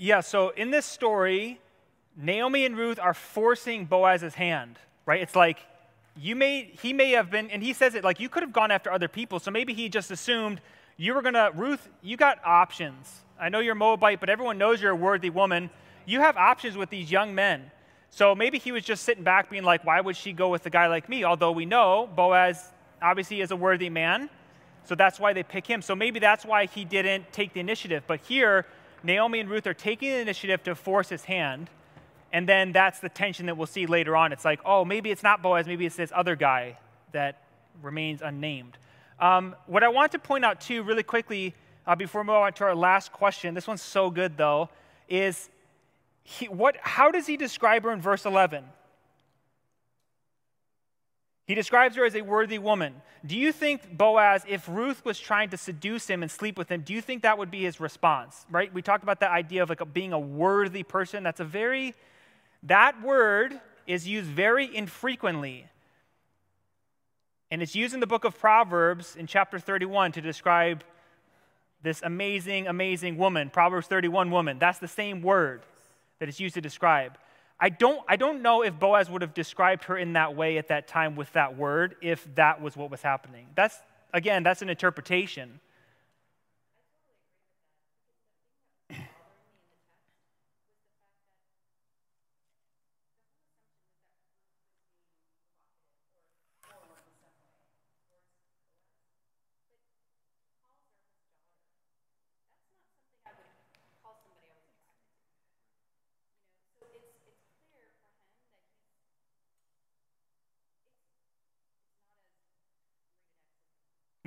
Yeah, 0.00 0.20
so 0.20 0.50
in 0.50 0.70
this 0.70 0.86
story, 0.86 1.60
Naomi 2.16 2.64
and 2.64 2.76
Ruth 2.76 3.00
are 3.00 3.14
forcing 3.14 3.84
Boaz's 3.84 4.34
hand, 4.34 4.78
right? 5.06 5.20
It's 5.20 5.34
like 5.34 5.58
you 6.16 6.36
may 6.36 6.70
he 6.80 6.92
may 6.92 7.10
have 7.10 7.30
been 7.30 7.50
and 7.50 7.62
he 7.62 7.72
says 7.72 7.96
it 7.96 8.04
like 8.04 8.20
you 8.20 8.28
could 8.28 8.44
have 8.44 8.52
gone 8.52 8.70
after 8.70 8.92
other 8.92 9.08
people, 9.08 9.40
so 9.40 9.50
maybe 9.50 9.74
he 9.74 9.88
just 9.88 10.12
assumed 10.12 10.60
you 10.96 11.14
were 11.14 11.22
going 11.22 11.34
to, 11.34 11.52
Ruth, 11.54 11.88
you 12.02 12.16
got 12.16 12.38
options. 12.44 13.22
I 13.40 13.48
know 13.48 13.60
you're 13.60 13.76
Moabite, 13.76 14.18
but 14.18 14.28
everyone 14.28 14.58
knows 14.58 14.82
you're 14.82 14.90
a 14.90 14.96
worthy 14.96 15.30
woman. 15.30 15.70
You 16.06 16.20
have 16.20 16.36
options 16.36 16.76
with 16.76 16.90
these 16.90 17.10
young 17.10 17.34
men. 17.34 17.70
So 18.10 18.34
maybe 18.34 18.58
he 18.58 18.72
was 18.72 18.82
just 18.82 19.04
sitting 19.04 19.22
back 19.22 19.48
being 19.48 19.62
like, 19.62 19.84
why 19.84 20.00
would 20.00 20.16
she 20.16 20.32
go 20.32 20.48
with 20.48 20.66
a 20.66 20.70
guy 20.70 20.88
like 20.88 21.08
me? 21.08 21.24
Although 21.24 21.52
we 21.52 21.66
know 21.66 22.08
Boaz 22.16 22.72
obviously 23.00 23.40
is 23.40 23.52
a 23.52 23.56
worthy 23.56 23.88
man. 23.90 24.28
So 24.84 24.96
that's 24.96 25.20
why 25.20 25.32
they 25.32 25.44
pick 25.44 25.66
him. 25.66 25.82
So 25.82 25.94
maybe 25.94 26.18
that's 26.18 26.44
why 26.44 26.66
he 26.66 26.84
didn't 26.84 27.32
take 27.32 27.52
the 27.52 27.60
initiative. 27.60 28.02
But 28.06 28.20
here, 28.20 28.66
Naomi 29.02 29.40
and 29.40 29.48
Ruth 29.48 29.66
are 29.66 29.74
taking 29.74 30.10
the 30.10 30.18
initiative 30.18 30.62
to 30.64 30.74
force 30.74 31.08
his 31.08 31.24
hand. 31.24 31.70
And 32.32 32.48
then 32.48 32.72
that's 32.72 33.00
the 33.00 33.08
tension 33.08 33.46
that 33.46 33.56
we'll 33.56 33.66
see 33.66 33.86
later 33.86 34.14
on. 34.14 34.32
It's 34.32 34.44
like, 34.44 34.60
oh, 34.64 34.84
maybe 34.84 35.10
it's 35.10 35.22
not 35.22 35.42
Boaz, 35.42 35.66
maybe 35.66 35.86
it's 35.86 35.96
this 35.96 36.12
other 36.14 36.36
guy 36.36 36.78
that 37.12 37.42
remains 37.82 38.20
unnamed. 38.22 38.76
Um, 39.18 39.56
what 39.66 39.82
I 39.82 39.88
want 39.88 40.12
to 40.12 40.18
point 40.18 40.44
out, 40.44 40.60
too, 40.60 40.82
really 40.82 41.02
quickly, 41.02 41.54
uh, 41.86 41.96
before 41.96 42.22
we 42.22 42.26
move 42.26 42.36
on 42.36 42.52
to 42.54 42.64
our 42.64 42.74
last 42.74 43.12
question, 43.12 43.54
this 43.54 43.66
one's 43.66 43.82
so 43.82 44.10
good, 44.10 44.36
though, 44.36 44.68
is 45.08 45.48
he, 46.22 46.46
what, 46.46 46.76
how 46.80 47.10
does 47.10 47.26
he 47.26 47.36
describe 47.36 47.84
her 47.84 47.92
in 47.92 48.00
verse 48.00 48.26
11? 48.26 48.64
He 51.48 51.54
describes 51.54 51.96
her 51.96 52.04
as 52.04 52.14
a 52.14 52.20
worthy 52.20 52.58
woman. 52.58 52.94
Do 53.24 53.34
you 53.34 53.52
think 53.52 53.96
Boaz, 53.96 54.44
if 54.46 54.68
Ruth 54.68 55.02
was 55.02 55.18
trying 55.18 55.48
to 55.48 55.56
seduce 55.56 56.06
him 56.06 56.20
and 56.20 56.30
sleep 56.30 56.58
with 56.58 56.70
him, 56.70 56.82
do 56.82 56.92
you 56.92 57.00
think 57.00 57.22
that 57.22 57.38
would 57.38 57.50
be 57.50 57.62
his 57.62 57.80
response? 57.80 58.44
Right? 58.50 58.72
We 58.72 58.82
talked 58.82 59.02
about 59.02 59.20
that 59.20 59.30
idea 59.30 59.62
of 59.62 59.70
like 59.70 59.80
a, 59.80 59.86
being 59.86 60.12
a 60.12 60.18
worthy 60.18 60.82
person. 60.82 61.22
That's 61.22 61.40
a 61.40 61.44
very, 61.44 61.94
that 62.64 63.02
word 63.02 63.58
is 63.86 64.06
used 64.06 64.28
very 64.28 64.76
infrequently. 64.76 65.64
And 67.50 67.62
it's 67.62 67.74
used 67.74 67.94
in 67.94 68.00
the 68.00 68.06
book 68.06 68.24
of 68.24 68.38
Proverbs 68.38 69.16
in 69.16 69.26
chapter 69.26 69.58
31 69.58 70.12
to 70.12 70.20
describe 70.20 70.84
this 71.82 72.02
amazing, 72.02 72.66
amazing 72.66 73.16
woman, 73.16 73.48
Proverbs 73.48 73.86
31 73.86 74.30
woman. 74.30 74.58
That's 74.58 74.80
the 74.80 74.86
same 74.86 75.22
word 75.22 75.62
that 76.18 76.28
is 76.28 76.38
used 76.38 76.56
to 76.56 76.60
describe. 76.60 77.16
I 77.60 77.70
don't, 77.70 78.00
I 78.08 78.16
don't 78.16 78.42
know 78.42 78.62
if 78.62 78.78
Boaz 78.78 79.10
would 79.10 79.22
have 79.22 79.34
described 79.34 79.84
her 79.84 79.98
in 79.98 80.12
that 80.12 80.36
way 80.36 80.58
at 80.58 80.68
that 80.68 80.86
time 80.86 81.16
with 81.16 81.32
that 81.32 81.56
word 81.56 81.96
if 82.00 82.26
that 82.36 82.60
was 82.62 82.76
what 82.76 82.90
was 82.90 83.02
happening. 83.02 83.46
That's, 83.56 83.76
again, 84.12 84.42
that's 84.42 84.62
an 84.62 84.68
interpretation. 84.68 85.60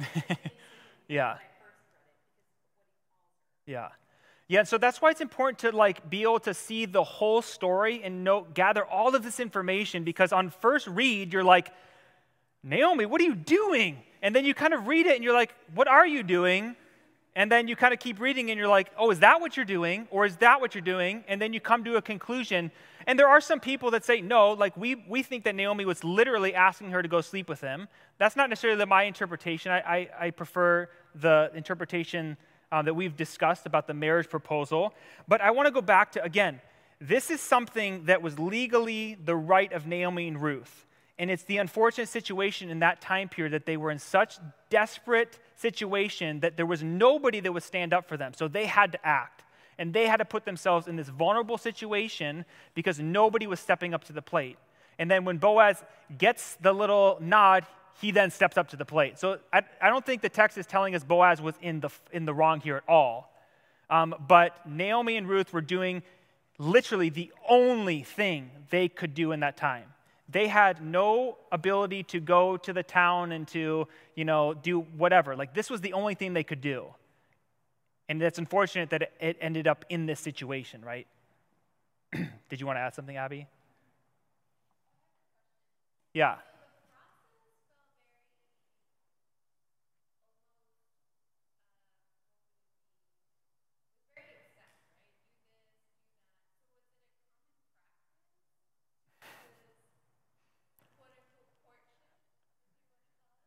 yeah. 1.07 1.37
Yeah. 3.65 3.89
Yeah, 4.47 4.63
so 4.63 4.77
that's 4.77 5.01
why 5.01 5.11
it's 5.11 5.21
important 5.21 5.59
to 5.59 5.71
like 5.71 6.09
be 6.09 6.23
able 6.23 6.41
to 6.41 6.53
see 6.53 6.85
the 6.85 7.03
whole 7.03 7.41
story 7.41 8.01
and 8.03 8.25
know, 8.25 8.45
gather 8.53 8.83
all 8.83 9.15
of 9.15 9.23
this 9.23 9.39
information 9.39 10.03
because 10.03 10.33
on 10.33 10.49
first 10.49 10.87
read 10.87 11.31
you're 11.31 11.43
like, 11.43 11.71
Naomi, 12.61 13.05
what 13.05 13.21
are 13.21 13.23
you 13.23 13.35
doing? 13.35 14.03
And 14.21 14.35
then 14.35 14.43
you 14.43 14.53
kind 14.53 14.73
of 14.73 14.87
read 14.87 15.05
it 15.05 15.15
and 15.15 15.23
you're 15.23 15.33
like, 15.33 15.55
what 15.73 15.87
are 15.87 16.05
you 16.05 16.21
doing? 16.21 16.75
And 17.35 17.49
then 17.49 17.67
you 17.69 17.77
kind 17.77 17.93
of 17.93 17.99
keep 17.99 18.19
reading 18.19 18.51
and 18.51 18.59
you're 18.59 18.67
like, 18.67 18.91
oh, 18.97 19.09
is 19.09 19.19
that 19.19 19.39
what 19.39 19.55
you're 19.55 19.65
doing? 19.65 20.07
Or 20.11 20.25
is 20.25 20.35
that 20.37 20.59
what 20.59 20.75
you're 20.75 20.81
doing? 20.81 21.23
And 21.29 21.41
then 21.41 21.53
you 21.53 21.61
come 21.61 21.83
to 21.85 21.95
a 21.95 22.01
conclusion. 22.01 22.71
And 23.07 23.17
there 23.17 23.27
are 23.27 23.39
some 23.39 23.59
people 23.59 23.91
that 23.91 24.03
say, 24.03 24.19
no, 24.19 24.51
like 24.51 24.75
we, 24.75 24.95
we 25.07 25.23
think 25.23 25.45
that 25.45 25.55
Naomi 25.55 25.85
was 25.85 26.03
literally 26.03 26.53
asking 26.53 26.91
her 26.91 27.01
to 27.01 27.07
go 27.07 27.21
sleep 27.21 27.47
with 27.47 27.61
him. 27.61 27.87
That's 28.17 28.35
not 28.35 28.49
necessarily 28.49 28.85
my 28.85 29.03
interpretation. 29.03 29.71
I, 29.71 29.79
I, 29.79 30.09
I 30.19 30.31
prefer 30.31 30.89
the 31.15 31.51
interpretation 31.55 32.35
uh, 32.71 32.81
that 32.81 32.93
we've 32.93 33.15
discussed 33.15 33.65
about 33.65 33.87
the 33.87 33.93
marriage 33.93 34.29
proposal. 34.29 34.93
But 35.27 35.39
I 35.41 35.51
want 35.51 35.67
to 35.67 35.71
go 35.71 35.81
back 35.81 36.11
to, 36.13 36.23
again, 36.23 36.59
this 36.99 37.31
is 37.31 37.41
something 37.41 38.05
that 38.05 38.21
was 38.21 38.37
legally 38.39 39.17
the 39.23 39.35
right 39.35 39.71
of 39.71 39.87
Naomi 39.87 40.27
and 40.27 40.41
Ruth. 40.41 40.85
And 41.21 41.29
it's 41.29 41.43
the 41.43 41.59
unfortunate 41.59 42.09
situation 42.09 42.71
in 42.71 42.79
that 42.79 42.99
time 42.99 43.29
period 43.29 43.53
that 43.53 43.67
they 43.67 43.77
were 43.77 43.91
in 43.91 43.99
such 43.99 44.39
desperate 44.71 45.37
situation 45.55 46.39
that 46.39 46.57
there 46.57 46.65
was 46.65 46.81
nobody 46.81 47.39
that 47.41 47.51
would 47.53 47.61
stand 47.61 47.93
up 47.93 48.07
for 48.07 48.17
them. 48.17 48.33
So 48.35 48.47
they 48.47 48.65
had 48.65 48.93
to 48.93 49.05
act. 49.05 49.43
And 49.77 49.93
they 49.93 50.07
had 50.07 50.17
to 50.17 50.25
put 50.25 50.45
themselves 50.45 50.87
in 50.87 50.95
this 50.95 51.09
vulnerable 51.09 51.59
situation 51.59 52.43
because 52.73 52.99
nobody 52.99 53.45
was 53.45 53.59
stepping 53.59 53.93
up 53.93 54.03
to 54.05 54.13
the 54.13 54.21
plate. 54.23 54.57
And 54.97 55.11
then 55.11 55.23
when 55.23 55.37
Boaz 55.37 55.83
gets 56.17 56.55
the 56.55 56.73
little 56.73 57.19
nod, 57.21 57.67
he 58.01 58.09
then 58.09 58.31
steps 58.31 58.57
up 58.57 58.69
to 58.69 58.75
the 58.75 58.85
plate. 58.85 59.19
So 59.19 59.37
I, 59.53 59.61
I 59.79 59.89
don't 59.89 60.03
think 60.03 60.23
the 60.23 60.29
text 60.29 60.57
is 60.57 60.65
telling 60.65 60.95
us 60.95 61.03
Boaz 61.03 61.39
was 61.39 61.53
in 61.61 61.81
the, 61.81 61.89
in 62.11 62.25
the 62.25 62.33
wrong 62.33 62.61
here 62.61 62.77
at 62.77 62.89
all. 62.89 63.31
Um, 63.91 64.15
but 64.27 64.67
Naomi 64.67 65.17
and 65.17 65.29
Ruth 65.29 65.53
were 65.53 65.61
doing 65.61 66.01
literally 66.57 67.09
the 67.09 67.31
only 67.47 68.01
thing 68.01 68.49
they 68.71 68.89
could 68.89 69.13
do 69.13 69.33
in 69.33 69.41
that 69.41 69.55
time. 69.55 69.85
They 70.31 70.47
had 70.47 70.81
no 70.81 71.37
ability 71.51 72.03
to 72.03 72.19
go 72.19 72.57
to 72.57 72.73
the 72.73 72.83
town 72.83 73.31
and 73.31 73.47
to, 73.49 73.87
you 74.15 74.25
know, 74.25 74.53
do 74.53 74.81
whatever. 74.81 75.35
Like 75.35 75.53
this 75.53 75.69
was 75.69 75.81
the 75.81 75.93
only 75.93 76.15
thing 76.15 76.33
they 76.33 76.43
could 76.43 76.61
do. 76.61 76.87
And 78.07 78.21
it's 78.21 78.39
unfortunate 78.39 78.89
that 78.91 79.11
it 79.19 79.37
ended 79.41 79.67
up 79.67 79.85
in 79.89 80.05
this 80.05 80.19
situation, 80.19 80.83
right? 80.83 81.07
Did 82.49 82.59
you 82.59 82.65
want 82.65 82.77
to 82.77 82.81
add 82.81 82.93
something, 82.93 83.15
Abby? 83.15 83.47
Yeah. 86.13 86.35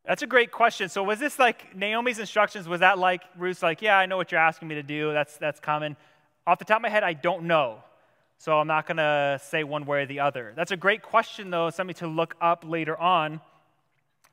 That's 0.07 0.21
a 0.21 0.27
great 0.27 0.51
question. 0.51 0.89
So 0.89 1.03
was 1.03 1.19
this 1.19 1.39
like 1.39 1.75
Naomi's 1.75 2.19
instructions? 2.19 2.67
Was 2.67 2.81
that 2.81 2.99
like 2.99 3.23
Ruth's 3.37 3.63
like, 3.63 3.81
yeah, 3.81 3.97
I 3.97 4.05
know 4.05 4.17
what 4.17 4.31
you're 4.31 4.41
asking 4.41 4.67
me 4.67 4.75
to 4.75 4.83
do. 4.83 5.11
That's 5.13 5.37
that's 5.37 5.59
common. 5.59 5.97
Off 6.45 6.59
the 6.59 6.65
top 6.65 6.77
of 6.77 6.83
my 6.83 6.89
head, 6.89 7.03
I 7.03 7.13
don't 7.13 7.45
know. 7.45 7.79
So 8.37 8.59
I'm 8.59 8.67
not 8.67 8.85
going 8.85 8.97
to 8.97 9.39
say 9.43 9.63
one 9.63 9.85
way 9.85 10.03
or 10.03 10.05
the 10.05 10.19
other. 10.19 10.53
That's 10.55 10.71
a 10.71 10.77
great 10.77 11.01
question, 11.01 11.49
though, 11.49 11.69
something 11.69 11.95
to 11.95 12.07
look 12.07 12.35
up 12.41 12.63
later 12.67 12.95
on. 12.97 13.39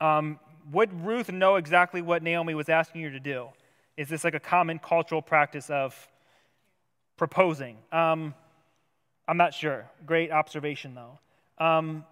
Um, 0.01 0.39
would 0.73 0.93
Ruth 1.05 1.31
know 1.31 1.57
exactly 1.57 2.03
what 2.03 2.23
Naomi 2.23 2.55
was 2.55 2.69
asking 2.69 3.03
her 3.03 3.11
to 3.11 3.21
do? 3.21 3.49
Is 3.97 4.09
this 4.09 4.25
like 4.25 4.35
a 4.35 4.41
common 4.41 4.79
cultural 4.79 5.23
practice 5.23 5.71
of 5.71 6.09
proposing? 7.17 7.79
Um, 7.93 8.35
I'm 9.29 9.37
not 9.37 9.55
sure. 9.55 9.89
Great 10.05 10.31
observation, 10.33 10.95
though. 10.95 11.65
Um, 11.65 12.05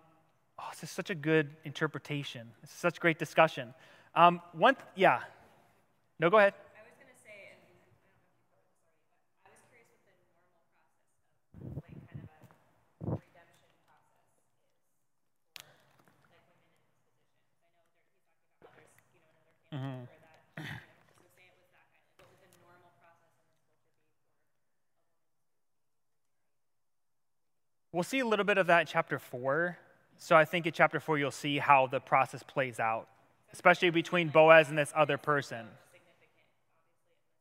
Oh, 0.61 0.69
this 0.73 0.82
is 0.82 0.91
such 0.91 1.09
a 1.09 1.15
good 1.15 1.49
interpretation. 1.65 2.47
It's 2.62 2.73
such 2.73 3.01
great 3.01 3.19
discussion. 3.19 3.73
Um, 4.15 4.43
one, 4.53 4.77
yeah. 4.95 5.20
No, 6.19 6.28
go 6.28 6.37
ahead. 6.37 6.53
I 6.77 6.85
was 6.85 6.93
going 7.01 7.09
to 7.09 7.16
say, 7.24 7.49
and 7.49 7.65
I 7.65 7.65
don't 7.65 7.97
know 7.97 8.12
if 8.12 8.28
you 8.28 8.93
sorry, 9.41 9.41
but 9.41 9.49
I 9.49 9.57
was 9.57 9.65
curious 9.73 9.89
what 9.89 10.05
the 10.05 10.20
normal 10.20 10.53
process 10.61 11.01
of 11.57 11.81
like 11.81 11.97
kind 12.12 12.28
of 12.28 12.37
a 12.37 13.16
redemption 13.24 13.73
process 13.89 14.20
is 14.20 14.37
for 14.37 14.69
like 14.69 14.85
women 16.28 16.53
in 16.53 16.61
this 16.61 16.77
position. 16.77 17.24
I 17.24 17.57
know 17.57 17.81
there, 17.89 18.05
he's 18.20 18.61
talking 18.61 18.77
about 18.77 18.77
others, 18.77 19.01
you 19.16 19.24
know, 19.24 19.32
in 19.32 19.49
other 19.49 19.65
camps 19.65 19.97
where 19.97 20.12
that. 20.12 20.45
So 21.09 21.24
say 21.32 21.49
it 21.49 21.57
was 21.57 21.73
that 21.73 21.89
kind 21.89 22.05
of. 22.05 22.20
What 22.20 22.28
would 22.37 22.45
the 22.45 22.53
normal 22.61 22.93
process 23.01 23.32
in 23.32 23.49
this 23.49 23.65
culture 23.65 23.97
be 23.97 24.12
for 24.12 24.28
a 24.28 25.24
woman? 27.32 27.97
We'll 27.97 28.05
see 28.05 28.20
a 28.20 28.28
little 28.28 28.45
bit 28.45 28.61
of 28.61 28.69
that 28.69 28.85
in 28.85 28.93
chapter 28.93 29.16
four. 29.16 29.81
So 30.22 30.36
I 30.36 30.44
think 30.44 30.66
in 30.66 30.72
chapter 30.72 31.01
four, 31.01 31.18
you'll 31.18 31.30
see 31.30 31.56
how 31.56 31.86
the 31.86 31.98
process 31.98 32.42
plays 32.42 32.78
out, 32.78 33.09
especially 33.55 33.88
between 33.88 34.28
Boaz 34.28 34.68
and 34.68 34.76
this 34.76 34.92
other 34.94 35.16
person. 35.16 35.66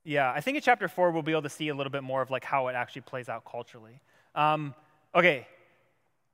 Yeah, 0.06 0.32
I 0.32 0.40
think 0.40 0.56
in 0.56 0.64
chapter 0.64 0.88
four, 0.88 1.12
we'll 1.12 1.22
be 1.22 1.34
able 1.34 1.42
to 1.42 1.50
see 1.50 1.68
a 1.68 1.76
little 1.76 1.92
bit 1.92 2.04
more 2.04 2.22
of 2.22 2.32
like 2.32 2.46
how 2.46 2.70
it 2.70 2.76
actually 2.76 3.02
plays 3.02 3.28
out 3.28 3.44
culturally. 3.44 4.00
Um, 4.34 4.74
okay, 5.14 5.46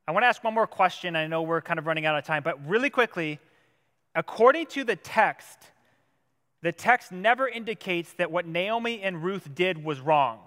I 0.07 0.11
want 0.11 0.21
to 0.21 0.27
ask 0.27 0.43
one 0.43 0.53
more 0.53 0.67
question. 0.67 1.15
I 1.15 1.25
know 1.25 1.41
we're 1.41 1.61
kind 1.61 1.79
of 1.79 1.87
running 1.87 2.05
out 2.05 2.15
of 2.15 2.23
time, 2.23 2.43
but 2.43 2.63
really 2.67 2.91
quickly, 2.91 3.39
according 4.13 4.67
to 4.67 4.83
the 4.83 4.95
text, 4.95 5.57
the 6.61 6.71
text 6.71 7.11
never 7.11 7.47
indicates 7.47 8.13
that 8.13 8.31
what 8.31 8.45
Naomi 8.45 9.01
and 9.01 9.23
Ruth 9.23 9.55
did 9.55 9.83
was 9.83 9.99
wrong. 9.99 10.41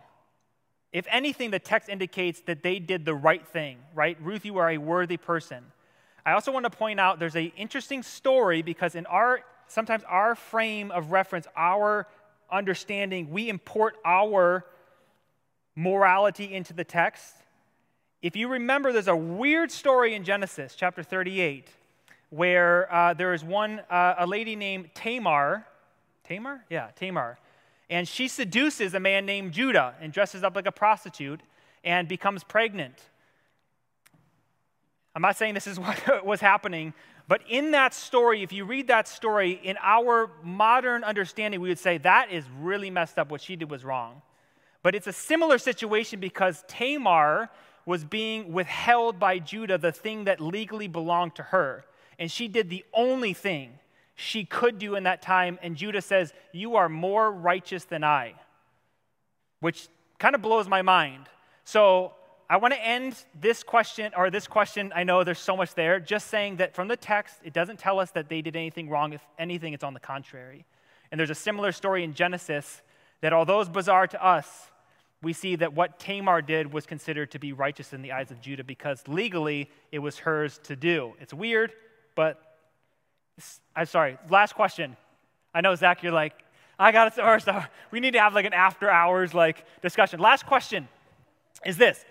If 0.92 1.06
anything, 1.10 1.50
the 1.50 1.58
text 1.58 1.88
indicates 1.88 2.40
that 2.42 2.62
they 2.62 2.78
did 2.78 3.04
the 3.04 3.14
right 3.14 3.46
thing, 3.48 3.78
right? 3.96 4.16
Ruth, 4.22 4.44
you 4.44 4.58
are 4.58 4.70
a 4.70 4.78
worthy 4.78 5.16
person. 5.16 5.64
I 6.28 6.32
also 6.32 6.52
want 6.52 6.64
to 6.64 6.70
point 6.70 7.00
out 7.00 7.18
there's 7.18 7.36
an 7.36 7.52
interesting 7.56 8.02
story 8.02 8.60
because 8.60 8.94
in 8.94 9.06
our 9.06 9.40
sometimes 9.66 10.02
our 10.06 10.34
frame 10.34 10.90
of 10.90 11.10
reference, 11.10 11.46
our 11.56 12.06
understanding, 12.52 13.30
we 13.30 13.48
import 13.48 13.96
our 14.04 14.66
morality 15.74 16.52
into 16.52 16.74
the 16.74 16.84
text. 16.84 17.34
If 18.20 18.36
you 18.36 18.48
remember, 18.48 18.92
there's 18.92 19.08
a 19.08 19.16
weird 19.16 19.70
story 19.70 20.12
in 20.14 20.22
Genesis 20.22 20.74
chapter 20.76 21.02
38 21.02 21.66
where 22.28 22.92
uh, 22.92 23.14
there 23.14 23.32
is 23.32 23.42
one, 23.42 23.80
uh, 23.88 24.16
a 24.18 24.26
lady 24.26 24.54
named 24.54 24.90
Tamar. 24.92 25.64
Tamar? 26.24 26.62
Yeah, 26.68 26.88
Tamar. 26.94 27.38
And 27.88 28.06
she 28.06 28.28
seduces 28.28 28.92
a 28.92 29.00
man 29.00 29.24
named 29.24 29.52
Judah 29.52 29.94
and 29.98 30.12
dresses 30.12 30.42
up 30.42 30.54
like 30.54 30.66
a 30.66 30.72
prostitute 30.72 31.40
and 31.84 32.06
becomes 32.06 32.44
pregnant. 32.44 32.96
I'm 35.18 35.22
not 35.22 35.36
saying 35.36 35.54
this 35.54 35.66
is 35.66 35.80
what 35.80 36.24
was 36.24 36.40
happening, 36.40 36.94
but 37.26 37.40
in 37.48 37.72
that 37.72 37.92
story, 37.92 38.44
if 38.44 38.52
you 38.52 38.64
read 38.64 38.86
that 38.86 39.08
story, 39.08 39.58
in 39.64 39.76
our 39.82 40.30
modern 40.44 41.02
understanding, 41.02 41.60
we 41.60 41.70
would 41.70 41.80
say 41.80 41.98
that 41.98 42.30
is 42.30 42.44
really 42.60 42.88
messed 42.88 43.18
up. 43.18 43.28
What 43.28 43.40
she 43.40 43.56
did 43.56 43.68
was 43.68 43.84
wrong. 43.84 44.22
But 44.84 44.94
it's 44.94 45.08
a 45.08 45.12
similar 45.12 45.58
situation 45.58 46.20
because 46.20 46.62
Tamar 46.68 47.50
was 47.84 48.04
being 48.04 48.52
withheld 48.52 49.18
by 49.18 49.40
Judah 49.40 49.76
the 49.76 49.90
thing 49.90 50.26
that 50.26 50.40
legally 50.40 50.86
belonged 50.86 51.34
to 51.34 51.42
her. 51.42 51.84
And 52.20 52.30
she 52.30 52.46
did 52.46 52.70
the 52.70 52.84
only 52.94 53.32
thing 53.32 53.80
she 54.14 54.44
could 54.44 54.78
do 54.78 54.94
in 54.94 55.02
that 55.02 55.20
time. 55.20 55.58
And 55.62 55.74
Judah 55.74 56.00
says, 56.00 56.32
You 56.52 56.76
are 56.76 56.88
more 56.88 57.32
righteous 57.32 57.82
than 57.82 58.04
I, 58.04 58.34
which 59.58 59.88
kind 60.20 60.36
of 60.36 60.42
blows 60.42 60.68
my 60.68 60.82
mind. 60.82 61.26
So 61.64 62.12
I 62.50 62.56
want 62.56 62.72
to 62.72 62.80
end 62.82 63.14
this 63.38 63.62
question, 63.62 64.12
or 64.16 64.30
this 64.30 64.46
question, 64.46 64.90
I 64.94 65.04
know 65.04 65.22
there's 65.22 65.38
so 65.38 65.56
much 65.56 65.74
there, 65.74 66.00
just 66.00 66.28
saying 66.28 66.56
that 66.56 66.74
from 66.74 66.88
the 66.88 66.96
text, 66.96 67.36
it 67.44 67.52
doesn't 67.52 67.78
tell 67.78 68.00
us 68.00 68.10
that 68.12 68.30
they 68.30 68.40
did 68.40 68.56
anything 68.56 68.88
wrong. 68.88 69.12
If 69.12 69.20
anything, 69.38 69.74
it's 69.74 69.84
on 69.84 69.92
the 69.92 70.00
contrary. 70.00 70.64
And 71.10 71.18
there's 71.18 71.30
a 71.30 71.34
similar 71.34 71.72
story 71.72 72.04
in 72.04 72.14
Genesis 72.14 72.82
that, 73.20 73.34
although 73.34 73.60
it's 73.60 73.68
bizarre 73.68 74.06
to 74.06 74.24
us, 74.24 74.70
we 75.20 75.32
see 75.32 75.56
that 75.56 75.74
what 75.74 75.98
Tamar 75.98 76.40
did 76.40 76.72
was 76.72 76.86
considered 76.86 77.32
to 77.32 77.38
be 77.38 77.52
righteous 77.52 77.92
in 77.92 78.02
the 78.02 78.12
eyes 78.12 78.30
of 78.30 78.40
Judah 78.40 78.64
because 78.64 79.02
legally 79.08 79.68
it 79.90 79.98
was 79.98 80.18
hers 80.18 80.58
to 80.64 80.76
do. 80.76 81.12
It's 81.20 81.34
weird, 81.34 81.72
but 82.14 82.40
I'm 83.74 83.86
sorry. 83.86 84.16
Last 84.30 84.54
question. 84.54 84.96
I 85.52 85.60
know, 85.60 85.74
Zach, 85.74 86.02
you're 86.02 86.12
like, 86.12 86.34
I 86.78 86.92
got 86.92 87.08
it. 87.08 87.42
So 87.42 87.62
we 87.90 87.98
need 87.98 88.12
to 88.12 88.20
have 88.20 88.32
like 88.32 88.44
an 88.44 88.52
after 88.54 88.88
hours 88.88 89.34
like 89.34 89.64
discussion. 89.82 90.20
Last 90.20 90.46
question 90.46 90.88
is 91.66 91.76
this 91.76 92.04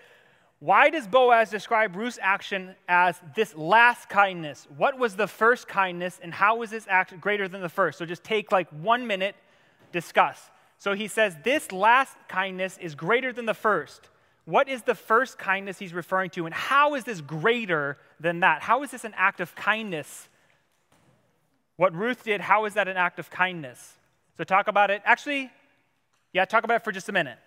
why 0.60 0.90
does 0.90 1.06
Boaz 1.06 1.50
describe 1.50 1.94
Ruth's 1.94 2.18
action 2.20 2.74
as 2.88 3.20
this 3.36 3.54
last 3.54 4.08
kindness? 4.08 4.66
What 4.76 4.98
was 4.98 5.14
the 5.14 5.28
first 5.28 5.68
kindness, 5.68 6.18
and 6.20 6.34
how 6.34 6.56
was 6.56 6.70
this 6.70 6.86
act 6.88 7.20
greater 7.20 7.46
than 7.46 7.60
the 7.60 7.68
first? 7.68 7.98
So 7.98 8.04
just 8.04 8.24
take 8.24 8.50
like 8.50 8.68
one 8.70 9.06
minute, 9.06 9.36
discuss. 9.92 10.50
So 10.78 10.94
he 10.94 11.06
says, 11.06 11.36
This 11.44 11.70
last 11.70 12.16
kindness 12.26 12.76
is 12.80 12.96
greater 12.96 13.32
than 13.32 13.46
the 13.46 13.54
first. 13.54 14.08
What 14.46 14.68
is 14.68 14.82
the 14.82 14.94
first 14.94 15.38
kindness 15.38 15.78
he's 15.78 15.94
referring 15.94 16.30
to, 16.30 16.46
and 16.46 16.54
how 16.54 16.96
is 16.96 17.04
this 17.04 17.20
greater 17.20 17.96
than 18.18 18.40
that? 18.40 18.62
How 18.62 18.82
is 18.82 18.90
this 18.90 19.04
an 19.04 19.14
act 19.16 19.40
of 19.40 19.54
kindness? 19.54 20.28
What 21.76 21.94
Ruth 21.94 22.24
did, 22.24 22.40
how 22.40 22.64
is 22.64 22.74
that 22.74 22.88
an 22.88 22.96
act 22.96 23.20
of 23.20 23.30
kindness? 23.30 23.94
So 24.36 24.42
talk 24.42 24.66
about 24.66 24.90
it. 24.90 25.02
Actually, 25.04 25.52
yeah, 26.32 26.44
talk 26.44 26.64
about 26.64 26.76
it 26.76 26.84
for 26.84 26.90
just 26.90 27.08
a 27.08 27.12
minute. 27.12 27.38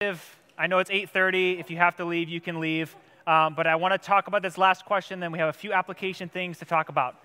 I 0.00 0.68
know 0.68 0.78
it's 0.78 0.90
8:30. 0.90 1.58
If 1.58 1.72
you 1.72 1.76
have 1.76 1.96
to 1.96 2.04
leave, 2.04 2.28
you 2.28 2.40
can 2.40 2.60
leave. 2.60 2.94
Um, 3.26 3.54
but 3.54 3.66
I 3.66 3.74
want 3.74 3.94
to 3.94 3.98
talk 3.98 4.28
about 4.28 4.42
this 4.42 4.56
last 4.56 4.84
question. 4.84 5.18
Then 5.18 5.32
we 5.32 5.40
have 5.40 5.48
a 5.48 5.52
few 5.52 5.72
application 5.72 6.28
things 6.28 6.60
to 6.60 6.64
talk 6.64 6.88
about. 6.88 7.16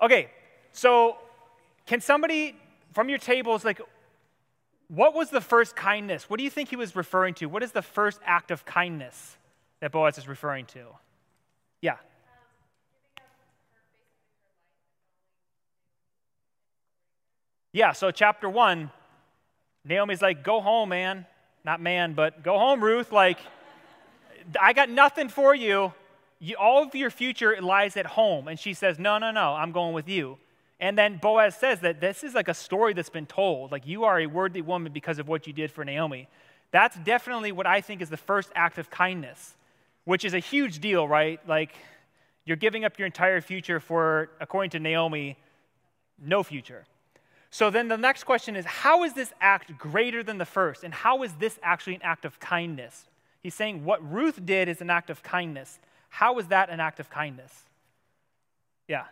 Okay, 0.00 0.30
so 0.70 1.16
can 1.86 2.00
somebody 2.00 2.54
from 2.92 3.08
your 3.08 3.18
tables 3.18 3.64
like, 3.64 3.80
what 4.86 5.12
was 5.12 5.30
the 5.30 5.40
first 5.40 5.74
kindness? 5.74 6.30
What 6.30 6.38
do 6.38 6.44
you 6.44 6.50
think 6.50 6.68
he 6.68 6.76
was 6.76 6.94
referring 6.94 7.34
to? 7.34 7.46
What 7.46 7.64
is 7.64 7.72
the 7.72 7.82
first 7.82 8.20
act 8.24 8.52
of 8.52 8.64
kindness 8.64 9.36
that 9.80 9.90
Boaz 9.90 10.18
is 10.18 10.28
referring 10.28 10.66
to? 10.66 10.86
Yeah. 11.80 11.96
Yeah, 17.72 17.90
so 17.90 18.12
chapter 18.12 18.48
one, 18.48 18.92
Naomi's 19.84 20.22
like, 20.22 20.44
go 20.44 20.60
home, 20.60 20.90
man 20.90 21.26
not 21.64 21.80
man, 21.80 22.14
but 22.14 22.42
go 22.42 22.58
home, 22.58 22.82
Ruth. 22.82 23.12
Like, 23.12 23.38
I 24.60 24.72
got 24.72 24.90
nothing 24.90 25.28
for 25.28 25.54
you. 25.54 25.92
you. 26.40 26.56
All 26.56 26.82
of 26.82 26.94
your 26.94 27.10
future 27.10 27.56
lies 27.60 27.96
at 27.96 28.06
home. 28.06 28.48
And 28.48 28.58
she 28.58 28.74
says, 28.74 28.98
No, 28.98 29.18
no, 29.18 29.30
no, 29.30 29.54
I'm 29.54 29.72
going 29.72 29.94
with 29.94 30.08
you. 30.08 30.38
And 30.80 30.98
then 30.98 31.18
Boaz 31.18 31.54
says 31.54 31.78
that 31.80 32.00
this 32.00 32.24
is 32.24 32.34
like 32.34 32.48
a 32.48 32.54
story 32.54 32.92
that's 32.92 33.08
been 33.08 33.26
told. 33.26 33.70
Like, 33.70 33.86
you 33.86 34.02
are 34.04 34.18
a 34.18 34.26
worthy 34.26 34.62
woman 34.62 34.92
because 34.92 35.20
of 35.20 35.28
what 35.28 35.46
you 35.46 35.52
did 35.52 35.70
for 35.70 35.84
Naomi. 35.84 36.28
That's 36.72 36.96
definitely 36.96 37.52
what 37.52 37.66
I 37.66 37.80
think 37.80 38.02
is 38.02 38.10
the 38.10 38.16
first 38.16 38.50
act 38.56 38.78
of 38.78 38.90
kindness, 38.90 39.54
which 40.04 40.24
is 40.24 40.34
a 40.34 40.40
huge 40.40 40.80
deal, 40.80 41.06
right? 41.06 41.38
Like, 41.46 41.76
you're 42.44 42.56
giving 42.56 42.84
up 42.84 42.98
your 42.98 43.06
entire 43.06 43.40
future 43.40 43.78
for, 43.78 44.30
according 44.40 44.70
to 44.70 44.80
Naomi, 44.80 45.38
no 46.18 46.42
future. 46.42 46.84
So 47.52 47.68
then 47.68 47.88
the 47.88 47.98
next 47.98 48.24
question 48.24 48.56
is 48.56 48.64
how 48.64 49.04
is 49.04 49.12
this 49.12 49.30
act 49.38 49.76
greater 49.76 50.22
than 50.22 50.38
the 50.38 50.46
first? 50.46 50.84
And 50.84 50.92
how 50.92 51.22
is 51.22 51.34
this 51.34 51.58
actually 51.62 51.96
an 51.96 52.02
act 52.02 52.24
of 52.24 52.40
kindness? 52.40 53.04
He's 53.42 53.54
saying 53.54 53.84
what 53.84 54.02
Ruth 54.10 54.44
did 54.44 54.68
is 54.68 54.80
an 54.80 54.88
act 54.88 55.10
of 55.10 55.22
kindness. 55.22 55.78
How 56.08 56.38
is 56.38 56.46
that 56.48 56.70
an 56.70 56.80
act 56.80 56.98
of 56.98 57.10
kindness? 57.10 57.52
Yeah. 58.88 59.04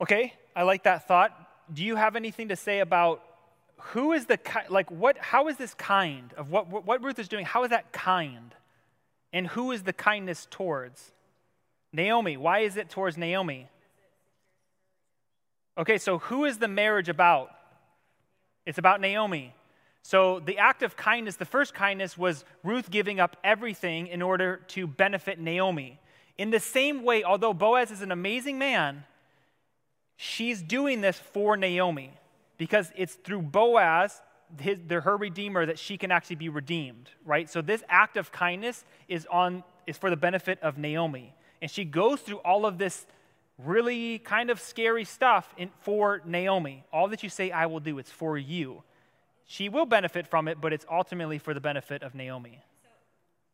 Okay, 0.00 0.32
I 0.56 0.62
like 0.62 0.84
that 0.84 1.06
thought. 1.06 1.36
Do 1.72 1.84
you 1.84 1.96
have 1.96 2.16
anything 2.16 2.48
to 2.48 2.56
say 2.56 2.80
about 2.80 3.22
who 3.78 4.12
is 4.12 4.26
the 4.26 4.38
like 4.68 4.90
what 4.90 5.16
how 5.18 5.48
is 5.48 5.56
this 5.56 5.74
kind 5.74 6.32
of 6.36 6.50
what 6.50 6.68
what 6.68 7.02
Ruth 7.02 7.18
is 7.18 7.28
doing? 7.28 7.44
How 7.44 7.64
is 7.64 7.70
that 7.70 7.92
kind? 7.92 8.54
And 9.32 9.46
who 9.46 9.70
is 9.72 9.82
the 9.82 9.92
kindness 9.92 10.46
towards? 10.50 11.12
Naomi. 11.92 12.36
Why 12.36 12.60
is 12.60 12.76
it 12.76 12.88
towards 12.88 13.16
Naomi? 13.16 13.68
Okay, 15.78 15.98
so 15.98 16.18
who 16.18 16.44
is 16.44 16.58
the 16.58 16.68
marriage 16.68 17.08
about? 17.08 17.50
It's 18.66 18.78
about 18.78 19.00
Naomi. 19.00 19.54
So 20.02 20.40
the 20.40 20.58
act 20.58 20.82
of 20.82 20.96
kindness, 20.96 21.36
the 21.36 21.44
first 21.44 21.74
kindness 21.74 22.16
was 22.16 22.44
Ruth 22.62 22.90
giving 22.90 23.20
up 23.20 23.36
everything 23.44 24.06
in 24.06 24.22
order 24.22 24.60
to 24.68 24.86
benefit 24.86 25.38
Naomi. 25.38 26.00
In 26.38 26.50
the 26.50 26.60
same 26.60 27.02
way, 27.02 27.22
although 27.22 27.52
Boaz 27.52 27.90
is 27.90 28.02
an 28.02 28.12
amazing 28.12 28.58
man, 28.58 29.04
she's 30.22 30.60
doing 30.60 31.00
this 31.00 31.18
for 31.18 31.56
Naomi 31.56 32.12
because 32.58 32.92
it's 32.94 33.14
through 33.14 33.40
Boaz, 33.40 34.20
his, 34.60 34.76
the, 34.86 35.00
her 35.00 35.16
redeemer, 35.16 35.64
that 35.64 35.78
she 35.78 35.96
can 35.96 36.12
actually 36.12 36.36
be 36.36 36.50
redeemed, 36.50 37.08
right? 37.24 37.48
So 37.48 37.62
this 37.62 37.82
act 37.88 38.18
of 38.18 38.30
kindness 38.30 38.84
is 39.08 39.26
on 39.30 39.64
is 39.86 39.96
for 39.96 40.10
the 40.10 40.16
benefit 40.16 40.60
of 40.60 40.76
Naomi, 40.76 41.34
and 41.62 41.70
she 41.70 41.84
goes 41.84 42.20
through 42.20 42.36
all 42.44 42.66
of 42.66 42.76
this 42.76 43.06
really 43.56 44.18
kind 44.18 44.50
of 44.50 44.60
scary 44.60 45.04
stuff 45.04 45.54
in, 45.56 45.70
for 45.80 46.20
Naomi. 46.26 46.84
All 46.92 47.08
that 47.08 47.22
you 47.22 47.30
say, 47.30 47.50
I 47.50 47.64
will 47.64 47.80
do, 47.80 47.98
it's 47.98 48.10
for 48.10 48.36
you. 48.36 48.82
She 49.46 49.70
will 49.70 49.86
benefit 49.86 50.26
from 50.26 50.48
it, 50.48 50.60
but 50.60 50.74
it's 50.74 50.84
ultimately 50.90 51.38
for 51.38 51.54
the 51.54 51.60
benefit 51.60 52.02
of 52.02 52.14
Naomi. 52.14 52.60
So, 52.84 52.88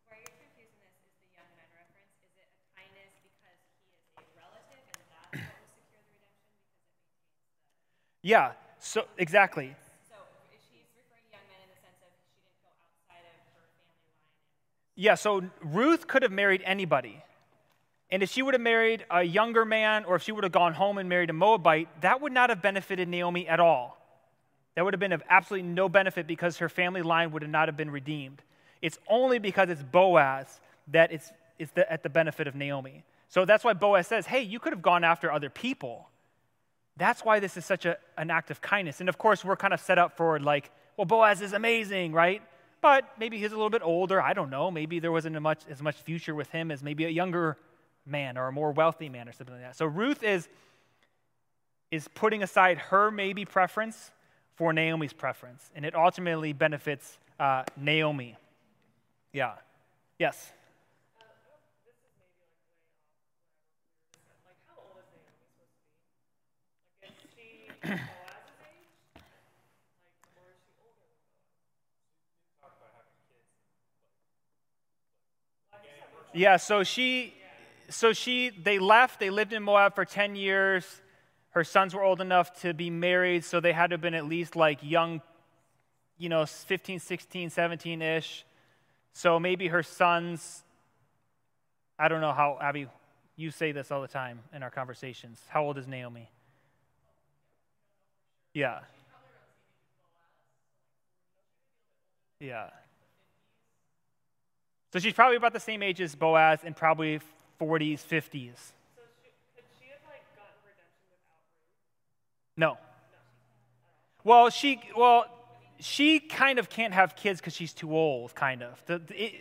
where 0.08 0.18
you're 0.18 0.34
confusing 0.34 0.82
this 0.82 0.98
is 0.98 1.14
the 1.22 1.38
young 1.38 1.46
men 1.54 1.70
reference. 1.72 2.10
Is 2.26 2.34
it 2.36 2.50
a 2.50 2.58
kindness 2.74 3.14
because 3.22 3.54
he 3.62 3.86
is 3.86 4.02
a 4.18 4.26
relative 4.34 4.76
and 4.76 4.86
that's 4.90 5.08
how 5.14 5.30
to 5.30 5.38
secure 5.38 6.02
the 6.02 6.10
redemption 6.10 6.50
because 6.50 6.82
it 6.82 7.62
maintains 7.62 8.06
Yeah, 8.26 8.54
so 8.80 9.04
exactly. 9.18 9.76
So, 10.08 10.16
she's 10.50 10.82
referring 10.98 11.22
to 11.26 11.36
young 11.36 11.46
men 11.48 11.62
in 11.62 11.70
the 11.70 11.80
sense 11.80 11.94
of 12.02 12.10
she 12.18 12.34
didn't 12.34 12.58
go 12.60 12.74
outside 12.82 13.22
of 13.22 13.38
her 13.54 13.62
family 13.62 13.86
line. 13.86 14.90
Yeah, 14.96 15.14
so 15.14 15.44
Ruth 15.62 16.08
could 16.08 16.24
have 16.24 16.32
married 16.32 16.60
anybody. 16.64 17.22
And 18.10 18.24
if 18.24 18.30
she 18.30 18.42
would 18.42 18.54
have 18.54 18.60
married 18.60 19.04
a 19.12 19.22
younger 19.22 19.64
man 19.64 20.04
or 20.06 20.16
if 20.16 20.24
she 20.24 20.32
would 20.32 20.42
have 20.42 20.52
gone 20.52 20.74
home 20.74 20.98
and 20.98 21.08
married 21.08 21.30
a 21.30 21.32
Moabite, 21.32 21.88
that 22.00 22.20
would 22.20 22.32
not 22.32 22.50
have 22.50 22.60
benefited 22.60 23.06
Naomi 23.06 23.46
at 23.46 23.60
all. 23.60 23.96
That 24.74 24.84
would 24.84 24.92
have 24.92 24.98
been 24.98 25.12
of 25.12 25.22
absolutely 25.30 25.68
no 25.68 25.88
benefit 25.88 26.26
because 26.26 26.58
her 26.58 26.68
family 26.68 27.02
line 27.02 27.30
would 27.30 27.42
have 27.42 27.50
not 27.52 27.68
have 27.68 27.76
been 27.76 27.92
redeemed. 27.92 28.42
It's 28.82 28.98
only 29.06 29.38
because 29.38 29.70
it's 29.70 29.84
Boaz 29.84 30.60
that 30.88 31.12
it's, 31.12 31.30
it's 31.60 31.70
the, 31.70 31.90
at 31.92 32.02
the 32.02 32.10
benefit 32.10 32.48
of 32.48 32.56
Naomi. 32.56 33.04
So 33.28 33.44
that's 33.44 33.62
why 33.62 33.74
Boaz 33.74 34.08
says, 34.08 34.26
hey, 34.26 34.42
you 34.42 34.58
could 34.58 34.72
have 34.72 34.82
gone 34.82 35.04
after 35.04 35.30
other 35.30 35.48
people. 35.48 36.08
That's 36.96 37.24
why 37.24 37.40
this 37.40 37.56
is 37.56 37.64
such 37.64 37.84
a, 37.84 37.98
an 38.16 38.30
act 38.30 38.50
of 38.50 38.60
kindness. 38.60 39.00
And 39.00 39.08
of 39.08 39.18
course, 39.18 39.44
we're 39.44 39.56
kind 39.56 39.74
of 39.74 39.80
set 39.80 39.98
up 39.98 40.16
for 40.16 40.38
like, 40.40 40.70
well, 40.96 41.04
Boaz 41.04 41.42
is 41.42 41.52
amazing, 41.52 42.12
right? 42.12 42.42
But 42.80 43.04
maybe 43.18 43.38
he's 43.38 43.52
a 43.52 43.56
little 43.56 43.70
bit 43.70 43.82
older. 43.82 44.20
I 44.20 44.32
don't 44.32 44.50
know. 44.50 44.70
Maybe 44.70 44.98
there 44.98 45.12
wasn't 45.12 45.40
much, 45.40 45.62
as 45.68 45.82
much 45.82 45.96
future 45.96 46.34
with 46.34 46.50
him 46.50 46.70
as 46.70 46.82
maybe 46.82 47.04
a 47.04 47.10
younger 47.10 47.56
man 48.06 48.38
or 48.38 48.48
a 48.48 48.52
more 48.52 48.72
wealthy 48.72 49.08
man 49.08 49.28
or 49.28 49.32
something 49.32 49.54
like 49.54 49.64
that. 49.64 49.76
So 49.76 49.86
Ruth 49.86 50.22
is, 50.22 50.48
is 51.90 52.08
putting 52.08 52.42
aside 52.42 52.78
her 52.78 53.10
maybe 53.10 53.44
preference 53.44 54.12
for 54.54 54.72
Naomi's 54.72 55.12
preference, 55.12 55.70
and 55.74 55.84
it 55.84 55.94
ultimately 55.94 56.54
benefits 56.54 57.18
uh, 57.38 57.64
Naomi. 57.76 58.36
Yeah. 59.32 59.52
Yes. 60.18 60.52
Yeah, 76.36 76.58
so 76.58 76.82
she 76.82 77.32
so 77.88 78.12
she 78.12 78.50
they 78.50 78.78
left, 78.78 79.20
they 79.20 79.30
lived 79.30 79.54
in 79.54 79.62
Moab 79.62 79.94
for 79.94 80.04
10 80.04 80.36
years. 80.36 80.84
Her 81.50 81.64
sons 81.64 81.94
were 81.94 82.02
old 82.02 82.20
enough 82.20 82.60
to 82.60 82.74
be 82.74 82.90
married, 82.90 83.42
so 83.42 83.58
they 83.58 83.72
had 83.72 83.88
to 83.88 83.94
have 83.94 84.02
been 84.02 84.12
at 84.12 84.26
least 84.26 84.54
like 84.54 84.80
young, 84.82 85.22
you 86.18 86.28
know, 86.28 86.44
15, 86.44 87.00
16, 87.00 87.48
17-ish. 87.48 88.44
So 89.14 89.40
maybe 89.40 89.68
her 89.68 89.82
sons 89.82 90.62
I 91.98 92.08
don't 92.08 92.20
know 92.20 92.32
how 92.32 92.58
Abby 92.60 92.86
you 93.36 93.50
say 93.50 93.72
this 93.72 93.90
all 93.90 94.02
the 94.02 94.08
time 94.08 94.40
in 94.52 94.62
our 94.62 94.70
conversations. 94.70 95.40
How 95.48 95.64
old 95.64 95.78
is 95.78 95.86
Naomi? 95.86 96.30
Yeah. 98.56 98.78
Yeah. 102.40 102.70
So 104.94 104.98
she's 104.98 105.12
probably 105.12 105.36
about 105.36 105.52
the 105.52 105.60
same 105.60 105.82
age 105.82 106.00
as 106.00 106.14
Boaz 106.14 106.60
and 106.64 106.74
probably 106.74 107.20
40s, 107.60 108.00
50s. 108.02 108.54
No. 112.56 112.78
Well, 114.24 114.48
she 114.48 114.80
well, 114.96 115.26
she 115.78 116.18
kind 116.18 116.58
of 116.58 116.70
can't 116.70 116.94
have 116.94 117.14
kids 117.14 117.40
because 117.40 117.54
she's 117.54 117.74
too 117.74 117.94
old, 117.94 118.34
kind 118.34 118.62
of. 118.62 118.82
The, 118.86 119.00
the- 119.00 119.24
it- 119.24 119.34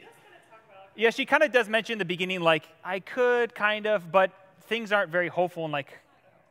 yeah, 0.97 1.09
she 1.11 1.25
kind 1.25 1.43
of 1.43 1.53
does 1.53 1.69
mention 1.69 1.93
in 1.93 1.99
the 1.99 2.05
beginning, 2.05 2.41
like 2.41 2.67
I 2.83 2.99
could, 2.99 3.55
kind 3.55 3.85
of, 3.87 4.11
but 4.11 4.31
things 4.67 4.91
aren't 4.91 5.09
very 5.11 5.29
hopeful 5.29 5.63
and 5.63 5.71
like 5.71 5.99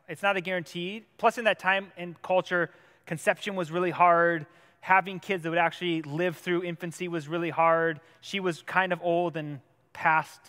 it's 0.07 0.23
not 0.23 0.37
a 0.37 0.41
guarantee. 0.41 1.03
Plus, 1.17 1.37
in 1.37 1.45
that 1.45 1.59
time 1.59 1.91
and 1.97 2.21
culture, 2.21 2.69
conception 3.05 3.55
was 3.55 3.71
really 3.71 3.91
hard. 3.91 4.45
Having 4.81 5.19
kids 5.19 5.43
that 5.43 5.49
would 5.49 5.57
actually 5.57 6.01
live 6.03 6.37
through 6.37 6.63
infancy 6.63 7.07
was 7.07 7.27
really 7.27 7.49
hard. 7.49 7.99
She 8.21 8.39
was 8.39 8.61
kind 8.61 8.93
of 8.93 8.99
old 9.01 9.35
and 9.35 9.59
past 9.93 10.39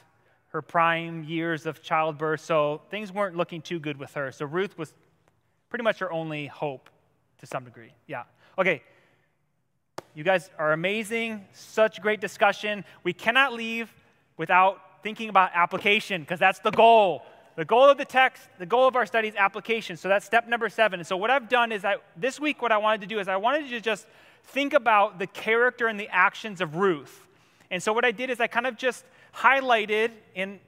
her 0.48 0.62
prime 0.62 1.24
years 1.24 1.66
of 1.66 1.82
childbirth, 1.82 2.40
so 2.40 2.82
things 2.90 3.12
weren't 3.12 3.36
looking 3.36 3.60
too 3.60 3.78
good 3.78 3.98
with 3.98 4.12
her. 4.14 4.32
So 4.32 4.46
Ruth 4.46 4.76
was 4.78 4.92
pretty 5.68 5.82
much 5.82 5.98
her 5.98 6.10
only 6.10 6.46
hope 6.46 6.88
to 7.38 7.46
some 7.46 7.64
degree. 7.64 7.92
Yeah. 8.06 8.24
Okay. 8.58 8.82
You 10.14 10.24
guys 10.24 10.50
are 10.58 10.72
amazing. 10.72 11.44
Such 11.52 12.00
great 12.00 12.20
discussion. 12.20 12.84
We 13.04 13.12
cannot 13.12 13.52
leave 13.52 13.92
without 14.38 15.02
thinking 15.02 15.28
about 15.28 15.50
application 15.54 16.22
because 16.22 16.38
that's 16.38 16.60
the 16.60 16.70
goal. 16.70 17.22
The 17.56 17.64
goal 17.64 17.84
of 17.84 17.96
the 17.96 18.04
text, 18.04 18.42
the 18.58 18.66
goal 18.66 18.86
of 18.86 18.96
our 18.96 19.06
study 19.06 19.28
is 19.28 19.34
application. 19.34 19.96
So 19.96 20.08
that's 20.08 20.26
step 20.26 20.46
number 20.46 20.68
seven. 20.68 21.00
And 21.00 21.06
so 21.06 21.16
what 21.16 21.30
I've 21.30 21.48
done 21.48 21.72
is 21.72 21.84
I 21.84 21.96
this 22.16 22.38
week 22.38 22.60
what 22.60 22.70
I 22.70 22.76
wanted 22.76 23.00
to 23.00 23.06
do 23.06 23.18
is 23.18 23.28
I 23.28 23.36
wanted 23.36 23.70
to 23.70 23.80
just 23.80 24.06
think 24.44 24.74
about 24.74 25.18
the 25.18 25.26
character 25.26 25.88
and 25.88 25.98
the 25.98 26.08
actions 26.08 26.60
of 26.60 26.76
Ruth. 26.76 27.26
And 27.70 27.82
so 27.82 27.92
what 27.92 28.04
I 28.04 28.12
did 28.12 28.30
is 28.30 28.40
I 28.40 28.46
kind 28.46 28.66
of 28.66 28.76
just 28.76 29.04
highlighted 29.34 30.10
in 30.34 30.60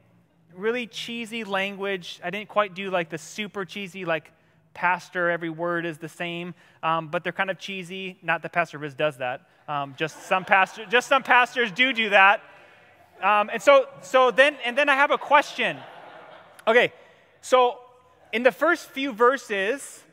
really 0.55 0.87
cheesy 0.87 1.45
language. 1.45 2.21
I 2.25 2.31
didn't 2.31 2.49
quite 2.49 2.75
do 2.75 2.91
like 2.91 3.11
the 3.11 3.19
super 3.19 3.65
cheesy 3.65 4.05
like 4.05 4.33
pastor, 4.73 5.31
every 5.31 5.51
word 5.51 5.85
is 5.85 5.99
the 5.99 6.09
same, 6.09 6.55
um, 6.83 7.09
but 7.09 7.23
they're 7.23 7.33
kind 7.33 7.51
of 7.51 7.59
cheesy. 7.59 8.17
Not 8.23 8.43
that 8.43 8.53
Pastor 8.53 8.79
Riz 8.79 8.95
does 8.95 9.19
that. 9.19 9.43
Um, 9.67 9.95
just 9.99 10.23
some 10.27 10.45
pastor, 10.45 10.87
just 10.87 11.09
some 11.09 11.23
pastors 11.23 11.71
do 11.71 11.93
do 11.93 12.11
that. 12.11 12.41
Um, 13.23 13.51
and 13.53 13.61
so, 13.61 13.89
so 14.01 14.31
then, 14.31 14.57
and 14.65 14.79
then 14.79 14.89
I 14.89 14.95
have 14.95 15.11
a 15.11 15.19
question. 15.19 15.77
Okay, 16.69 16.93
so 17.41 17.79
in 18.31 18.43
the 18.43 18.53
first 18.53 18.91
few 18.91 19.15
verses, 19.15 20.05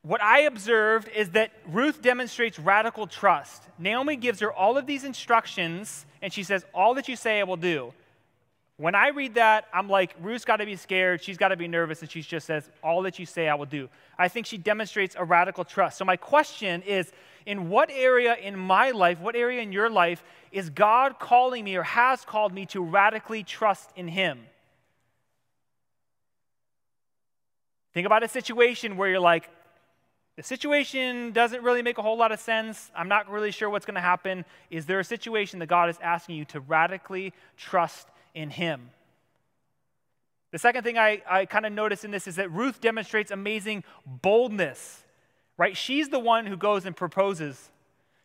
what 0.00 0.22
I 0.22 0.40
observed 0.40 1.10
is 1.14 1.32
that 1.32 1.52
Ruth 1.66 2.00
demonstrates 2.00 2.58
radical 2.58 3.06
trust. 3.06 3.62
Naomi 3.78 4.16
gives 4.16 4.40
her 4.40 4.50
all 4.50 4.78
of 4.78 4.86
these 4.86 5.04
instructions, 5.04 6.06
and 6.22 6.32
she 6.32 6.44
says, 6.44 6.64
All 6.74 6.94
that 6.94 7.08
you 7.08 7.16
say, 7.16 7.40
I 7.40 7.44
will 7.44 7.58
do. 7.58 7.92
When 8.78 8.94
I 8.94 9.08
read 9.08 9.34
that, 9.34 9.66
I'm 9.70 9.90
like, 9.90 10.16
Ruth's 10.22 10.46
got 10.46 10.56
to 10.56 10.64
be 10.64 10.76
scared. 10.76 11.22
She's 11.22 11.36
got 11.36 11.48
to 11.48 11.56
be 11.56 11.68
nervous. 11.68 12.00
And 12.00 12.10
she 12.10 12.22
just 12.22 12.46
says, 12.46 12.70
All 12.82 13.02
that 13.02 13.18
you 13.18 13.26
say, 13.26 13.50
I 13.50 13.54
will 13.54 13.66
do. 13.66 13.90
I 14.18 14.28
think 14.28 14.46
she 14.46 14.56
demonstrates 14.56 15.14
a 15.18 15.24
radical 15.24 15.62
trust. 15.62 15.98
So, 15.98 16.06
my 16.06 16.16
question 16.16 16.80
is 16.82 17.12
in 17.44 17.68
what 17.68 17.90
area 17.92 18.34
in 18.34 18.58
my 18.58 18.92
life, 18.92 19.20
what 19.20 19.36
area 19.36 19.60
in 19.60 19.72
your 19.72 19.90
life, 19.90 20.24
is 20.52 20.70
God 20.70 21.18
calling 21.18 21.64
me 21.64 21.76
or 21.76 21.82
has 21.82 22.24
called 22.24 22.54
me 22.54 22.64
to 22.66 22.82
radically 22.82 23.42
trust 23.42 23.90
in 23.94 24.08
Him? 24.08 24.40
Think 27.94 28.06
about 28.06 28.22
a 28.22 28.28
situation 28.28 28.96
where 28.96 29.08
you're 29.08 29.20
like, 29.20 29.48
the 30.36 30.42
situation 30.42 31.32
doesn't 31.32 31.62
really 31.62 31.82
make 31.82 31.98
a 31.98 32.02
whole 32.02 32.16
lot 32.16 32.32
of 32.32 32.40
sense. 32.40 32.90
I'm 32.96 33.08
not 33.08 33.30
really 33.30 33.50
sure 33.50 33.68
what's 33.68 33.84
going 33.84 33.96
to 33.96 34.00
happen. 34.00 34.46
Is 34.70 34.86
there 34.86 34.98
a 34.98 35.04
situation 35.04 35.58
that 35.58 35.66
God 35.66 35.90
is 35.90 35.98
asking 36.02 36.36
you 36.36 36.46
to 36.46 36.60
radically 36.60 37.34
trust 37.56 38.08
in 38.34 38.48
Him? 38.48 38.90
The 40.52 40.58
second 40.58 40.84
thing 40.84 40.96
I, 40.96 41.22
I 41.28 41.44
kind 41.44 41.66
of 41.66 41.72
notice 41.72 42.04
in 42.04 42.10
this 42.10 42.26
is 42.26 42.36
that 42.36 42.50
Ruth 42.50 42.80
demonstrates 42.80 43.30
amazing 43.30 43.84
boldness, 44.06 45.04
right? 45.58 45.76
She's 45.76 46.08
the 46.08 46.18
one 46.18 46.46
who 46.46 46.56
goes 46.56 46.86
and 46.86 46.96
proposes 46.96 47.70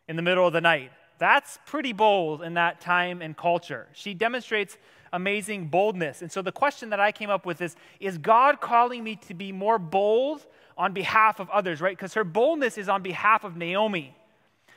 in 0.08 0.16
the 0.16 0.22
middle 0.22 0.46
of 0.46 0.52
the 0.52 0.60
night. 0.60 0.92
That's 1.18 1.58
pretty 1.66 1.92
bold 1.92 2.42
in 2.42 2.54
that 2.54 2.80
time 2.80 3.20
and 3.20 3.36
culture. 3.36 3.88
She 3.92 4.14
demonstrates 4.14 4.78
amazing 5.12 5.68
boldness. 5.68 6.22
And 6.22 6.30
so 6.30 6.42
the 6.42 6.52
question 6.52 6.90
that 6.90 7.00
I 7.00 7.12
came 7.12 7.30
up 7.30 7.46
with 7.46 7.60
is 7.60 7.76
Is 8.00 8.18
God 8.18 8.60
calling 8.60 9.02
me 9.02 9.16
to 9.28 9.34
be 9.34 9.52
more 9.52 9.78
bold 9.78 10.46
on 10.76 10.92
behalf 10.92 11.40
of 11.40 11.50
others, 11.50 11.80
right? 11.80 11.96
Because 11.96 12.14
her 12.14 12.24
boldness 12.24 12.78
is 12.78 12.88
on 12.88 13.02
behalf 13.02 13.44
of 13.44 13.56
Naomi. 13.56 14.14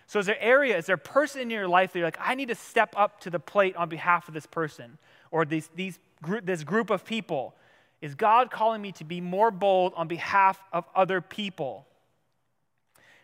So 0.07 0.19
is 0.19 0.25
there 0.25 0.41
area, 0.41 0.77
is 0.77 0.87
there 0.87 0.95
a 0.95 0.97
person 0.97 1.41
in 1.41 1.49
your 1.49 1.69
life 1.69 1.93
that 1.93 1.99
you're 1.99 2.07
like, 2.07 2.17
I 2.19 2.35
need 2.35 2.49
to 2.49 2.55
step 2.55 2.95
up 2.97 3.21
to 3.21 3.29
the 3.29 3.39
plate 3.39 3.77
on 3.77 3.87
behalf 3.87 4.27
of 4.27 4.33
this 4.33 4.45
person 4.45 4.97
or 5.29 5.45
these, 5.45 5.69
these 5.73 5.99
group, 6.21 6.45
this 6.45 6.63
group 6.63 6.89
of 6.89 7.05
people? 7.05 7.55
Is 8.01 8.15
God 8.15 8.51
calling 8.51 8.81
me 8.81 8.91
to 8.93 9.05
be 9.05 9.21
more 9.21 9.51
bold 9.51 9.93
on 9.95 10.07
behalf 10.07 10.61
of 10.73 10.85
other 10.95 11.21
people? 11.21 11.85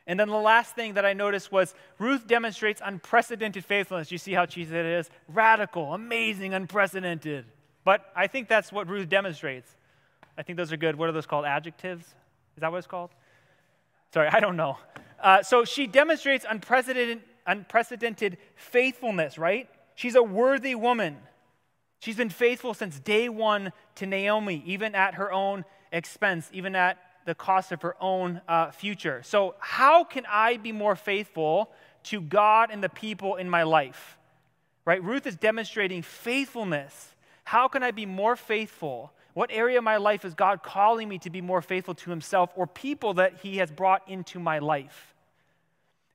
And 0.07 0.17
then 0.17 0.29
the 0.29 0.37
last 0.37 0.73
thing 0.73 0.93
that 0.93 1.05
I 1.05 1.11
noticed 1.11 1.51
was 1.51 1.75
Ruth 1.99 2.25
demonstrates 2.25 2.81
unprecedented 2.83 3.65
faithfulness. 3.65 4.09
You 4.09 4.17
see 4.17 4.31
how 4.31 4.45
cheesy 4.45 4.75
it 4.75 4.85
is? 4.85 5.09
Radical, 5.27 5.93
amazing, 5.93 6.53
unprecedented. 6.53 7.45
But 7.83 8.05
I 8.15 8.27
think 8.27 8.47
that's 8.47 8.71
what 8.71 8.87
Ruth 8.87 9.09
demonstrates. 9.09 9.75
I 10.37 10.43
think 10.43 10.55
those 10.57 10.71
are 10.71 10.77
good. 10.77 10.95
What 10.95 11.09
are 11.09 11.11
those 11.11 11.25
called? 11.25 11.45
Adjectives? 11.45 12.05
Is 12.05 12.61
that 12.61 12.71
what 12.71 12.77
it's 12.77 12.87
called? 12.87 13.09
Sorry, 14.13 14.29
I 14.29 14.39
don't 14.39 14.55
know. 14.55 14.77
Uh, 15.21 15.43
so 15.43 15.65
she 15.65 15.87
demonstrates 15.87 16.45
unprecedented, 16.49 17.21
unprecedented 17.45 18.37
faithfulness, 18.55 19.37
right? 19.37 19.69
She's 19.95 20.15
a 20.15 20.23
worthy 20.23 20.73
woman. 20.73 21.17
She's 21.99 22.15
been 22.15 22.29
faithful 22.29 22.73
since 22.73 22.99
day 22.99 23.27
one 23.27 23.73
to 23.95 24.05
Naomi, 24.05 24.63
even 24.65 24.95
at 24.95 25.15
her 25.15 25.31
own 25.31 25.65
expense, 25.91 26.49
even 26.53 26.75
at 26.75 26.97
the 27.27 27.35
cost 27.35 27.73
of 27.73 27.81
her 27.81 27.95
own 28.01 28.41
uh, 28.47 28.71
future. 28.71 29.21
So, 29.21 29.55
how 29.59 30.05
can 30.05 30.25
I 30.27 30.55
be 30.55 30.71
more 30.71 30.95
faithful 30.95 31.69
to 32.03 32.21
God 32.21 32.71
and 32.71 32.81
the 32.81 32.89
people 32.89 33.35
in 33.35 33.49
my 33.49 33.63
life? 33.63 34.17
Right? 34.85 35.03
Ruth 35.03 35.27
is 35.27 35.35
demonstrating 35.35 36.01
faithfulness. 36.01 37.13
How 37.43 37.67
can 37.67 37.83
I 37.83 37.91
be 37.91 38.05
more 38.05 38.37
faithful? 38.37 39.11
What 39.33 39.51
area 39.51 39.77
of 39.77 39.83
my 39.83 39.97
life 39.97 40.23
is 40.23 40.33
God 40.33 40.63
calling 40.63 41.09
me 41.09 41.19
to 41.19 41.29
be 41.29 41.41
more 41.41 41.61
faithful 41.61 41.93
to 41.95 42.09
Himself 42.09 42.49
or 42.55 42.65
people 42.65 43.15
that 43.15 43.41
He 43.41 43.57
has 43.57 43.69
brought 43.69 44.07
into 44.07 44.39
my 44.39 44.59
life? 44.59 45.13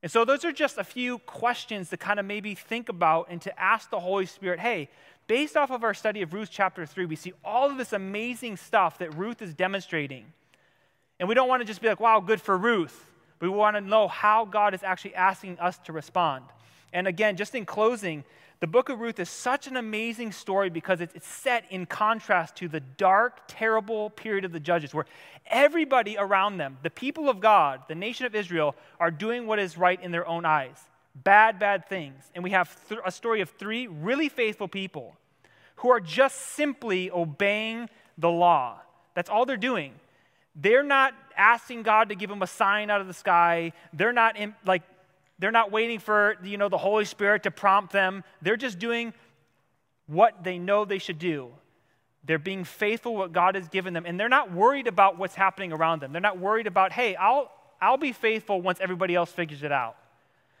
And 0.01 0.11
so, 0.11 0.25
those 0.25 0.43
are 0.43 0.51
just 0.51 0.79
a 0.79 0.83
few 0.83 1.19
questions 1.19 1.91
to 1.91 1.97
kind 1.97 2.19
of 2.19 2.25
maybe 2.25 2.55
think 2.55 2.89
about 2.89 3.27
and 3.29 3.39
to 3.43 3.59
ask 3.59 3.91
the 3.91 3.99
Holy 3.99 4.25
Spirit 4.25 4.59
hey, 4.59 4.89
based 5.27 5.55
off 5.55 5.69
of 5.69 5.83
our 5.83 5.93
study 5.93 6.23
of 6.23 6.33
Ruth 6.33 6.49
chapter 6.51 6.87
3, 6.87 7.05
we 7.05 7.15
see 7.15 7.33
all 7.45 7.69
of 7.69 7.77
this 7.77 7.93
amazing 7.93 8.57
stuff 8.57 8.97
that 8.97 9.15
Ruth 9.15 9.43
is 9.43 9.53
demonstrating. 9.53 10.25
And 11.23 11.29
we 11.29 11.35
don't 11.35 11.47
want 11.47 11.61
to 11.61 11.65
just 11.65 11.79
be 11.79 11.87
like, 11.87 12.01
wow, 12.01 12.19
good 12.19 12.41
for 12.41 12.57
Ruth. 12.57 13.09
We 13.39 13.47
want 13.47 13.77
to 13.77 13.81
know 13.81 14.09
how 14.09 14.43
God 14.43 14.73
is 14.73 14.83
actually 14.83 15.15
asking 15.15 15.57
us 15.57 15.77
to 15.85 15.93
respond. 15.93 16.43
And 16.91 17.07
again, 17.07 17.37
just 17.37 17.55
in 17.55 17.65
closing, 17.65 18.25
the 18.59 18.67
book 18.67 18.89
of 18.89 18.99
Ruth 18.99 19.21
is 19.21 19.29
such 19.29 19.65
an 19.67 19.77
amazing 19.77 20.33
story 20.33 20.69
because 20.69 20.99
it's 20.99 21.25
set 21.25 21.63
in 21.71 21.85
contrast 21.85 22.57
to 22.57 22.67
the 22.67 22.81
dark, 22.81 23.39
terrible 23.47 24.09
period 24.09 24.43
of 24.43 24.51
the 24.51 24.59
judges 24.59 24.93
where 24.93 25.05
everybody 25.47 26.17
around 26.17 26.57
them, 26.57 26.77
the 26.83 26.89
people 26.89 27.29
of 27.29 27.39
God, 27.39 27.83
the 27.87 27.95
nation 27.95 28.25
of 28.25 28.35
Israel, 28.35 28.75
are 28.99 29.09
doing 29.09 29.47
what 29.47 29.59
is 29.59 29.77
right 29.77 30.03
in 30.03 30.11
their 30.11 30.27
own 30.27 30.43
eyes. 30.43 30.75
Bad, 31.15 31.57
bad 31.57 31.87
things. 31.87 32.21
And 32.35 32.43
we 32.43 32.49
have 32.49 32.77
th- 32.89 32.99
a 33.05 33.11
story 33.13 33.39
of 33.39 33.49
three 33.49 33.87
really 33.87 34.27
faithful 34.27 34.67
people 34.67 35.15
who 35.77 35.89
are 35.89 36.01
just 36.01 36.35
simply 36.35 37.09
obeying 37.09 37.89
the 38.17 38.29
law. 38.29 38.81
That's 39.13 39.29
all 39.29 39.45
they're 39.45 39.55
doing. 39.55 39.93
They're 40.55 40.83
not 40.83 41.13
asking 41.35 41.83
God 41.83 42.09
to 42.09 42.15
give 42.15 42.29
them 42.29 42.41
a 42.41 42.47
sign 42.47 42.89
out 42.89 43.01
of 43.01 43.07
the 43.07 43.13
sky. 43.13 43.73
They're 43.91 44.13
not 44.13 44.37
in, 44.37 44.55
like 44.65 44.83
they're 45.39 45.51
not 45.51 45.71
waiting 45.71 45.99
for 45.99 46.37
you 46.43 46.57
know 46.57 46.69
the 46.69 46.77
Holy 46.77 47.05
Spirit 47.05 47.43
to 47.43 47.51
prompt 47.51 47.91
them. 47.91 48.23
They're 48.41 48.57
just 48.57 48.79
doing 48.79 49.13
what 50.05 50.43
they 50.43 50.59
know 50.59 50.85
they 50.85 50.99
should 50.99 51.19
do. 51.19 51.49
They're 52.25 52.39
being 52.39 52.63
faithful 52.63 53.15
what 53.15 53.33
God 53.33 53.55
has 53.55 53.67
given 53.67 53.93
them 53.93 54.05
and 54.05 54.19
they're 54.19 54.29
not 54.29 54.51
worried 54.51 54.87
about 54.87 55.17
what's 55.17 55.35
happening 55.35 55.73
around 55.73 56.01
them. 56.01 56.11
They're 56.11 56.21
not 56.21 56.37
worried 56.37 56.67
about, 56.67 56.91
"Hey, 56.91 57.15
I'll 57.15 57.51
I'll 57.81 57.97
be 57.97 58.11
faithful 58.11 58.61
once 58.61 58.79
everybody 58.79 59.15
else 59.15 59.31
figures 59.31 59.63
it 59.63 59.71
out." 59.71 59.97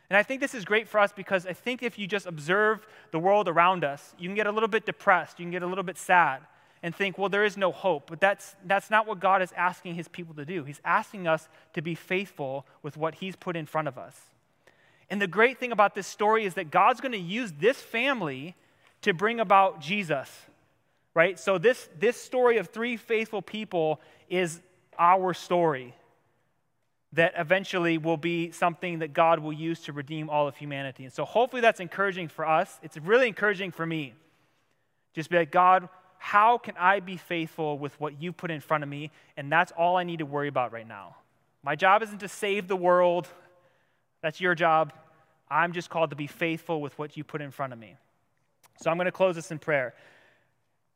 And 0.09 0.17
I 0.17 0.23
think 0.23 0.41
this 0.41 0.53
is 0.53 0.65
great 0.65 0.87
for 0.87 0.99
us 0.99 1.11
because 1.13 1.45
I 1.45 1.53
think 1.53 1.81
if 1.81 1.97
you 1.97 2.07
just 2.07 2.25
observe 2.25 2.85
the 3.11 3.19
world 3.19 3.47
around 3.47 3.83
us, 3.83 4.13
you 4.17 4.27
can 4.27 4.35
get 4.35 4.47
a 4.47 4.51
little 4.51 4.67
bit 4.67 4.85
depressed, 4.85 5.39
you 5.39 5.45
can 5.45 5.51
get 5.51 5.63
a 5.63 5.67
little 5.67 5.83
bit 5.83 5.97
sad 5.97 6.41
and 6.83 6.93
think, 6.93 7.17
well, 7.17 7.29
there 7.29 7.45
is 7.45 7.55
no 7.55 7.71
hope. 7.71 8.09
But 8.09 8.19
that's, 8.19 8.55
that's 8.65 8.91
not 8.91 9.07
what 9.07 9.21
God 9.21 9.41
is 9.41 9.53
asking 9.55 9.95
his 9.95 10.09
people 10.09 10.35
to 10.35 10.45
do. 10.45 10.65
He's 10.65 10.81
asking 10.83 11.27
us 11.27 11.47
to 11.73 11.81
be 11.81 11.95
faithful 11.95 12.65
with 12.83 12.97
what 12.97 13.15
he's 13.15 13.37
put 13.37 13.55
in 13.55 13.65
front 13.65 13.87
of 13.87 13.97
us. 13.97 14.19
And 15.09 15.21
the 15.21 15.27
great 15.27 15.59
thing 15.59 15.71
about 15.71 15.95
this 15.95 16.05
story 16.05 16.43
is 16.43 16.55
that 16.55 16.71
God's 16.71 16.99
going 16.99 17.13
to 17.13 17.17
use 17.17 17.53
this 17.53 17.77
family 17.77 18.55
to 19.01 19.13
bring 19.13 19.39
about 19.39 19.79
Jesus, 19.79 20.29
right? 21.13 21.39
So, 21.39 21.57
this, 21.57 21.89
this 21.99 22.17
story 22.17 22.57
of 22.57 22.67
three 22.69 22.97
faithful 22.97 23.41
people 23.41 24.01
is 24.29 24.59
our 24.97 25.33
story 25.33 25.93
that 27.11 27.33
eventually 27.37 27.97
will 27.97 28.17
be 28.17 28.51
something 28.51 28.99
that 28.99 29.13
God 29.13 29.39
will 29.39 29.53
use 29.53 29.81
to 29.81 29.93
redeem 29.93 30.29
all 30.29 30.47
of 30.47 30.55
humanity. 30.55 31.03
And 31.03 31.13
so, 31.13 31.25
hopefully, 31.25 31.61
that's 31.61 31.81
encouraging 31.81 32.29
for 32.29 32.47
us. 32.47 32.79
It's 32.81 32.97
really 32.97 33.27
encouraging 33.27 33.71
for 33.71 33.85
me. 33.85 34.13
Just 35.13 35.29
be 35.29 35.37
like, 35.37 35.51
God, 35.51 35.89
how 36.23 36.57
can 36.57 36.73
I 36.79 37.01
be 37.01 37.17
faithful 37.17 37.77
with 37.77 37.99
what 37.99 38.21
you 38.21 38.31
put 38.31 38.49
in 38.49 38.61
front 38.61 38.81
of 38.81 38.89
me? 38.89 39.11
And 39.35 39.51
that's 39.51 39.73
all 39.73 39.97
I 39.97 40.05
need 40.05 40.19
to 40.19 40.25
worry 40.25 40.47
about 40.47 40.71
right 40.71 40.87
now. 40.87 41.17
My 41.63 41.75
job 41.75 42.01
isn't 42.01 42.19
to 42.19 42.29
save 42.29 42.69
the 42.69 42.77
world, 42.77 43.27
that's 44.21 44.39
your 44.39 44.55
job. 44.55 44.93
I'm 45.49 45.73
just 45.73 45.89
called 45.89 46.11
to 46.11 46.15
be 46.15 46.27
faithful 46.27 46.79
with 46.79 46.97
what 46.97 47.17
you 47.17 47.25
put 47.25 47.41
in 47.41 47.51
front 47.51 47.73
of 47.73 47.77
me. 47.77 47.97
So 48.79 48.89
I'm 48.89 48.95
going 48.95 49.05
to 49.05 49.11
close 49.11 49.35
this 49.35 49.51
in 49.51 49.59
prayer. 49.59 49.95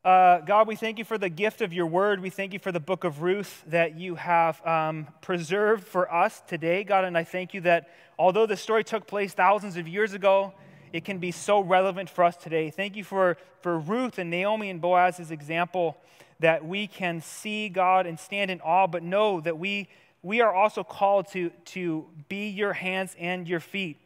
Uh, 0.05 0.39
God, 0.39 0.65
we 0.65 0.77
thank 0.77 0.97
you 0.97 1.03
for 1.03 1.17
the 1.17 1.27
gift 1.27 1.61
of 1.61 1.73
your 1.73 1.87
word. 1.87 2.21
We 2.21 2.29
thank 2.29 2.53
you 2.53 2.59
for 2.59 2.71
the 2.71 2.79
book 2.79 3.03
of 3.03 3.21
Ruth 3.21 3.65
that 3.67 3.99
you 3.99 4.15
have 4.15 4.65
um, 4.65 5.09
preserved 5.19 5.83
for 5.85 6.09
us 6.11 6.41
today, 6.47 6.85
God. 6.85 7.03
And 7.03 7.17
I 7.17 7.25
thank 7.25 7.53
you 7.53 7.59
that 7.61 7.89
although 8.17 8.45
the 8.45 8.55
story 8.55 8.85
took 8.85 9.05
place 9.05 9.33
thousands 9.33 9.75
of 9.75 9.89
years 9.89 10.13
ago, 10.13 10.53
it 10.93 11.05
can 11.05 11.19
be 11.19 11.31
so 11.31 11.59
relevant 11.59 12.09
for 12.09 12.23
us 12.23 12.35
today. 12.35 12.69
Thank 12.69 12.95
you 12.95 13.03
for, 13.03 13.37
for 13.61 13.77
Ruth 13.79 14.17
and 14.19 14.29
Naomi 14.29 14.69
and 14.69 14.81
Boaz's 14.81 15.31
example 15.31 15.97
that 16.39 16.65
we 16.65 16.87
can 16.87 17.21
see 17.21 17.69
God 17.69 18.05
and 18.05 18.19
stand 18.19 18.51
in 18.51 18.61
awe, 18.61 18.87
but 18.87 19.03
know 19.03 19.41
that 19.41 19.57
we, 19.57 19.89
we 20.21 20.41
are 20.41 20.53
also 20.53 20.83
called 20.83 21.27
to, 21.29 21.49
to 21.65 22.05
be 22.29 22.49
your 22.49 22.73
hands 22.73 23.15
and 23.19 23.47
your 23.47 23.59
feet 23.59 23.97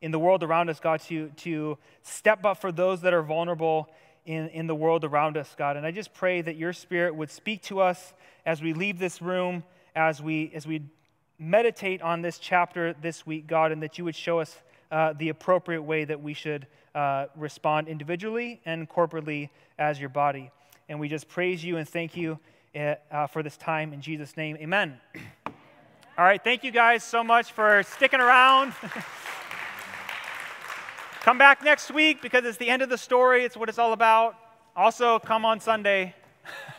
in 0.00 0.10
the 0.10 0.18
world 0.18 0.42
around 0.42 0.70
us, 0.70 0.80
God, 0.80 1.00
to, 1.02 1.28
to 1.28 1.78
step 2.02 2.44
up 2.44 2.60
for 2.60 2.70
those 2.70 3.00
that 3.02 3.12
are 3.12 3.22
vulnerable 3.22 3.88
in, 4.26 4.48
in 4.48 4.66
the 4.66 4.74
world 4.74 5.04
around 5.04 5.36
us, 5.36 5.54
God. 5.56 5.76
And 5.76 5.86
I 5.86 5.90
just 5.90 6.14
pray 6.14 6.40
that 6.42 6.56
your 6.56 6.72
spirit 6.72 7.14
would 7.14 7.30
speak 7.30 7.62
to 7.64 7.80
us 7.80 8.12
as 8.44 8.62
we 8.62 8.72
leave 8.72 8.98
this 8.98 9.22
room, 9.22 9.64
as 9.96 10.22
we, 10.22 10.52
as 10.54 10.66
we 10.66 10.82
meditate 11.38 12.02
on 12.02 12.22
this 12.22 12.38
chapter 12.38 12.94
this 13.00 13.26
week, 13.26 13.46
God, 13.46 13.72
and 13.72 13.82
that 13.82 13.98
you 13.98 14.04
would 14.04 14.16
show 14.16 14.40
us 14.40 14.58
uh, 14.90 15.12
the 15.18 15.28
appropriate 15.28 15.82
way 15.82 16.04
that 16.04 16.22
we 16.22 16.34
should 16.34 16.66
uh, 16.94 17.26
respond 17.36 17.88
individually 17.88 18.60
and 18.64 18.88
corporately 18.88 19.50
as 19.78 20.00
your 20.00 20.08
body. 20.08 20.50
And 20.88 20.98
we 20.98 21.08
just 21.08 21.28
praise 21.28 21.62
you 21.62 21.76
and 21.76 21.88
thank 21.88 22.16
you 22.16 22.38
uh, 22.74 22.94
uh 23.10 23.26
for 23.26 23.42
this 23.42 23.56
time 23.56 23.92
in 23.92 24.00
Jesus' 24.00 24.36
name. 24.36 24.56
Amen. 24.60 24.98
All 26.16 26.24
right, 26.24 26.42
thank 26.42 26.64
you 26.64 26.70
guys 26.70 27.04
so 27.04 27.22
much 27.22 27.52
for 27.52 27.82
sticking 27.84 28.20
around. 28.20 28.72
come 31.20 31.38
back 31.38 31.62
next 31.62 31.92
week 31.92 32.20
because 32.22 32.44
it's 32.44 32.58
the 32.58 32.68
end 32.68 32.82
of 32.82 32.88
the 32.88 32.98
story, 32.98 33.44
it's 33.44 33.56
what 33.56 33.68
it's 33.68 33.78
all 33.78 33.92
about. 33.92 34.34
Also, 34.74 35.18
come 35.18 35.44
on 35.44 35.60
Sunday. 35.60 36.14